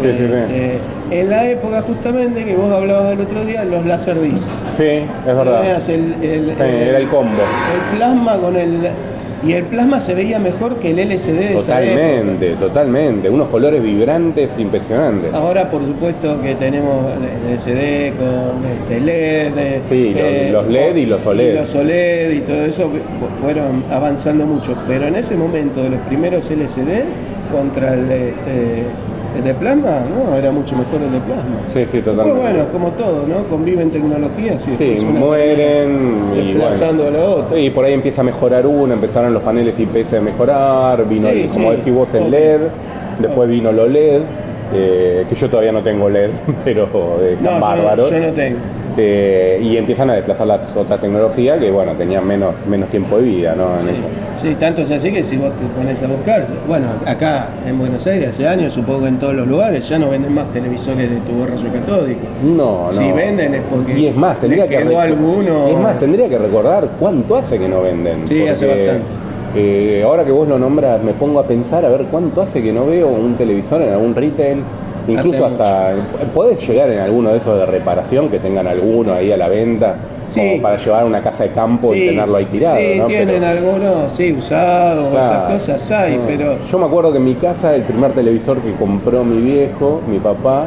Sí, 0.00 0.06
sí, 0.06 0.16
sí. 0.18 0.24
Este, 0.24 0.78
en 1.20 1.30
la 1.30 1.48
época 1.48 1.82
justamente 1.82 2.44
que 2.44 2.54
vos 2.56 2.70
hablabas 2.72 3.12
el 3.12 3.20
otro 3.20 3.44
día, 3.44 3.64
los 3.64 3.84
Laserdisc. 3.86 4.48
Sí, 4.76 4.84
es 4.84 5.06
verdad. 5.26 5.60
Tenías 5.62 5.88
el- 5.88 6.14
el- 6.22 6.54
Sí, 6.56 6.62
era 6.62 6.98
el 6.98 7.08
combo. 7.08 7.30
el 7.32 7.96
plasma 7.96 8.36
con 8.38 8.56
el. 8.56 8.88
Y 9.42 9.54
el 9.54 9.62
plasma 9.64 10.00
se 10.00 10.14
veía 10.14 10.38
mejor 10.38 10.76
que 10.76 10.90
el 10.90 10.98
LCD 10.98 11.38
de 11.38 11.56
esa 11.56 11.80
época. 11.82 11.94
Totalmente, 11.96 12.48
totalmente. 12.56 13.30
Unos 13.30 13.48
colores 13.48 13.82
vibrantes 13.82 14.58
impresionantes. 14.58 15.32
Ahora, 15.32 15.70
por 15.70 15.82
supuesto, 15.82 16.38
que 16.42 16.56
tenemos 16.56 17.06
el 17.14 17.52
LCD 17.54 18.12
con 18.18 18.66
este 18.70 19.00
LED. 19.00 19.80
Sí, 19.88 20.14
los- 20.14 20.64
los 20.64 20.66
LED 20.70 20.96
y 20.96 21.06
los 21.06 21.26
OLED. 21.26 21.52
Y 21.52 21.54
los 21.54 21.74
OLED 21.74 22.30
y 22.32 22.40
todo 22.40 22.64
eso 22.66 22.90
fueron 23.36 23.82
avanzando 23.90 24.44
mucho. 24.44 24.74
Pero 24.86 25.06
en 25.06 25.16
ese 25.16 25.36
momento, 25.38 25.82
de 25.82 25.88
los 25.88 26.00
primeros 26.00 26.50
LCD 26.50 27.04
contra 27.50 27.94
el, 27.94 28.10
este, 28.10 28.84
el 29.36 29.44
de 29.44 29.54
plasma, 29.54 30.02
no, 30.08 30.36
era 30.36 30.50
mucho 30.50 30.76
mejor 30.76 31.00
el 31.02 31.12
de 31.12 31.20
plasma. 31.20 31.56
Sí, 31.68 31.84
sí, 31.90 32.00
totalmente. 32.00 32.40
bueno, 32.40 32.64
como 32.72 32.88
todo, 32.90 33.26
¿no? 33.26 33.44
Conviven 33.46 33.90
tecnologías 33.90 34.66
y 34.68 34.76
Sí, 34.76 35.04
mueren 35.06 36.30
y 36.34 36.46
desplazando 36.52 37.04
bueno. 37.04 37.18
a 37.18 37.20
la 37.20 37.28
otra. 37.28 37.58
Y 37.58 37.70
por 37.70 37.84
ahí 37.84 37.94
empieza 37.94 38.20
a 38.22 38.24
mejorar 38.24 38.66
una, 38.66 38.94
empezaron 38.94 39.32
los 39.32 39.42
paneles 39.42 39.78
IPS 39.78 40.14
a 40.14 40.20
mejorar, 40.20 41.06
vino, 41.08 41.28
Sí, 41.30 41.40
el- 41.42 41.48
como 41.48 41.70
sí, 41.70 41.76
decís 41.76 41.92
vos, 41.94 42.14
el. 42.14 42.30
LED, 42.30 42.60
después 43.20 43.48
vino 43.48 43.70
el 43.70 43.78
OLED, 43.78 44.20
eh, 44.74 45.24
que 45.28 45.34
yo 45.34 45.48
todavía 45.48 45.72
no 45.72 45.82
tengo 45.82 46.08
LED, 46.08 46.30
pero 46.64 46.88
eh, 47.20 47.36
yo- 47.42 47.60
bárbaros. 47.60 48.10
yo 48.10 48.18
no 48.18 48.28
tengo. 48.32 48.58
Eh, 48.96 49.60
y 49.62 49.76
empiezan 49.76 50.10
a 50.10 50.14
desplazar 50.14 50.46
las 50.46 50.76
otras 50.76 51.00
tecnologías 51.00 51.58
que, 51.58 51.70
bueno, 51.70 51.92
tenían 51.92 52.26
menos, 52.26 52.54
menos 52.68 52.88
tiempo 52.88 53.18
de 53.18 53.22
vida, 53.22 53.54
¿no? 53.56 53.74
En 53.74 53.80
Sí, 53.80 53.88
eso. 53.90 53.98
sí, 54.48 54.54
tanto 54.58 54.82
es 54.82 54.90
así 54.90 55.12
que 55.12 55.22
si 55.22 55.36
vos 55.36 55.50
te 55.52 55.66
pones 55.78 56.02
a 56.02 56.06
buscar, 56.08 56.44
bueno, 56.66 56.88
acá 57.06 57.48
en 57.66 57.78
Buenos 57.78 58.04
Aires 58.06 58.30
hace 58.30 58.48
años, 58.48 58.72
supongo 58.74 59.02
que 59.02 59.08
en 59.08 59.18
todos 59.18 59.34
los 59.34 59.46
lugares, 59.46 59.88
ya 59.88 59.98
no 59.98 60.10
venden 60.10 60.34
más 60.34 60.50
televisores 60.52 61.08
de 61.08 61.16
tubo 61.18 61.46
rayo 61.46 61.72
catódico. 61.72 62.20
No, 62.42 62.84
no. 62.86 62.90
Si 62.90 63.12
venden 63.12 63.54
es 63.54 63.62
porque 63.70 63.98
Y 63.98 64.06
es 64.08 64.16
más, 64.16 64.40
tendría 64.40 64.66
que 64.66 64.76
quedó 64.78 64.98
alguno. 65.00 65.68
es 65.68 65.76
más, 65.78 65.98
tendría 65.98 66.28
que 66.28 66.38
recordar 66.38 66.88
cuánto 66.98 67.36
hace 67.36 67.58
que 67.58 67.68
no 67.68 67.82
venden. 67.82 68.26
Sí, 68.28 68.46
hace 68.48 68.66
bastante. 68.66 69.02
eh, 69.56 70.02
ahora 70.04 70.24
que 70.24 70.32
vos 70.32 70.48
lo 70.48 70.58
nombras, 70.58 71.02
me 71.02 71.12
pongo 71.12 71.38
a 71.40 71.44
pensar 71.44 71.84
a 71.84 71.88
ver 71.88 72.06
cuánto 72.10 72.42
hace 72.42 72.60
que 72.62 72.72
no 72.72 72.86
veo 72.86 73.08
un 73.08 73.34
televisor 73.36 73.82
en 73.82 73.92
algún 73.92 74.14
retail. 74.14 74.62
Incluso 75.12 75.44
Hace 75.46 75.54
hasta 75.54 75.90
podés 76.34 76.66
llegar 76.68 76.90
en 76.90 76.98
alguno 77.00 77.30
de 77.30 77.38
esos 77.38 77.58
de 77.58 77.66
reparación 77.66 78.28
que 78.28 78.38
tengan 78.38 78.66
alguno 78.66 79.12
ahí 79.14 79.30
a 79.32 79.36
la 79.36 79.48
venta, 79.48 79.96
Sí. 80.24 80.40
como 80.40 80.62
para 80.62 80.76
llevar 80.76 81.02
a 81.02 81.06
una 81.06 81.20
casa 81.22 81.44
de 81.44 81.50
campo 81.50 81.92
y 81.94 82.08
tenerlo 82.08 82.36
ahí 82.36 82.44
tirado. 82.46 82.76
Sí, 82.76 82.98
¿no? 82.98 83.06
tienen 83.06 83.40
Pero- 83.40 83.46
algunos, 83.48 84.12
sí, 84.12 84.32
usados, 84.32 85.08
Claro. 85.10 85.24
esas 85.26 85.52
cosas 85.52 85.90
hay, 85.90 86.16
No. 86.16 86.22
pero 86.26 86.56
Yo 86.70 86.78
me 86.78 86.86
acuerdo 86.86 87.10
que 87.12 87.18
en 87.18 87.24
mi 87.24 87.34
casa 87.34 87.74
el 87.74 87.82
primer 87.82 88.12
televisor 88.12 88.58
que 88.58 88.72
compró 88.74 89.24
mi 89.24 89.40
viejo, 89.40 90.00
mi 90.08 90.18
papá, 90.18 90.66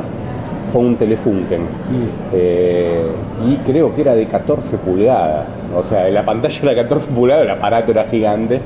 fue 0.71 0.81
un 0.81 0.95
Telefunken. 0.95 1.61
Eh, 2.33 3.03
y 3.47 3.55
creo 3.57 3.93
que 3.93 4.01
era 4.01 4.15
de 4.15 4.25
14 4.25 4.77
pulgadas. 4.77 5.45
O 5.77 5.83
sea, 5.83 6.07
la 6.09 6.23
pantalla 6.25 6.59
era 6.63 6.75
14 6.83 7.09
pulgadas, 7.11 7.43
el 7.43 7.51
aparato 7.51 7.91
era 7.91 8.05
gigante. 8.05 8.59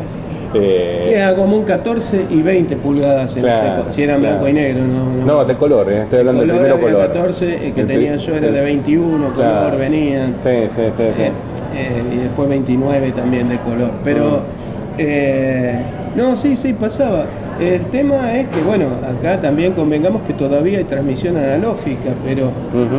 Eh, 0.63 1.13
era 1.13 1.35
como 1.35 1.57
un 1.57 1.63
14 1.63 2.25
y 2.29 2.41
20 2.41 2.75
pulgadas 2.77 3.33
Claro, 3.35 3.75
época, 3.75 3.89
si 3.91 4.03
eran 4.03 4.19
claro. 4.19 4.35
blanco 4.35 4.49
y 4.49 4.53
negro, 4.53 4.83
no, 4.87 5.25
no, 5.25 5.45
de 5.45 5.55
color, 5.55 5.91
eh, 5.91 6.01
estoy 6.03 6.19
hablando 6.19 6.41
del 6.41 6.49
color 6.51 6.63
primero 6.65 6.75
había 6.87 6.95
color. 6.95 7.11
14, 7.13 7.67
el 7.67 7.73
que 7.73 7.81
El 7.81 7.87
tenía 7.87 8.15
yo 8.15 8.35
era 8.35 8.51
de 8.51 8.61
21, 8.61 9.17
color 9.17 9.33
Claro. 9.35 9.77
venían. 9.77 10.35
Sí, 10.41 10.49
sí, 10.69 10.81
sí. 10.95 11.03
sí. 11.15 11.21
Eh, 11.23 11.31
eh, 11.75 12.03
y 12.13 12.17
después 12.17 12.49
29 12.49 13.11
también 13.11 13.49
de 13.49 13.57
color. 13.59 13.91
Pero, 14.03 14.25
Mm. 14.37 14.99
eh, 14.99 15.79
no, 16.15 16.35
sí, 16.37 16.55
sí, 16.55 16.73
pasaba. 16.73 17.25
El 17.59 17.85
tema 17.85 18.37
es 18.37 18.47
que, 18.47 18.61
bueno, 18.61 18.85
acá 19.03 19.41
también 19.41 19.73
convengamos 19.73 20.21
que 20.23 20.33
todavía 20.33 20.77
hay 20.77 20.83
transmisión 20.83 21.37
analógica, 21.37 22.11
pero 22.23 22.51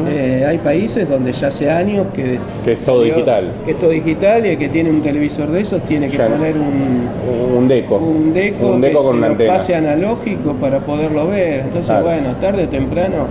eh, 0.09 0.45
hay 0.49 0.59
países 0.59 1.09
donde 1.09 1.33
ya 1.33 1.47
hace 1.47 1.71
años 1.71 2.07
que 2.13 2.35
es, 2.35 2.53
Que 2.65 2.73
es 2.73 2.85
todo 2.85 3.03
digital. 3.03 3.53
Que 3.65 3.71
es 3.73 3.79
todo 3.79 3.91
digital 3.91 4.45
y 4.47 4.49
el 4.51 4.59
que 4.59 4.69
tiene 4.69 4.91
un 4.91 5.01
televisor 5.01 5.49
de 5.51 5.61
esos 5.61 5.83
tiene 5.83 6.09
que 6.09 6.17
Ya 6.17 6.27
poner 6.29 6.57
un, 6.57 7.57
Un 7.57 7.69
deco. 7.69 7.97
un 7.99 8.33
deco, 8.35 8.67
Un 8.73 8.81
deco 8.81 8.99
que 9.01 9.05
con 9.07 9.13
se 9.15 9.19
una 9.19 9.29
lo 9.29 9.47
pase 9.47 9.75
analógico 9.77 10.53
para 10.55 10.81
poderlo 10.81 11.29
ver. 11.29 11.61
Entonces, 11.61 11.87
Claro. 11.87 12.05
bueno, 12.07 12.31
tarde 12.41 12.65
o 12.65 12.69
temprano 12.69 13.27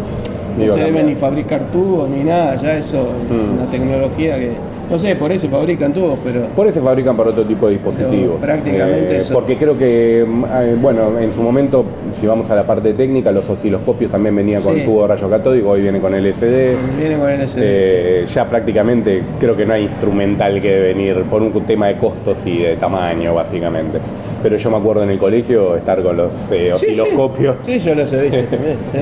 no 0.58 0.68
se 0.74 0.80
deben 0.80 1.06
ni 1.08 1.16
fabricar 1.16 1.66
tubos 1.66 2.10
ni 2.10 2.24
nada, 2.24 2.56
ya 2.56 2.78
eso 2.78 3.10
es 3.32 3.38
Mm. 3.38 3.54
una 3.62 3.70
tecnología 3.70 4.40
que, 4.40 4.52
no 4.90 4.98
sé, 5.00 5.16
por 5.16 5.32
eso 5.32 5.48
fabrican 5.50 5.94
tubos, 5.94 6.18
pero 6.24 6.46
Por 6.56 6.68
eso 6.68 6.80
se 6.80 6.86
fabrican 6.86 7.16
para 7.18 7.32
otro 7.32 7.44
tipo 7.44 7.68
de 7.68 7.74
dispositivos. 7.74 8.40
Prácticamente 8.40 9.18
eso. 9.18 9.34
Porque 9.34 9.58
creo 9.58 9.78
que, 9.78 10.22
eh, 10.22 10.76
bueno, 10.82 11.20
en 11.20 11.32
su 11.32 11.42
momento, 11.42 11.84
si 12.14 12.26
vamos 12.26 12.50
a 12.50 12.56
la 12.56 12.66
parte 12.66 12.94
técnica, 12.94 13.32
los 13.32 13.50
osciloscopios 13.50 14.12
también 14.12 14.36
venían 14.36 14.62
con 14.62 14.76
Sí. 14.76 14.82
tubo 14.82 15.02
de 15.04 15.08
rayo 15.10 15.30
catódico, 15.30 15.70
hoy 15.70 15.82
viene 15.82 16.00
con 16.00 16.14
LCD. 16.14 16.76
vienen 16.98 17.20
con 17.20 17.30
el 17.30 17.42
SD. 17.42 17.62
Eh, 17.64 18.26
ya 18.34 18.48
prácticamente 18.48 19.24
creo 19.40 19.56
que 19.56 19.66
no 19.66 19.74
hay 19.74 19.84
instrumental 19.84 20.62
que 20.62 20.70
debe 20.72 20.88
venir 20.94 21.24
por 21.24 21.42
un 21.42 21.52
tema 21.66 21.88
de 21.88 21.96
costos 21.96 22.46
y 22.46 22.60
de 22.60 22.76
tamaño, 22.78 23.34
básicamente. 23.34 24.00
Pero 24.44 24.56
yo 24.58 24.70
me 24.70 24.78
acuerdo 24.78 25.04
en 25.04 25.10
el 25.10 25.18
colegio 25.18 25.76
estar 25.76 26.02
con 26.04 26.16
los 26.18 26.34
eh, 26.52 26.72
Sí, 26.76 26.86
sí. 26.94 27.00
osciloscopios 27.02 27.56
Sí, 27.60 27.80
yo 27.80 27.96
los 27.96 28.12
he 28.14 28.22
visto 28.22 28.44
también. 28.56 28.78
sí. 28.84 28.98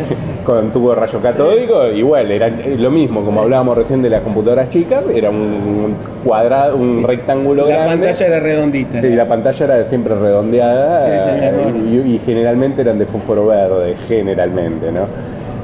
con 0.46 0.72
tubo 0.72 0.92
de 0.92 0.96
rayo 0.96 1.20
catódico, 1.22 1.88
igual, 1.88 2.32
era 2.32 2.50
lo 2.50 2.90
mismo, 2.92 3.24
como 3.26 3.42
hablábamos 3.42 3.78
recién 3.78 4.02
de 4.02 4.10
las 4.10 4.22
computadoras 4.22 4.70
chicas, 4.70 5.04
era 5.14 5.30
un 5.32 5.96
cuadrado, 6.24 6.78
un 6.78 6.88
Sí. 7.00 7.04
rectángulo 7.06 7.64
La 7.68 7.76
grande. 7.76 7.90
pantalla 8.08 8.28
era 8.28 8.40
redondita. 8.40 8.98
Y 9.06 9.16
la 9.16 9.28
pantalla 9.28 9.66
era 9.66 9.86
siempre 9.86 10.16
redondeada 10.16 11.02
Sí, 11.02 11.24
sí, 11.24 11.30
eh, 11.34 12.04
y, 12.06 12.16
y 12.16 12.22
generalmente 12.26 12.82
eran 12.82 12.98
de 12.98 13.06
fósforo 13.06 13.48
verde, 13.48 13.96
generalmente, 14.08 14.92
¿no? 14.92 15.08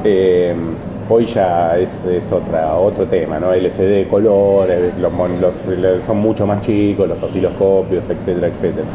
Eh, 0.03 0.53
hoy 1.09 1.25
ya 1.25 1.77
es, 1.77 2.03
es 2.05 2.31
otra, 2.31 2.73
otro 2.75 3.05
tema, 3.05 3.39
¿no? 3.39 3.53
LCD 3.53 3.87
de 3.97 4.07
colores, 4.07 4.79
los, 4.99 5.11
los- 5.39 5.65
los- 5.77 6.03
son 6.03 6.17
mucho 6.17 6.45
más 6.47 6.61
chicos, 6.61 7.07
los 7.07 7.21
osciloscopios, 7.21 8.03
etcétera, 8.09 8.47
etcétera. 8.47 8.85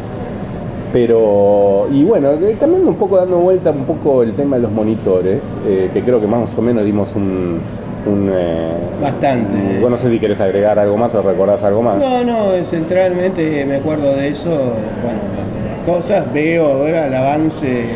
Pero, 1.06 1.88
y 1.92 2.04
bueno, 2.04 2.30
eh, 2.32 2.56
también 2.58 2.88
un 2.88 2.94
poco 2.94 3.18
dando 3.18 3.36
vuelta 3.36 3.70
un 3.70 3.84
poco 3.84 4.22
el 4.22 4.32
tema 4.32 4.56
de 4.56 4.62
los 4.62 4.72
monitores, 4.72 5.42
eh, 5.68 5.90
que 5.92 6.00
creo 6.00 6.22
que 6.22 6.26
más 6.26 6.48
o 6.56 6.62
menos 6.62 6.86
dimos 6.86 7.14
un... 7.14 7.60
un, 8.06 8.30
eh, 8.32 8.72
Bastante. 9.02 9.54
un- 9.54 9.82
vos 9.82 9.90
no 9.90 9.98
sé 9.98 10.08
si 10.10 10.18
querés 10.18 10.40
agregar 10.40 10.78
algo 10.78 10.96
más 10.96 11.14
o 11.14 11.20
recordás 11.20 11.62
algo 11.64 11.82
más. 11.82 11.98
No, 12.00 12.24
no, 12.24 12.64
centralmente 12.64 13.66
me 13.66 13.76
acuerdo 13.76 14.14
de 14.16 14.28
eso. 14.28 14.48
Bueno, 14.48 15.20
las 15.36 15.94
cosas, 15.96 16.32
veo 16.32 16.66
ahora 16.66 17.08
el 17.08 17.14
avance 17.14 17.88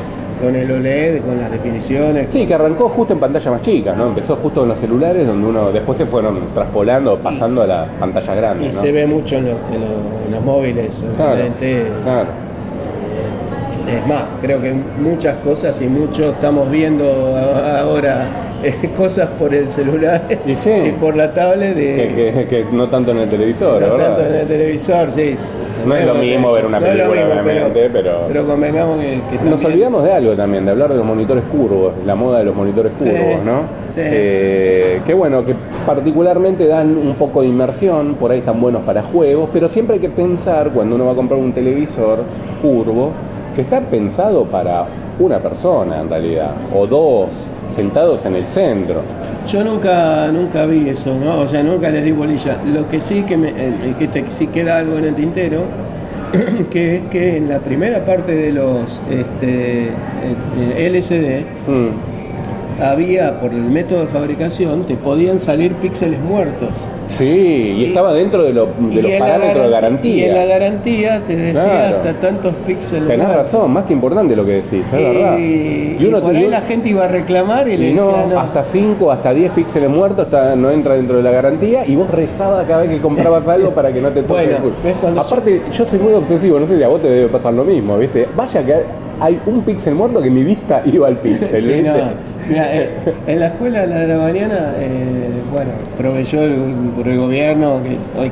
con 0.42 0.54
el 0.54 0.70
OLED, 0.70 1.22
con 1.22 1.40
las 1.40 1.50
definiciones. 1.50 2.30
Sí, 2.30 2.46
que 2.46 2.52
arrancó 2.52 2.90
justo 2.90 3.14
en 3.14 3.18
pantallas 3.20 3.50
más 3.50 3.62
chicas, 3.62 3.96
¿no? 3.96 4.08
Empezó 4.08 4.36
justo 4.36 4.64
en 4.64 4.68
los 4.68 4.78
celulares, 4.78 5.26
donde 5.26 5.46
uno 5.48 5.72
después 5.72 5.96
se 5.96 6.04
fueron 6.04 6.38
traspolando, 6.52 7.16
pasando 7.16 7.62
a 7.62 7.66
las 7.66 7.88
pantallas 7.98 8.34
Y 8.34 8.36
grandes, 8.38 8.74
¿no? 8.76 8.80
se 8.82 8.92
ve 8.92 9.06
mucho 9.06 9.36
en 9.36 9.46
los, 9.46 9.54
en 9.72 9.80
los- 9.80 10.26
en 10.26 10.32
los 10.32 10.44
móviles, 10.44 11.02
Claro, 11.16 11.32
obviamente. 11.32 11.84
claro. 12.04 12.49
Es 13.96 14.07
más, 14.07 14.22
creo 14.40 14.61
que 14.62 14.72
muchas 15.00 15.37
cosas 15.38 15.81
y 15.81 15.87
mucho 15.88 16.31
estamos 16.31 16.70
viendo 16.70 17.05
ahora 17.81 18.26
eh, 18.62 18.74
cosas 18.96 19.29
por 19.38 19.55
el 19.55 19.68
celular 19.68 20.22
Y 20.46 20.55
sí. 20.55 20.94
por 21.00 21.16
la 21.16 21.33
tablet 21.33 21.74
de 21.74 21.96
Que, 22.14 22.33
que- 22.35 22.46
que 22.46 22.64
no 22.72 22.88
tanto 22.88 23.11
en 23.12 23.18
el 23.18 23.31
televisor, 23.31 23.81
no 23.83 23.92
¿verdad? 23.96 24.16
tanto 24.16 24.31
en 24.31 24.40
el 24.40 24.46
televisor, 24.46 25.11
sí. 25.11 25.35
No 25.87 25.96
es 25.96 26.07
lo 26.07 26.14
mismo 26.14 26.53
ver 26.53 26.66
una 26.66 26.79
No 26.79 26.87
película, 26.87 27.09
mismo, 27.24 27.40
obviamente, 27.42 27.90
pero- 27.90 28.12
pero 28.29 28.46
convengamos 28.46 29.00
que, 29.00 29.20
que 29.38 29.44
Nos 29.48 29.64
olvidamos 29.64 30.05
de 30.05 30.12
algo 30.12 30.33
también, 30.35 30.64
de 30.66 30.70
hablar 30.72 30.90
de 30.90 30.96
los 30.96 31.07
monitores 31.07 31.44
curvos, 31.44 31.94
la 32.07 32.14
moda 32.14 32.38
de 32.40 32.44
los 32.44 32.55
monitores 32.55 32.92
Sí, 32.98 33.09
curvos, 33.09 33.44
¿no? 33.44 33.62
sí. 33.87 34.00
Eh, 34.03 35.00
que 35.07 35.14
bueno, 35.14 35.44
que 35.44 35.55
particularmente 35.87 36.66
dan 36.66 36.96
un 36.96 37.14
poco 37.14 37.40
de 37.42 37.48
inmersión, 37.48 38.14
por 38.14 38.31
ahí 38.31 38.38
están 38.40 38.61
buenos 38.61 38.83
para 38.83 39.03
juegos, 39.03 39.48
pero 39.53 39.68
siempre 39.68 39.94
hay 39.94 40.00
que 40.00 40.11
pensar 40.11 40.68
cuando 40.70 40.94
uno 40.96 41.07
va 41.07 41.12
a 41.12 41.14
comprar 41.16 41.40
un 41.40 41.53
televisor 41.53 42.18
curvo, 42.62 43.11
que 43.54 43.62
está 43.62 43.80
pensado 43.80 44.44
para 44.44 44.86
una 45.18 45.38
persona 45.38 46.00
en 46.00 46.08
realidad, 46.08 46.52
o 46.74 46.86
dos, 46.86 47.28
sentados 47.70 48.24
en 48.26 48.36
el 48.36 48.48
centro. 48.48 49.02
Yo 49.46 49.64
nunca 49.64 50.28
nunca 50.32 50.66
vi 50.66 50.88
eso, 50.88 51.14
¿no? 51.14 51.40
O 51.40 51.48
sea, 51.48 51.62
nunca 51.62 51.90
les 51.90 52.04
di 52.04 52.12
bolilla. 52.12 52.58
Lo 52.72 52.88
que 52.88 53.00
sí 53.00 53.22
que 53.22 53.36
me 53.36 53.48
eh, 53.48 53.94
que 53.98 54.30
sí 54.30 54.48
queda 54.48 54.78
algo 54.78 54.98
en 54.98 55.04
el 55.04 55.14
tintero, 55.14 55.62
que 56.70 56.96
es 56.96 57.02
que 57.10 57.36
en 57.36 57.48
la 57.48 57.58
primera 57.58 58.04
parte 58.04 58.34
de 58.34 58.52
los 58.52 59.00
este, 59.10 59.88
eh, 59.88 60.86
LCD 60.86 61.44
Mm. 61.70 62.82
había, 62.82 63.38
por 63.40 63.52
el 63.52 63.62
método 63.62 64.00
de 64.00 64.06
fabricación, 64.06 64.84
te 64.84 64.96
podían 64.96 65.38
salir 65.38 65.72
píxeles 65.74 66.20
muertos. 66.20 66.70
Sí, 67.16 67.75
y, 67.79 67.85
estaba 67.87 68.12
dentro 68.14 68.42
de, 68.44 68.53
lo- 68.53 68.68
de 68.79 69.03
los 69.03 69.12
parámetros 69.12 69.64
de 69.64 69.70
garan- 69.70 69.99
Y 70.03 70.23
en 70.23 70.35
la 70.35 70.44
garantía. 70.46 70.59
garantía 70.59 71.20
te 71.27 71.37
decía 71.37 71.62
Claro. 71.64 71.96
hasta 71.96 72.12
tantos 72.20 72.55
píxeles. 72.66 73.09
Tenés 73.09 73.29
razón, 73.29 73.70
más 73.73 73.85
que 73.85 73.92
importante 73.92 74.35
lo 74.37 74.44
que 74.44 74.53
decís, 74.53 74.73
es 74.85 74.92
verdad. 74.92 75.38
Y, 75.38 75.96
y 75.99 76.07
por 76.20 76.35
ahí 76.37 76.46
la 76.49 76.61
gente 76.62 76.88
iba 76.88 77.05
a 77.05 77.09
reclamar 77.09 77.68
y, 77.68 77.77
le 77.77 77.92
no, 77.92 78.07
decía 78.07 78.27
no. 78.33 78.40
hasta 78.40 78.64
5, 78.64 79.11
hasta 79.12 79.35
10 79.35 79.53
píxeles 79.53 79.90
muertos 79.90 80.27
está, 80.27 80.55
no 80.57 80.70
entra 80.70 80.94
dentro 80.94 81.16
de 81.16 81.23
la 81.23 81.31
garantía 81.31 81.87
y 81.87 81.96
vos 81.96 82.11
rezabas 82.11 82.64
cada 82.66 82.83
vez 82.83 82.90
que 82.90 83.01
comprabas 83.01 83.46
algo 83.49 83.70
para 83.70 83.92
que 83.92 84.01
no 84.01 84.09
te 84.09 84.23
toque 84.23 84.33
Bueno, 84.33 84.51
el 84.57 84.62
culo. 84.62 84.75
¿ves 84.85 84.96
cuando 85.01 85.20
Aparte, 85.20 85.62
yo... 85.73 85.87
soy 85.87 85.99
muy 85.99 86.12
obsesivo, 86.14 86.59
no 86.61 86.66
sé 86.66 86.77
si 86.77 86.83
a 86.83 86.88
vos 86.88 87.03
te 87.03 87.11
debe 87.11 87.29
pasar 87.29 87.53
lo 87.53 87.64
mismo, 87.64 87.99
¿viste? 87.99 88.27
Vaya 88.37 88.62
que 88.64 88.75
hay 89.20 89.38
un 89.46 89.61
píxel 89.62 89.94
muerto 89.94 90.23
que 90.23 90.31
mi 90.31 90.42
vista 90.44 90.83
iba 90.87 91.07
al 91.09 91.16
píxel, 91.18 91.62
Sí, 91.62 91.68
¿viste? 91.68 91.83
no. 91.88 91.94
Mira, 92.50 92.76
eh, 92.76 92.88
en 93.26 93.40
la 93.40 93.46
escuela 93.48 93.86
la 93.86 93.98
de 94.00 94.08
la 94.08 94.16
mañana, 94.18 94.74
eh, 94.78 94.88
bueno, 95.52 95.70
proveyó 95.96 96.42
el- 96.42 96.90
por 96.96 97.08
el 97.08 97.18
gobierno 97.18 97.80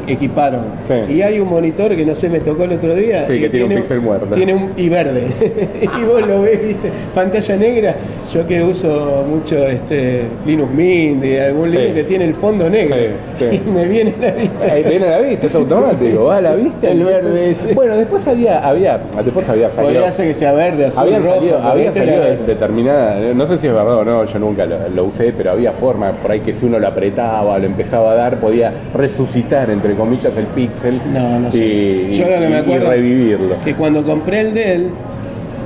que 0.07 0.12
equiparon. 0.12 0.62
Sí. 0.87 0.94
Y 1.14 1.22
hay 1.22 1.40
un 1.40 1.48
monitor 1.48 1.94
que 1.96 2.04
no 2.04 2.14
sé, 2.14 2.28
me 2.28 2.40
tocó 2.40 2.64
el 2.64 2.72
otro 2.72 2.94
día. 2.94 3.24
Sí, 3.26 3.40
que 3.40 3.48
tiene 3.48 3.66
un 3.66 3.81
píxel 3.83 4.00
muerto. 4.00 4.26
Tiene 4.35 4.54
un 4.54 4.70
y 4.76 4.88
verde. 4.88 5.26
y 5.83 6.04
vos 6.04 6.26
lo 6.26 6.42
ves, 6.42 6.62
viste, 6.66 6.90
pantalla 7.14 7.57
negra. 7.57 7.94
Yo 8.33 8.46
que 8.46 8.62
uso 8.62 9.24
mucho 9.28 9.66
este 9.66 10.22
Linux 10.46 10.72
Mint 10.72 11.24
y 11.24 11.37
algún 11.38 11.70
Sí. 11.70 11.78
Linux 11.78 11.94
que 11.94 12.04
tiene 12.04 12.24
el 12.26 12.35
fondo 12.35 12.68
negro. 12.68 12.96
Sí, 13.38 13.48
sí. 13.50 13.61
Y 13.68 13.70
me 13.70 13.87
viene 13.87 14.14
la 14.20 14.31
vista. 14.33 14.76
Eh, 14.78 14.85
viene 14.88 15.09
la 15.11 15.18
vista, 15.20 15.46
es 15.46 15.54
automático, 15.54 16.24
va 16.24 16.37
a 16.38 16.40
la 16.40 16.54
vista 16.54 16.88
El 16.90 17.04
verde. 17.04 17.57
Bueno, 17.74 17.96
después 17.96 18.26
había, 18.26 18.66
había, 18.66 18.98
después 19.24 19.48
había 19.48 19.70
salido. 19.70 19.92
Podría 19.94 20.12
ser 20.12 20.28
que 20.28 20.35
sea 20.35 20.52
verde, 20.52 20.87
azul, 20.87 21.02
Habían 21.04 21.22
rojo. 21.22 21.35
salido, 21.37 21.59
había 21.62 21.92
salido 21.92 22.22
determinada, 22.46 23.18
no 23.35 23.46
sé 23.46 23.59
si 23.59 23.66
es 23.66 23.72
verdad 23.74 23.96
o 23.96 24.04
no, 24.04 24.08
yo 24.25 24.38
nunca 24.38 24.66
lo, 24.66 24.77
lo 24.94 25.05
usé, 25.05 25.33
pero 25.37 25.53
había 25.53 25.73
forma 25.73 26.12
por 26.12 26.31
ahí 26.33 26.40
que 26.40 26.53
si 26.53 26.66
uno 26.66 26.79
lo 26.79 26.88
apretaba, 26.88 27.59
lo 27.59 27.66
empezaba 27.66 28.12
a 28.12 28.14
dar, 28.14 28.38
podía 28.40 28.73
resucitar, 28.94 29.71
entre 29.71 29.94
comillas, 29.94 30.37
el 30.37 30.47
píxel 30.47 31.01
No, 31.12 31.40
no 31.40 31.53
sé. 31.53 31.59
y, 31.59 32.11
Yo 32.12 32.25
lo 32.29 32.35
que 32.38 32.49
me 32.49 32.49
y- 32.49 32.53
y 32.53 32.55
acuerdo 32.55 32.90
revivirlo. 32.90 33.55
que 33.64 33.75
cuando 33.75 34.03
compré 34.05 34.40
el 34.40 34.55
Dell, 34.55 34.88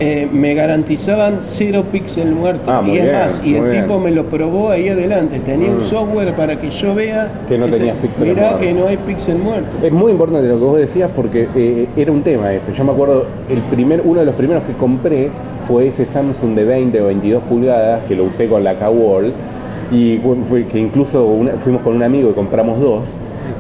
eh, 0.05 0.29
me 0.33 0.53
garantizaban 0.55 1.39
cero 1.43 1.85
píxel 1.93 2.33
muerto. 2.33 2.63
Ah, 2.67 2.83
y 2.85 2.97
es 2.97 3.03
bien, 3.05 3.13
más, 3.15 3.41
y 3.45 3.55
el 3.55 3.65
bien. 3.69 3.83
tipo 3.85 4.01
me 4.01 4.11
lo 4.11 4.25
probó 4.27 4.71
ahí 4.71 4.89
adelante. 4.89 5.39
Tenía 5.39 5.71
un 5.71 5.77
Mm. 5.79 5.83
software 5.83 6.33
para 6.35 6.59
que 6.59 6.71
yo 6.71 6.93
vea 6.95 7.31
Que 7.49 7.57
no 7.57 7.67
ese- 7.67 7.79
tenías 7.79 7.97
píxeles 7.99 8.35
Mirá 8.35 8.49
muertos. 8.51 8.67
que 8.67 8.73
no 8.75 8.87
hay 8.89 8.97
píxel 8.97 9.39
muerto. 9.39 9.69
Es 9.81 9.93
muy 9.93 10.11
importante 10.11 10.49
lo 10.49 10.59
que 10.59 10.65
vos 10.65 10.79
decías 10.79 11.09
porque 11.15 11.47
eh, 11.55 11.87
era 11.97 12.11
un 12.11 12.23
tema 12.23 12.53
ese. 12.53 12.73
Yo 12.73 12.83
me 12.83 12.91
acuerdo, 12.91 13.27
el 13.49 13.61
primer, 13.61 14.03
uno 14.05 14.19
de 14.21 14.27
los 14.27 14.35
primeros 14.35 14.65
que 14.65 14.73
compré 14.73 15.31
fue 15.61 15.87
ese 15.87 16.05
Samsung 16.05 16.57
de 16.57 16.65
20 16.65 17.01
o 17.01 17.07
22 17.07 17.43
pulgadas 17.45 18.03
que 18.05 18.17
lo 18.17 18.25
usé 18.25 18.49
con 18.49 18.65
la 18.65 18.75
K-Wall 18.75 19.33
y 19.93 20.19
fu- 20.19 20.37
fue 20.49 20.65
que 20.67 20.79
incluso 20.81 21.25
una- 21.25 21.53
fuimos 21.53 21.83
con 21.83 21.95
un 21.95 22.03
amigo 22.03 22.31
y 22.31 22.33
compramos 22.33 22.81
dos 22.81 23.07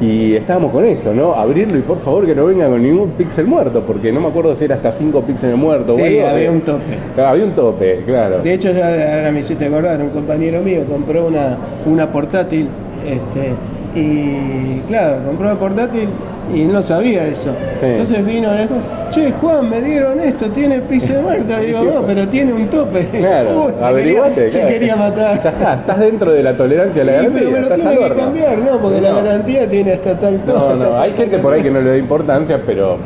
y 0.01 0.35
estábamos 0.35 0.73
con 0.73 0.85
eso, 0.85 1.13
¿no? 1.15 1.35
Abrirlo 1.35 1.79
y 1.79 1.83
por 1.83 1.99
favor 1.99 2.27
que 2.27 2.35
no 2.35 2.47
venga 2.47 2.67
con 2.69 2.83
ningún 2.83 3.11
píxel 3.11 3.47
muerto 3.47 3.83
porque 3.87 4.11
no 4.13 4.21
me 4.21 4.29
acuerdo 4.29 4.55
si 4.55 4.65
era 4.65 4.77
hasta 4.77 4.91
5 4.91 5.21
píxeles 5.23 5.57
muertos 5.57 5.97
o 5.97 5.99
Sí, 5.99 6.19
algo. 6.19 6.29
había 6.29 6.45
Eh, 6.47 6.51
un 6.51 6.61
tope. 6.63 6.83
claro, 7.15 7.31
había 7.31 7.45
un 7.45 7.53
tope, 7.53 8.03
claro. 8.07 8.39
De 8.43 8.55
hecho, 8.55 8.73
ya 8.73 9.17
ahora 9.17 9.31
me 9.33 9.41
hiciste 9.41 9.67
acordar, 9.67 10.01
un 10.03 10.11
compañero 10.11 10.61
mío 10.63 10.83
compró 10.91 11.27
una, 11.27 11.57
una 11.87 12.11
portátil, 12.11 12.69
este, 13.07 13.53
y 13.99 14.81
claro, 14.89 15.19
compró 15.27 15.47
una 15.51 15.59
portátil 15.59 16.09
y 16.55 16.65
no 16.65 16.83
sabía 16.83 17.27
eso. 17.27 17.51
Sí. 17.81 17.87
Entonces 17.87 18.25
vino 18.25 18.53
le 18.55 18.63
dijo, 18.63 18.75
che, 19.11 19.33
Juan, 19.33 19.69
me 19.71 19.81
dieron 19.81 20.21
esto, 20.21 20.49
tiene 20.51 20.81
píxel 20.81 21.23
muerto. 21.23 21.63
Y 21.63 21.67
digo, 21.67 21.83
no, 21.85 22.03
pero 22.07 22.29
tiene 22.29 22.53
un 22.53 22.69
tope. 22.69 23.09
Claro, 23.13 23.67
Uy, 23.67 23.73
se 23.79 23.85
averiguate. 23.85 24.35
quería, 24.35 24.49
se 24.49 24.59
claro. 24.61 24.73
quería 24.75 24.97
matar. 24.97 25.43
Ya 25.43 25.51
está, 25.51 25.75
estás 25.75 25.99
dentro 26.01 26.33
de 26.33 26.43
la 26.43 26.57
tolerancia 26.57 27.03
a 27.03 27.05
la 27.05 27.13
Sí, 27.13 27.17
garantía. 27.19 27.41
pero 27.41 27.51
me 27.53 27.57
lo 27.59 27.63
estás 27.75 27.79
tiene 27.91 28.09
que 28.09 28.21
cambiar, 28.21 28.59
¿no? 28.59 28.79
Porque 28.81 29.01
la 29.01 29.11
No. 29.11 29.17
garantía 29.17 29.69
tiene 29.69 29.93
hasta 29.93 30.19
tal 30.19 30.39
No, 30.47 30.53
todo. 30.53 30.75
no, 30.77 30.99
hay 31.01 31.13
gente 31.13 31.39
por 31.39 31.55
ahí 31.55 31.63
que 31.63 31.71
no 31.71 31.81
le 31.81 31.91
da 31.91 31.97
importancia, 31.97 32.61
pero 32.65 32.97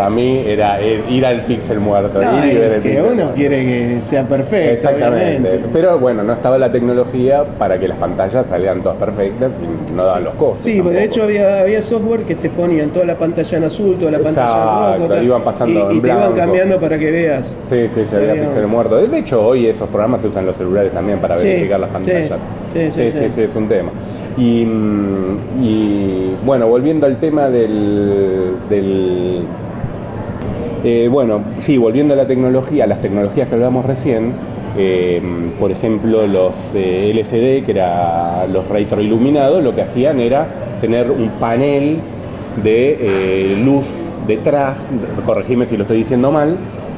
a 0.00 0.10
mí 0.10 0.42
era 0.46 0.80
eh, 0.80 1.02
ir 1.10 1.24
al 1.26 1.42
píxel 1.42 1.80
muerto, 1.80 2.20
No, 2.22 2.38
ir 2.46 2.52
y 2.52 2.58
ver 2.58 2.72
el 2.74 2.82
que 2.82 3.00
uno 3.02 3.14
muerto. 3.14 3.32
quiere 3.34 3.64
que 3.64 4.00
sea 4.00 4.22
perfecto. 4.24 4.72
Exactamente. 4.72 5.38
obviamente. 5.38 5.68
Pero 5.72 5.98
bueno, 5.98 6.22
no 6.22 6.32
estaba 6.32 6.58
la 6.58 6.70
tecnología 6.72 7.44
para 7.58 7.78
que 7.78 7.88
las 7.88 7.98
pantallas 7.98 8.48
salieran 8.48 8.82
todas 8.82 8.98
perfectas 8.98 9.52
y 9.60 9.92
no 9.94 10.04
daban 10.04 10.24
los 10.24 10.34
costos. 10.34 10.64
Sí, 10.64 10.80
pues 10.82 10.94
de 10.94 11.00
tampoco. 11.00 11.04
hecho 11.04 11.22
había, 11.24 11.60
había 11.60 11.82
software 11.82 12.20
que 12.22 12.34
te 12.34 12.50
ponían 12.50 12.90
toda 12.90 13.06
la 13.06 13.14
pantalla 13.16 13.58
en 13.58 13.64
azul, 13.64 13.96
toda 13.98 14.10
la 14.12 14.18
pantalla 14.20 14.94
en 14.94 15.00
rojo, 15.00 15.14
tal, 15.14 15.24
iban 15.24 15.42
pasando 15.42 15.78
y, 15.78 15.82
en 15.92 15.96
y 15.96 16.00
te 16.00 16.08
iban 16.08 16.32
cambiando 16.34 16.80
para 16.80 16.98
que 16.98 17.10
veas. 17.10 17.56
Sí, 17.68 17.88
sí, 17.94 18.04
se 18.04 18.16
veía 18.18 18.30
Había- 18.32 18.44
píxel 18.46 18.66
muerto. 18.66 18.96
De 18.96 19.18
hecho, 19.18 19.44
hoy 19.46 19.66
esos 19.66 19.88
programas 19.88 20.20
se 20.20 20.28
usan 20.28 20.40
en 20.42 20.46
los 20.48 20.56
celulares 20.56 20.92
también 20.92 21.18
para 21.18 21.38
Sí, 21.38 21.46
verificar 21.46 21.80
las 21.80 21.90
pantallas. 21.90 22.28
sí, 22.72 22.80
sí, 22.90 22.90
sí, 22.90 23.10
sí. 23.18 23.24
sí, 23.34 23.40
es 23.42 23.54
un 23.56 23.68
tema. 23.68 23.90
Y, 24.36 24.64
mm, 24.64 25.38
y, 25.62 26.34
bueno, 26.44 26.66
volviendo 26.66 27.06
al 27.06 27.18
tema 27.18 27.48
del. 27.48 28.54
del 28.68 29.42
eh, 30.84 31.08
bueno, 31.10 31.40
sí, 31.58 31.76
volviendo 31.78 32.14
a 32.14 32.16
la 32.16 32.26
tecnología, 32.26 32.84
a 32.84 32.86
las 32.86 33.00
tecnologías 33.00 33.48
que 33.48 33.54
hablamos 33.54 33.84
recién, 33.84 34.32
eh, 34.76 35.20
por 35.58 35.70
ejemplo, 35.72 36.26
los 36.26 36.54
eh, 36.74 37.10
LCD, 37.14 37.64
que 37.64 37.72
era 37.72 38.46
los 38.46 38.68
retroiluminados, 38.68 39.62
lo 39.64 39.74
que 39.74 39.82
hacían 39.82 40.20
era 40.20 40.46
tener 40.80 41.10
un 41.10 41.28
panel 41.40 41.98
de 42.62 42.98
eh, 43.00 43.56
luz 43.64 43.84
detrás, 44.26 44.90
corregime 45.26 45.66
si 45.66 45.76
lo 45.76 45.82
estoy 45.82 45.98
diciendo 45.98 46.30
mal, 46.30 46.56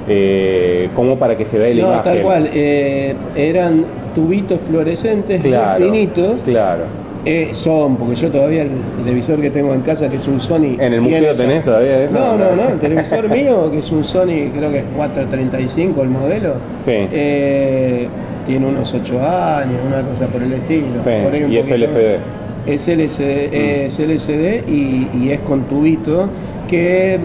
eh, 0.09 0.89
como 0.95 1.18
para 1.18 1.37
que 1.37 1.45
se 1.45 1.59
vea 1.59 1.74
la 1.74 1.82
No, 1.82 1.89
imagen. 1.95 2.03
tal 2.12 2.22
cual. 2.22 2.51
eh, 2.53 3.14
eran 3.34 3.84
tubitos 4.14 4.61
fluorescentes 4.61 5.43
Claro, 5.43 5.84
finitos. 5.84 6.43
claro. 6.43 6.84
Eh, 7.29 7.49
son, 7.53 7.97
porque 7.97 8.14
yo 8.14 8.31
todavía 8.31 8.62
el 8.62 8.70
televisor 9.05 9.41
que 9.41 9.51
tengo 9.51 9.74
en 9.74 9.81
casa, 9.81 10.09
que 10.09 10.14
es 10.16 10.29
un 10.29 10.41
Sony. 10.41 10.77
¿En 10.79 10.93
el 10.95 11.01
museo 11.03 11.31
esa- 11.33 11.43
tenés 11.43 11.64
todavía 11.64 12.05
eso? 12.05 12.12
No, 12.14 12.39
no, 12.39 12.55
no. 12.55 12.68
El 12.68 12.79
televisor 12.79 13.29
mío, 13.37 13.68
que 13.72 13.79
es 13.81 13.91
un 13.91 14.05
Sony, 14.05 14.49
creo 14.57 14.70
que 14.70 14.79
es 14.79 14.85
435 14.97 16.03
el 16.03 16.09
modelo. 16.09 16.55
Sí. 16.85 16.93
eh, 16.95 18.07
tiene 18.47 18.64
unos 18.64 18.95
8 18.95 19.20
años, 19.27 19.74
una 19.85 20.03
cosa 20.03 20.27
por 20.29 20.41
el 20.41 20.53
estilo. 20.53 20.87
Sí, 21.03 21.11
por 21.24 21.35
ahí 21.35 21.43
un 21.43 21.53
y 21.53 21.57
es 21.59 21.68
LCD. 21.68 22.18
Es 22.64 22.87
LCD, 22.87 23.85
es 23.87 23.99
LCD 23.99 24.68
y, 24.68 25.09
y 25.20 25.31
es 25.33 25.41
con 25.41 25.62
tubito. 25.64 26.29
Que 26.68 27.18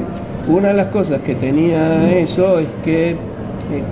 una 0.48 0.70
de 0.70 0.74
las 0.74 0.88
cosas 0.88 1.22
que 1.22 1.36
tenía 1.36 2.12
eso 2.18 2.58
es 2.60 2.68
que 2.84 3.16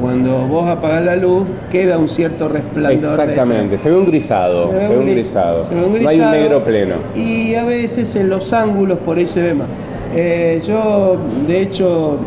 cuando 0.01 0.45
vos 0.47 0.67
apagás 0.69 1.03
la 1.03 1.15
luz 1.15 1.43
queda 1.71 1.97
un 1.97 2.09
cierto 2.09 2.47
resplandor. 2.49 2.93
Exactamente, 3.19 3.77
se 3.77 3.89
ve 3.89 3.97
un 3.97 4.05
grisado, 4.05 4.69
se 4.79 4.89
ve 4.89 4.97
un 4.97 5.05
gris- 5.05 5.13
grisado. 5.13 5.65
se 5.67 5.73
ve 5.75 5.81
un 5.85 5.91
No 5.91 5.97
hay 5.97 6.01
un 6.01 6.21
grisado. 6.21 6.31
negro 6.31 6.63
pleno. 6.63 6.95
Y 7.15 7.55
a 7.55 7.63
veces 7.63 8.15
en 8.15 8.29
los 8.29 8.51
ángulos 8.53 8.97
por 8.99 9.17
ahí 9.17 9.25
se 9.27 9.41
ve 9.41 9.53
más. 9.53 9.67
Eh, 10.15 10.59
yo, 10.67 11.17
de 11.47 11.61
hecho, 11.61 12.17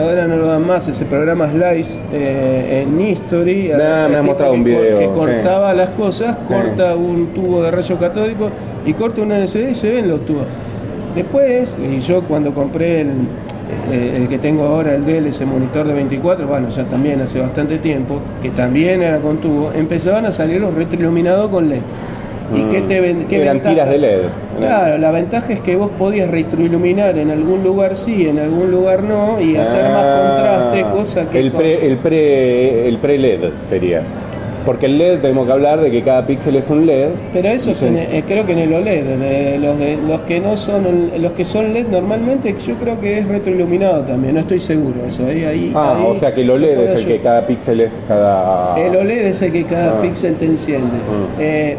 ahora 0.00 0.28
no 0.28 0.36
lo 0.36 0.46
dan 0.46 0.64
más, 0.64 0.86
ese 0.86 1.04
programa 1.06 1.50
Slice 1.50 1.98
eh, 2.12 2.84
en 2.86 3.00
History. 3.00 3.70
Nah, 3.76 4.06
me 4.06 4.14
tipo 4.14 4.22
mostrado 4.24 4.52
que 4.52 4.58
un 4.58 4.64
video, 4.64 4.98
Que 4.98 5.04
sí. 5.06 5.10
cortaba 5.14 5.74
las 5.74 5.90
cosas, 5.90 6.36
Sí. 6.46 6.54
corta 6.54 6.94
un 6.94 7.26
tubo 7.34 7.62
de 7.64 7.70
rayo 7.72 7.98
catódico 7.98 8.48
y 8.86 8.92
corta 8.94 9.22
un 9.22 9.32
LCD 9.32 9.70
y 9.70 9.74
se 9.74 9.90
ven 9.90 10.08
los 10.08 10.24
tubos. 10.24 10.44
Después, 11.16 11.76
y 11.78 11.98
yo 12.00 12.22
cuando 12.22 12.54
compré 12.54 13.00
el, 13.02 13.08
eh, 13.90 14.14
el 14.16 14.28
que 14.28 14.38
tengo 14.38 14.64
ahora, 14.64 14.94
el 14.94 15.04
Dell, 15.04 15.26
ese 15.26 15.44
monitor 15.44 15.86
de 15.86 15.94
24, 15.94 16.46
bueno, 16.46 16.68
ya 16.68 16.84
también 16.84 17.20
hace 17.20 17.40
bastante 17.40 17.78
tiempo, 17.78 18.18
que 18.42 18.50
también 18.50 19.02
era 19.02 19.18
con 19.18 19.38
tubo, 19.38 19.70
empezaban 19.74 20.26
a 20.26 20.32
salir 20.32 20.60
los 20.60 20.74
retroiluminados 20.74 21.48
con 21.48 21.68
LED. 21.68 21.80
¿Y 22.54 22.58
Mm. 22.58 22.68
qué 22.68 22.80
te 22.82 23.00
ven? 23.00 23.24
qué 23.28 23.40
Eran 23.40 23.54
ventaja? 23.56 23.74
tiras 23.74 23.88
de 23.88 23.98
LED. 23.98 24.20
Claro, 24.60 24.98
la 24.98 25.10
ventaja 25.10 25.52
es 25.54 25.60
que 25.60 25.74
vos 25.76 25.90
podías 25.96 26.30
retroiluminar 26.30 27.16
en 27.18 27.30
algún 27.30 27.62
lugar 27.64 27.96
sí, 27.96 28.28
en 28.28 28.38
algún 28.38 28.70
lugar 28.70 29.02
no, 29.02 29.40
y 29.40 29.56
hacer 29.56 29.84
más 29.90 30.04
Ah, 30.04 30.34
contraste, 30.60 30.82
cosa 30.96 31.30
que... 31.30 31.40
El 31.40 31.52
pre, 31.52 31.86
el 31.86 31.96
pre, 31.96 32.88
el 32.88 32.98
pre 32.98 33.16
LED 33.18 33.52
sería. 33.58 34.02
Porque 34.64 34.86
el 34.86 34.98
LED 34.98 35.20
tenemos 35.20 35.46
que 35.46 35.52
hablar 35.52 35.80
de 35.80 35.90
que 35.90 36.02
cada 36.02 36.26
píxel 36.26 36.56
es 36.56 36.68
un 36.70 36.86
LED. 36.86 37.08
Pero 37.32 37.48
eso 37.48 37.72
es 37.72 37.82
en- 37.82 37.96
eh, 37.98 38.22
creo 38.26 38.46
que 38.46 38.52
en 38.52 38.58
el 38.60 38.72
OLED, 38.72 39.04
de 39.04 39.58
los, 39.58 39.78
de, 39.78 39.98
los 40.08 40.20
que 40.22 40.40
no 40.40 40.56
son 40.56 41.10
los 41.18 41.32
que 41.32 41.44
son 41.44 41.72
LED 41.74 41.86
normalmente, 41.88 42.54
yo 42.64 42.74
creo 42.76 42.98
que 43.00 43.18
es 43.18 43.28
retroiluminado 43.28 44.02
también, 44.02 44.34
no 44.34 44.40
estoy 44.40 44.58
seguro 44.58 44.94
eso. 45.08 45.26
Ahí, 45.26 45.44
ahí, 45.44 45.72
Ah, 45.74 45.96
ahí 45.98 46.04
o 46.08 46.14
sea 46.14 46.32
que 46.34 46.42
el 46.42 46.50
OLED 46.50 46.80
es 46.84 46.94
el 46.94 47.02
yo- 47.02 47.08
que 47.08 47.20
cada 47.20 47.46
píxel 47.46 47.80
es 47.80 48.00
cada. 48.06 48.78
El 48.78 48.94
OLED 48.96 49.26
es 49.26 49.42
el 49.42 49.52
que 49.52 49.64
cada 49.64 49.98
Ah. 49.98 50.00
píxel 50.02 50.36
te 50.36 50.46
enciende. 50.46 50.86
Mm. 50.86 51.40
Eh, 51.40 51.76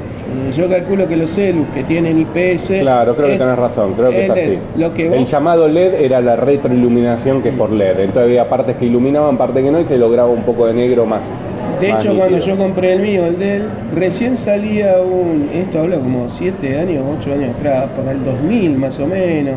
yo 0.56 0.68
calculo 0.70 1.08
que 1.08 1.16
los 1.16 1.32
celus 1.32 1.68
que 1.74 1.84
tienen 1.84 2.20
IPS. 2.20 2.80
Claro, 2.82 3.16
creo 3.16 3.30
que 3.30 3.38
tenés 3.38 3.58
razón, 3.58 3.94
creo 3.94 4.10
que 4.10 4.24
es 4.24 4.30
así. 4.30 4.58
Lo 4.78 4.94
que 4.94 5.08
El 5.16 5.26
llamado 5.26 5.68
LED 5.68 5.94
era 6.04 6.20
la 6.22 6.36
retroiluminación 6.36 7.42
que 7.42 7.50
es 7.50 7.56
por 7.56 7.72
LED. 7.72 8.00
Entonces 8.00 8.24
había 8.24 8.50
partes 8.50 8.76
que 8.76 8.86
iluminaban, 8.86 9.38
partes 9.38 9.64
que 9.64 9.72
no, 9.72 9.80
y 9.80 9.86
se 9.86 9.98
lograba 9.98 10.30
un 10.30 10.44
poco 10.44 10.66
de 10.66 10.74
negro 10.74 11.06
más. 11.06 11.32
De 11.80 11.88
hecho, 11.90 12.16
cuando 12.18 12.38
yo 12.46 12.58
compré 12.58 12.94
el 12.94 13.00
mío, 13.02 13.26
el 13.26 13.38
Dell, 13.40 13.64
recién 13.96 14.38
salía 14.38 14.98
un. 15.02 15.50
Esto 15.54 15.80
habla 15.80 15.98
como 15.98 16.30
7 16.30 16.80
años, 16.80 17.04
8 17.20 17.34
años 17.34 17.56
atrás, 17.58 17.86
por 17.96 18.08
el 18.14 18.24
2000 18.24 18.78
más 18.78 19.00
o 19.00 19.08
menos. 19.08 19.56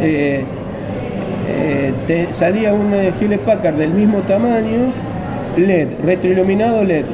eh, 0.00 0.44
eh, 1.50 1.92
te- 2.06 2.32
salía 2.32 2.72
un 2.72 2.92
eh, 2.94 3.12
Hewlett 3.20 3.40
Packard 3.40 3.74
del 3.76 3.90
mismo 3.90 4.18
tamaño, 4.20 4.92
LED, 5.56 5.88
retroiluminado 6.04 6.84
LED, 6.84 7.04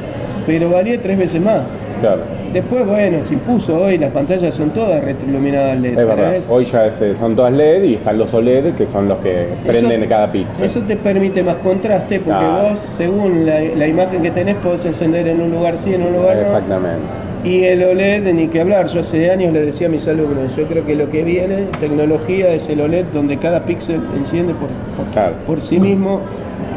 pero 0.47 0.71
valía 0.71 1.01
tres 1.01 1.17
veces 1.19 1.41
más. 1.41 1.63
Claro, 2.01 2.23
Después, 2.55 2.87
bueno, 2.87 3.21
se 3.25 3.35
impuso 3.35 3.83
hoy, 3.83 3.99
las 3.99 4.13
pantallas 4.13 4.55
son 4.55 4.71
todas 4.71 5.03
retroiluminadas 5.03 5.77
LED. 5.81 5.91
es 5.99 6.07
verdad. 6.07 6.35
Hoy 6.49 6.65
ya 6.65 6.87
es, 6.87 7.01
eh, 7.01 7.17
son 7.17 7.35
todas 7.35 7.53
LED 7.53 7.83
y 7.83 7.95
están 7.95 8.17
los 8.17 8.33
OLED 8.33 8.75
que 8.77 8.87
son 8.87 9.09
los 9.09 9.19
que 9.19 9.49
prenden 9.67 10.09
cada 10.09 10.31
píxel. 10.31 10.65
Eso 10.65 10.81
te 10.83 10.95
permite 10.95 11.43
más 11.43 11.57
contraste 11.57 12.21
porque 12.21 12.47
vos, 12.47 12.79
según 12.79 13.45
la, 13.45 13.61
la 13.61 13.89
imagen 13.89 14.23
que 14.23 14.31
tenés, 14.31 14.55
podés 14.55 14.85
encender 14.85 15.27
en 15.27 15.41
un 15.41 15.51
lugar 15.51 15.77
sí, 15.77 15.95
en 15.95 16.03
un 16.03 16.13
lugar 16.13 16.37
no. 16.37 16.43
Exactamente. 16.43 17.01
Y 17.43 17.65
el 17.65 17.83
OLED, 17.83 18.33
ni 18.33 18.47
que 18.47 18.61
hablar. 18.61 18.87
Yo 18.87 19.01
hace 19.01 19.33
años 19.33 19.53
le 19.53 19.61
decía 19.61 19.89
a 19.89 19.91
mis 19.91 20.07
alumnos, 20.07 20.55
yo 20.57 20.65
creo 20.67 20.87
que 20.87 20.95
lo 20.95 21.11
que 21.11 21.25
viene, 21.25 21.65
tecnología, 21.81 22.55
es 22.55 22.69
el 22.69 22.81
OLED 22.81 23.07
donde 23.13 23.37
cada 23.37 23.65
píxel 23.65 24.01
enciende 24.17 24.55
por, 24.55 24.69
por, 24.97 25.13
Claro. 25.13 25.35
por 25.45 25.61
sí 25.61 25.81
mismo 25.81 26.21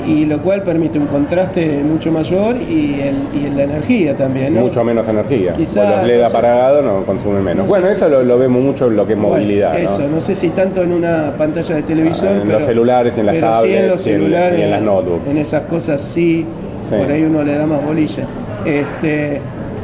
y 0.07 0.25
lo 0.25 0.39
cual 0.39 0.63
permite 0.63 0.97
un 0.97 1.05
contraste 1.07 1.83
mucho 1.83 2.11
mayor 2.11 2.55
y, 2.55 3.01
el, 3.01 3.15
y 3.33 3.49
la 3.55 3.63
energía 3.63 4.15
también, 4.15 4.53
¿no? 4.55 4.61
Mucho 4.61 4.83
menos 4.83 5.07
energía. 5.07 5.53
Pues 5.53 5.75
los 5.75 6.03
LED 6.03 6.21
no 6.21 6.27
apagados 6.27 6.83
no 6.83 7.03
consumen 7.05 7.43
menos. 7.43 7.65
no 7.65 7.69
bueno, 7.69 7.85
si- 7.87 7.91
eso 7.93 8.07
lo, 8.07 8.23
lo 8.23 8.37
vemos 8.39 8.61
mucho 8.63 8.87
en 8.87 8.95
lo 8.95 9.05
que 9.05 9.13
es 9.13 9.19
movilidad. 9.19 9.77
Eso, 9.77 10.07
¿no? 10.07 10.21
sé 10.21 10.33
si 10.33 10.49
tanto 10.51 10.81
en 10.83 10.93
una 10.93 11.33
pantalla 11.37 11.75
de 11.75 11.83
televisor, 11.83 12.29
Ah, 12.29 12.33
en 12.35 12.41
pero, 12.43 12.53
los 12.53 12.63
celulares, 12.65 13.17
en 13.17 13.25
las 13.25 13.35
pero 13.35 13.53
sí 13.53 13.59
en 13.67 13.71
tablets 13.73 13.91
los 13.91 14.01
celulares, 14.01 14.59
y 14.59 14.61
en 14.63 14.71
las 14.71 14.81
notebooks. 14.81 15.27
en 15.27 15.37
esas 15.37 15.61
cosas 15.63 16.01
sí, 16.01 16.45
Sí. 16.89 16.95
por 16.95 17.11
ahí 17.11 17.23
uno 17.23 17.43
le 17.43 17.53
da 17.55 17.65
más 17.67 17.83
bolilla. 17.85 18.23
Este, 18.65 19.41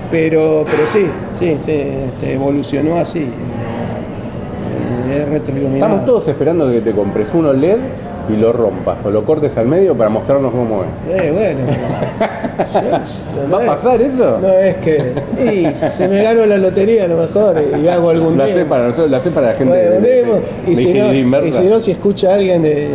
pero, 0.09 0.63
pero 0.65 0.87
sí, 0.87 1.05
sí, 1.37 1.57
sí, 1.59 1.71
este, 1.71 2.33
evolucionó 2.33 2.97
así. 2.97 3.19
eh. 5.11 5.39
Estamos 5.73 6.05
todos 6.05 6.27
esperando 6.27 6.71
que 6.71 6.81
te 6.81 6.91
compres 6.91 7.27
uno 7.33 7.51
LED 7.53 7.77
y 8.29 8.37
lo 8.37 8.53
rompas 8.53 9.03
o 9.05 9.11
lo 9.11 9.23
cortes 9.25 9.57
al 9.57 9.67
medio 9.67 9.95
para 9.95 10.09
mostrarnos 10.09 10.51
cómo 10.51 10.83
es. 10.83 11.01
Sí, 11.01 11.29
bueno. 11.31 11.59
¿Va 13.53 13.63
a 13.63 13.65
pasar 13.65 14.01
eso? 14.01 14.37
No 14.41 14.49
es 14.53 14.75
que. 14.77 15.13
Y 15.43 15.75
se 15.75 16.07
me 16.07 16.23
gano 16.23 16.45
la 16.45 16.57
lotería 16.57 17.05
a 17.05 17.07
lo 17.07 17.17
mejor 17.17 17.61
y 17.81 17.87
hago 17.87 18.09
algún 18.11 18.35
día. 18.35 18.45
hace 18.45 18.65
para 18.65 18.83
nosotros, 18.87 19.09
lo 19.11 19.17
hace 19.17 19.31
para 19.31 19.47
la 19.47 19.53
gente 19.53 19.73
Bueno, 19.73 19.89
de, 19.89 20.01
de- 20.01 20.71
y, 20.71 20.75
si 20.75 20.93
no, 20.93 21.13
y 21.13 21.51
si 21.53 21.63
no, 21.67 21.79
si 21.79 21.91
escucha 21.91 22.33
alguien 22.35 22.61
de, 22.61 22.89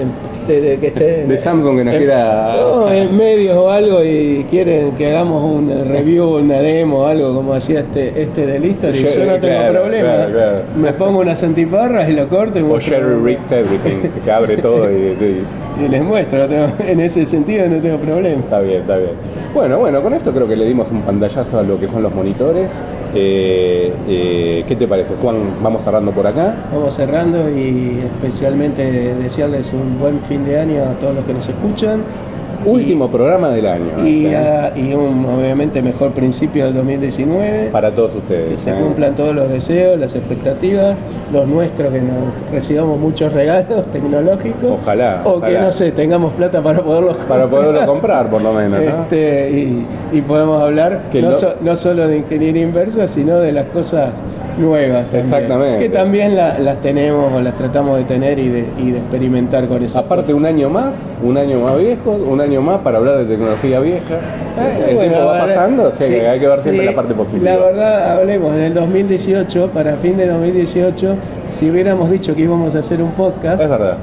que 0.46 0.86
esté 0.86 1.26
De 1.26 1.36
Samsung 1.36 1.76
que 1.78 1.84
nos 1.84 1.94
en- 1.94 1.98
quiera- 2.00 2.54
no, 2.56 2.90
en 2.90 3.16
medios 3.16 3.56
o 3.56 3.70
algo 3.70 4.02
y 4.02 4.46
quieren 4.48 4.92
que 4.92 5.08
hagamos 5.08 5.42
un 5.42 5.68
review, 5.88 6.36
una 6.38 6.60
demo, 6.60 7.06
algo 7.06 7.34
como 7.34 7.52
hacía 7.54 7.80
este 7.80 8.22
este 8.22 8.46
del 8.46 8.64
History, 8.64 8.94
Yo- 8.98 9.08
yo, 9.10 9.24
no 9.26 9.38
tengo 9.38 9.72
problema. 9.72 10.10
claro, 10.14 10.32
claro. 10.32 10.56
Me 10.76 10.92
pongo 10.92 11.20
unas 11.20 11.42
antiparras 11.42 12.08
y 12.08 12.12
lo 12.12 12.28
corto 12.28 12.58
y, 12.58 12.62
O 12.62 12.78
Sherry 12.80 13.14
Riggs 13.22 13.52
Everything, 13.52 14.08
se 14.24 14.30
abre 14.32 14.56
todo 14.56 14.90
y, 14.90 15.16
y- 15.26 15.84
y 15.84 15.88
les 15.88 16.02
muestro. 16.02 16.38
no 16.40 16.46
tengo- 16.48 16.66
en 16.86 17.00
ese 17.00 17.24
sentido 17.26 17.68
no 17.68 17.76
tengo 17.80 17.98
problema. 17.98 18.40
está 18.40 18.60
bien, 18.60 18.82
está 18.82 18.96
bien. 18.96 19.12
Bueno, 19.54 19.78
bueno, 19.78 20.02
con 20.02 20.12
esto 20.14 20.32
creo 20.32 20.46
que 20.46 20.56
le 20.56 20.66
dimos 20.66 20.88
un 20.90 21.00
pantallazo 21.02 21.58
a 21.58 21.62
lo 21.62 21.78
que 21.80 21.88
son 21.88 22.02
los 22.02 22.14
monitores. 22.14 22.72
Eh, 23.14 23.92
eh, 24.08 24.64
¿Qué 24.68 24.76
te 24.76 24.86
parece, 24.86 25.14
Juan? 25.20 25.36
Vamos 25.62 25.82
cerrando 25.82 26.10
por 26.12 26.26
acá. 26.26 26.54
Vamos 26.72 26.94
cerrando 26.94 27.48
y 27.50 28.00
especialmente 28.04 29.14
desearles 29.14 29.72
un 29.72 29.98
buen 29.98 30.20
fin 30.20 30.44
de 30.44 30.60
año 30.60 30.82
a 30.84 30.98
todos 30.98 31.14
los 31.14 31.24
que 31.24 31.32
nos 31.34 31.48
escuchan. 31.48 32.02
Último 32.64 33.08
programa 33.10 33.48
del 33.50 33.66
año. 33.66 34.06
Y, 34.06 34.26
este, 34.26 34.36
a- 34.36 34.72
y 34.76 34.92
un 34.94 35.24
obviamente 35.26 35.80
mejor 35.82 36.10
principio 36.12 36.64
del 36.66 36.74
2019. 36.74 37.68
para 37.70 37.90
todos 37.90 38.10
Que 38.12 38.18
ustedes. 38.18 38.58
se 38.58 38.70
¿eh? 38.70 38.74
cumplan 38.82 39.14
todos 39.14 39.34
los 39.34 39.48
deseos, 39.48 39.98
las 39.98 40.14
expectativas, 40.14 40.96
los 41.32 41.46
nuestros, 41.46 41.92
que 41.92 42.00
nos 42.00 42.16
recibamos 42.52 42.98
muchos 42.98 43.32
regalos 43.32 43.86
tecnológicos. 43.92 44.80
Ojalá, 44.82 45.22
O 45.24 45.34
ojalá. 45.36 45.58
que, 45.58 45.64
no 45.64 45.72
sé, 45.72 45.92
tengamos 45.92 46.32
plata 46.34 46.62
para 46.62 46.82
poderlos 46.82 47.16
Para 47.28 47.46
poderlo 47.46 47.86
comprar, 47.86 48.28
por 48.30 48.42
lo 48.42 48.52
menos. 48.52 48.80
¿no? 48.82 49.02
Este, 49.02 49.50
y, 49.50 49.86
y 50.12 50.20
podemos 50.22 50.62
hablar 50.62 51.02
Que 51.10 51.22
no, 51.22 51.28
lo- 51.28 51.34
so- 51.34 51.54
no 51.60 51.76
solo 51.76 52.08
de 52.08 52.18
ingeniería 52.18 52.62
inversa, 52.62 53.06
sino 53.06 53.38
de 53.38 53.52
las 53.52 53.66
cosas 53.66 54.10
nuevas 54.58 55.02
también. 55.04 55.24
Exactamente. 55.24 55.78
Que 55.78 55.88
también 55.88 56.36
la- 56.36 56.58
las 56.58 56.80
tenemos 56.80 57.32
o 57.32 57.40
las 57.40 57.54
tratamos 57.56 57.98
de 57.98 58.04
tener 58.04 58.38
y 58.38 58.48
de, 58.48 58.64
y 58.78 58.90
de 58.90 58.98
experimentar 58.98 59.66
con 59.66 59.82
eso. 59.82 59.98
Aparte, 59.98 60.34
un 60.34 60.44
año 60.46 60.68
más, 60.68 61.02
un 61.22 61.36
año 61.36 61.60
más 61.60 61.78
viejo, 61.78 62.10
un 62.10 62.40
año 62.40 62.60
más 62.60 62.78
para 62.78 62.98
hablar 62.98 63.18
de 63.18 63.24
tecnología 63.24 63.80
vieja. 63.80 64.14
Eh, 64.14 64.86
el 64.90 64.94
bueno, 64.96 65.12
tiempo 65.12 65.26
va 65.30 65.38
pasando, 65.40 65.82
o 65.88 65.92
sea 65.92 66.06
sí, 66.06 66.14
que 66.14 66.28
hay 66.28 66.40
que 66.40 66.46
ver 66.46 66.56
siempre 66.58 66.82
sí, 66.84 66.90
la 66.90 66.96
parte 66.96 67.14
positiva. 67.14 67.50
La 67.52 67.56
verdad, 67.58 68.12
hablemos, 68.18 68.54
en 68.54 68.62
el 68.62 68.74
2018, 68.74 69.70
para 69.72 69.96
fin 69.96 70.16
de 70.16 70.26
2018, 70.26 71.14
si 71.48 71.70
hubiéramos 71.70 72.10
dicho 72.10 72.34
que 72.34 72.42
íbamos 72.42 72.74
a 72.74 72.80
hacer 72.80 73.00
un 73.02 73.12
podcast, 73.12 73.60
Es 73.62 73.68
verdad. 73.68 73.94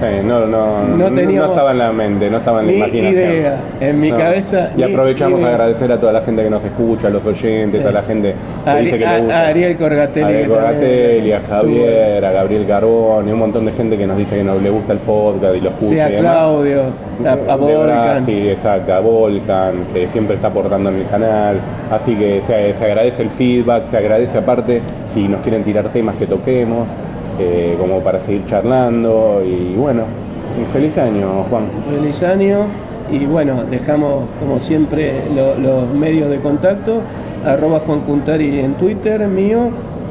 Sí, 0.00 0.26
no, 0.26 0.40
no, 0.46 0.82
No 0.88 1.08
no, 1.08 1.20
estaba 1.46 1.70
en 1.70 1.78
la 1.78 1.92
mente, 1.92 2.28
no 2.28 2.38
estaba 2.38 2.60
en 2.60 2.66
la 2.66 2.72
ni 2.72 2.78
imaginación. 2.78 3.30
idea. 3.30 3.60
En 3.80 4.00
mi 4.00 4.10
No. 4.10 4.18
cabeza, 4.18 4.70
Y 4.76 4.82
aprovechamos 4.82 5.42
a 5.44 5.48
agradecer 5.50 5.92
a 5.92 5.98
toda 6.00 6.12
la 6.12 6.20
gente 6.22 6.42
que 6.42 6.50
nos 6.50 6.64
escucha, 6.64 7.06
a 7.06 7.10
los 7.10 7.24
oyentes, 7.24 7.86
a 7.86 7.92
la 7.92 8.02
gente 8.02 8.34
a, 8.66 8.76
dice 8.76 8.98
que 8.98 9.06
a- 9.06 9.12
le 9.14 9.20
gusta. 9.20 9.38
a 9.40 9.46
Ariel 9.48 9.76
Corgatelli, 9.76 10.24
A 10.24 10.28
Ariel 10.28 10.48
Corgatelli, 10.48 11.32
Javier, 11.48 12.24
a 12.24 12.30
Gabriel 12.32 12.66
Carbón 12.66 13.28
y 13.28 13.32
un 13.32 13.38
montón 13.38 13.66
de 13.66 13.72
gente 13.72 13.96
que 13.98 14.06
nos 14.06 14.16
dice 14.16 14.36
que 14.36 14.44
no 14.44 14.54
le 14.56 14.70
gusta 14.70 14.92
el 14.92 14.98
podcast 15.00 15.56
y 15.56 15.60
lo 15.60 15.70
escucha 15.70 15.88
Sí, 15.88 16.00
a 16.00 16.08
y 16.08 16.12
demás. 16.12 16.32
Claudio, 16.32 16.82
a, 17.24 17.30
a 17.32 17.34
verdad, 17.36 17.56
Volcan. 17.58 18.24
Sí, 18.24 18.48
exacto, 18.48 18.94
a 18.94 19.00
Volcan, 19.00 19.74
que 19.92 20.08
siempre 20.08 20.36
está 20.36 20.48
aportando 20.48 20.90
en 20.90 20.96
el 20.96 21.06
canal. 21.06 21.56
Así 21.90 22.14
que 22.16 22.40
se, 22.40 22.72
se 22.74 22.84
agradece 22.84 23.22
el 23.22 23.30
feedback, 23.30 23.86
se 23.86 23.96
agradece 23.98 24.38
aparte 24.38 24.80
si 25.12 25.28
nos 25.28 25.40
quieren 25.42 25.62
tirar 25.64 25.88
temas 25.90 26.16
que 26.16 26.26
toquemos, 26.26 26.88
eh, 27.38 27.76
como 27.78 28.00
para 28.00 28.20
seguir 28.20 28.44
charlando. 28.46 29.42
Y 29.44 29.74
bueno, 29.74 30.04
un 30.58 30.66
feliz 30.66 30.96
año, 30.98 31.44
Juan. 31.50 31.64
Feliz 31.98 32.22
año 32.22 32.66
y 33.12 33.26
bueno, 33.26 33.64
dejamos 33.70 34.24
como 34.40 34.58
siempre 34.58 35.12
lo- 35.36 35.56
los 35.56 35.88
medios 35.94 36.30
de 36.30 36.38
contacto, 36.38 37.00
arroba 37.46 37.80
Juan 37.80 38.00
Cuntari 38.00 38.60
en 38.60 38.74
Twitter, 38.74 39.26
mío, 39.28 39.68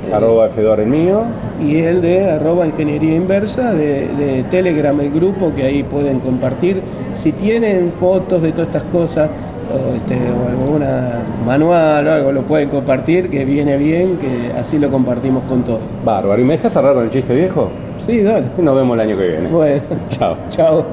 eh, 0.10 0.14
Arroba 0.14 0.50
Fedor 0.50 0.80
el 0.82 0.88
mío. 0.88 1.22
y 1.64 1.78
el 1.78 2.02
de 2.02 2.30
arroba 2.32 2.66
Ingeniería 2.66 3.16
Inversa 3.16 3.74
de, 3.74 4.08
de 4.18 4.44
Telegram, 4.52 5.00
el 5.00 5.12
grupo 5.12 5.52
que 5.56 5.64
ahí 5.64 5.84
pueden 5.84 6.20
compartir. 6.20 6.82
Si 7.14 7.32
tienen 7.32 7.92
fotos 8.00 8.42
de 8.42 8.52
todas 8.52 8.68
estas 8.68 8.84
cosas 8.86 9.30
o, 9.72 9.96
este, 9.96 10.16
o 10.16 10.50
alguna 10.50 11.20
manual 11.46 12.08
o 12.08 12.12
algo, 12.12 12.32
lo 12.34 12.42
pueden 12.42 12.70
compartir, 12.70 13.30
que 13.30 13.46
viene 13.46 13.78
bien, 13.78 14.18
que 14.18 14.52
así 14.60 14.78
lo 14.78 14.90
compartimos 14.90 15.44
con 15.44 15.64
todos. 15.64 15.80
Bárbaro. 16.04 16.42
¿Y 16.42 16.44
me 16.46 16.54
dejas 16.58 16.74
cerrar 16.74 16.94
con 16.94 17.04
el 17.06 17.10
chiste 17.10 17.34
viejo? 17.34 17.70
Sí, 18.06 18.22
dale. 18.22 18.48
Nos 18.58 18.76
vemos 18.76 18.96
el 18.96 19.02
año 19.02 19.18
que 19.18 19.28
viene. 19.28 19.48
Bueno, 19.50 19.82
Chao. 20.10 20.36
chao. 20.50 20.86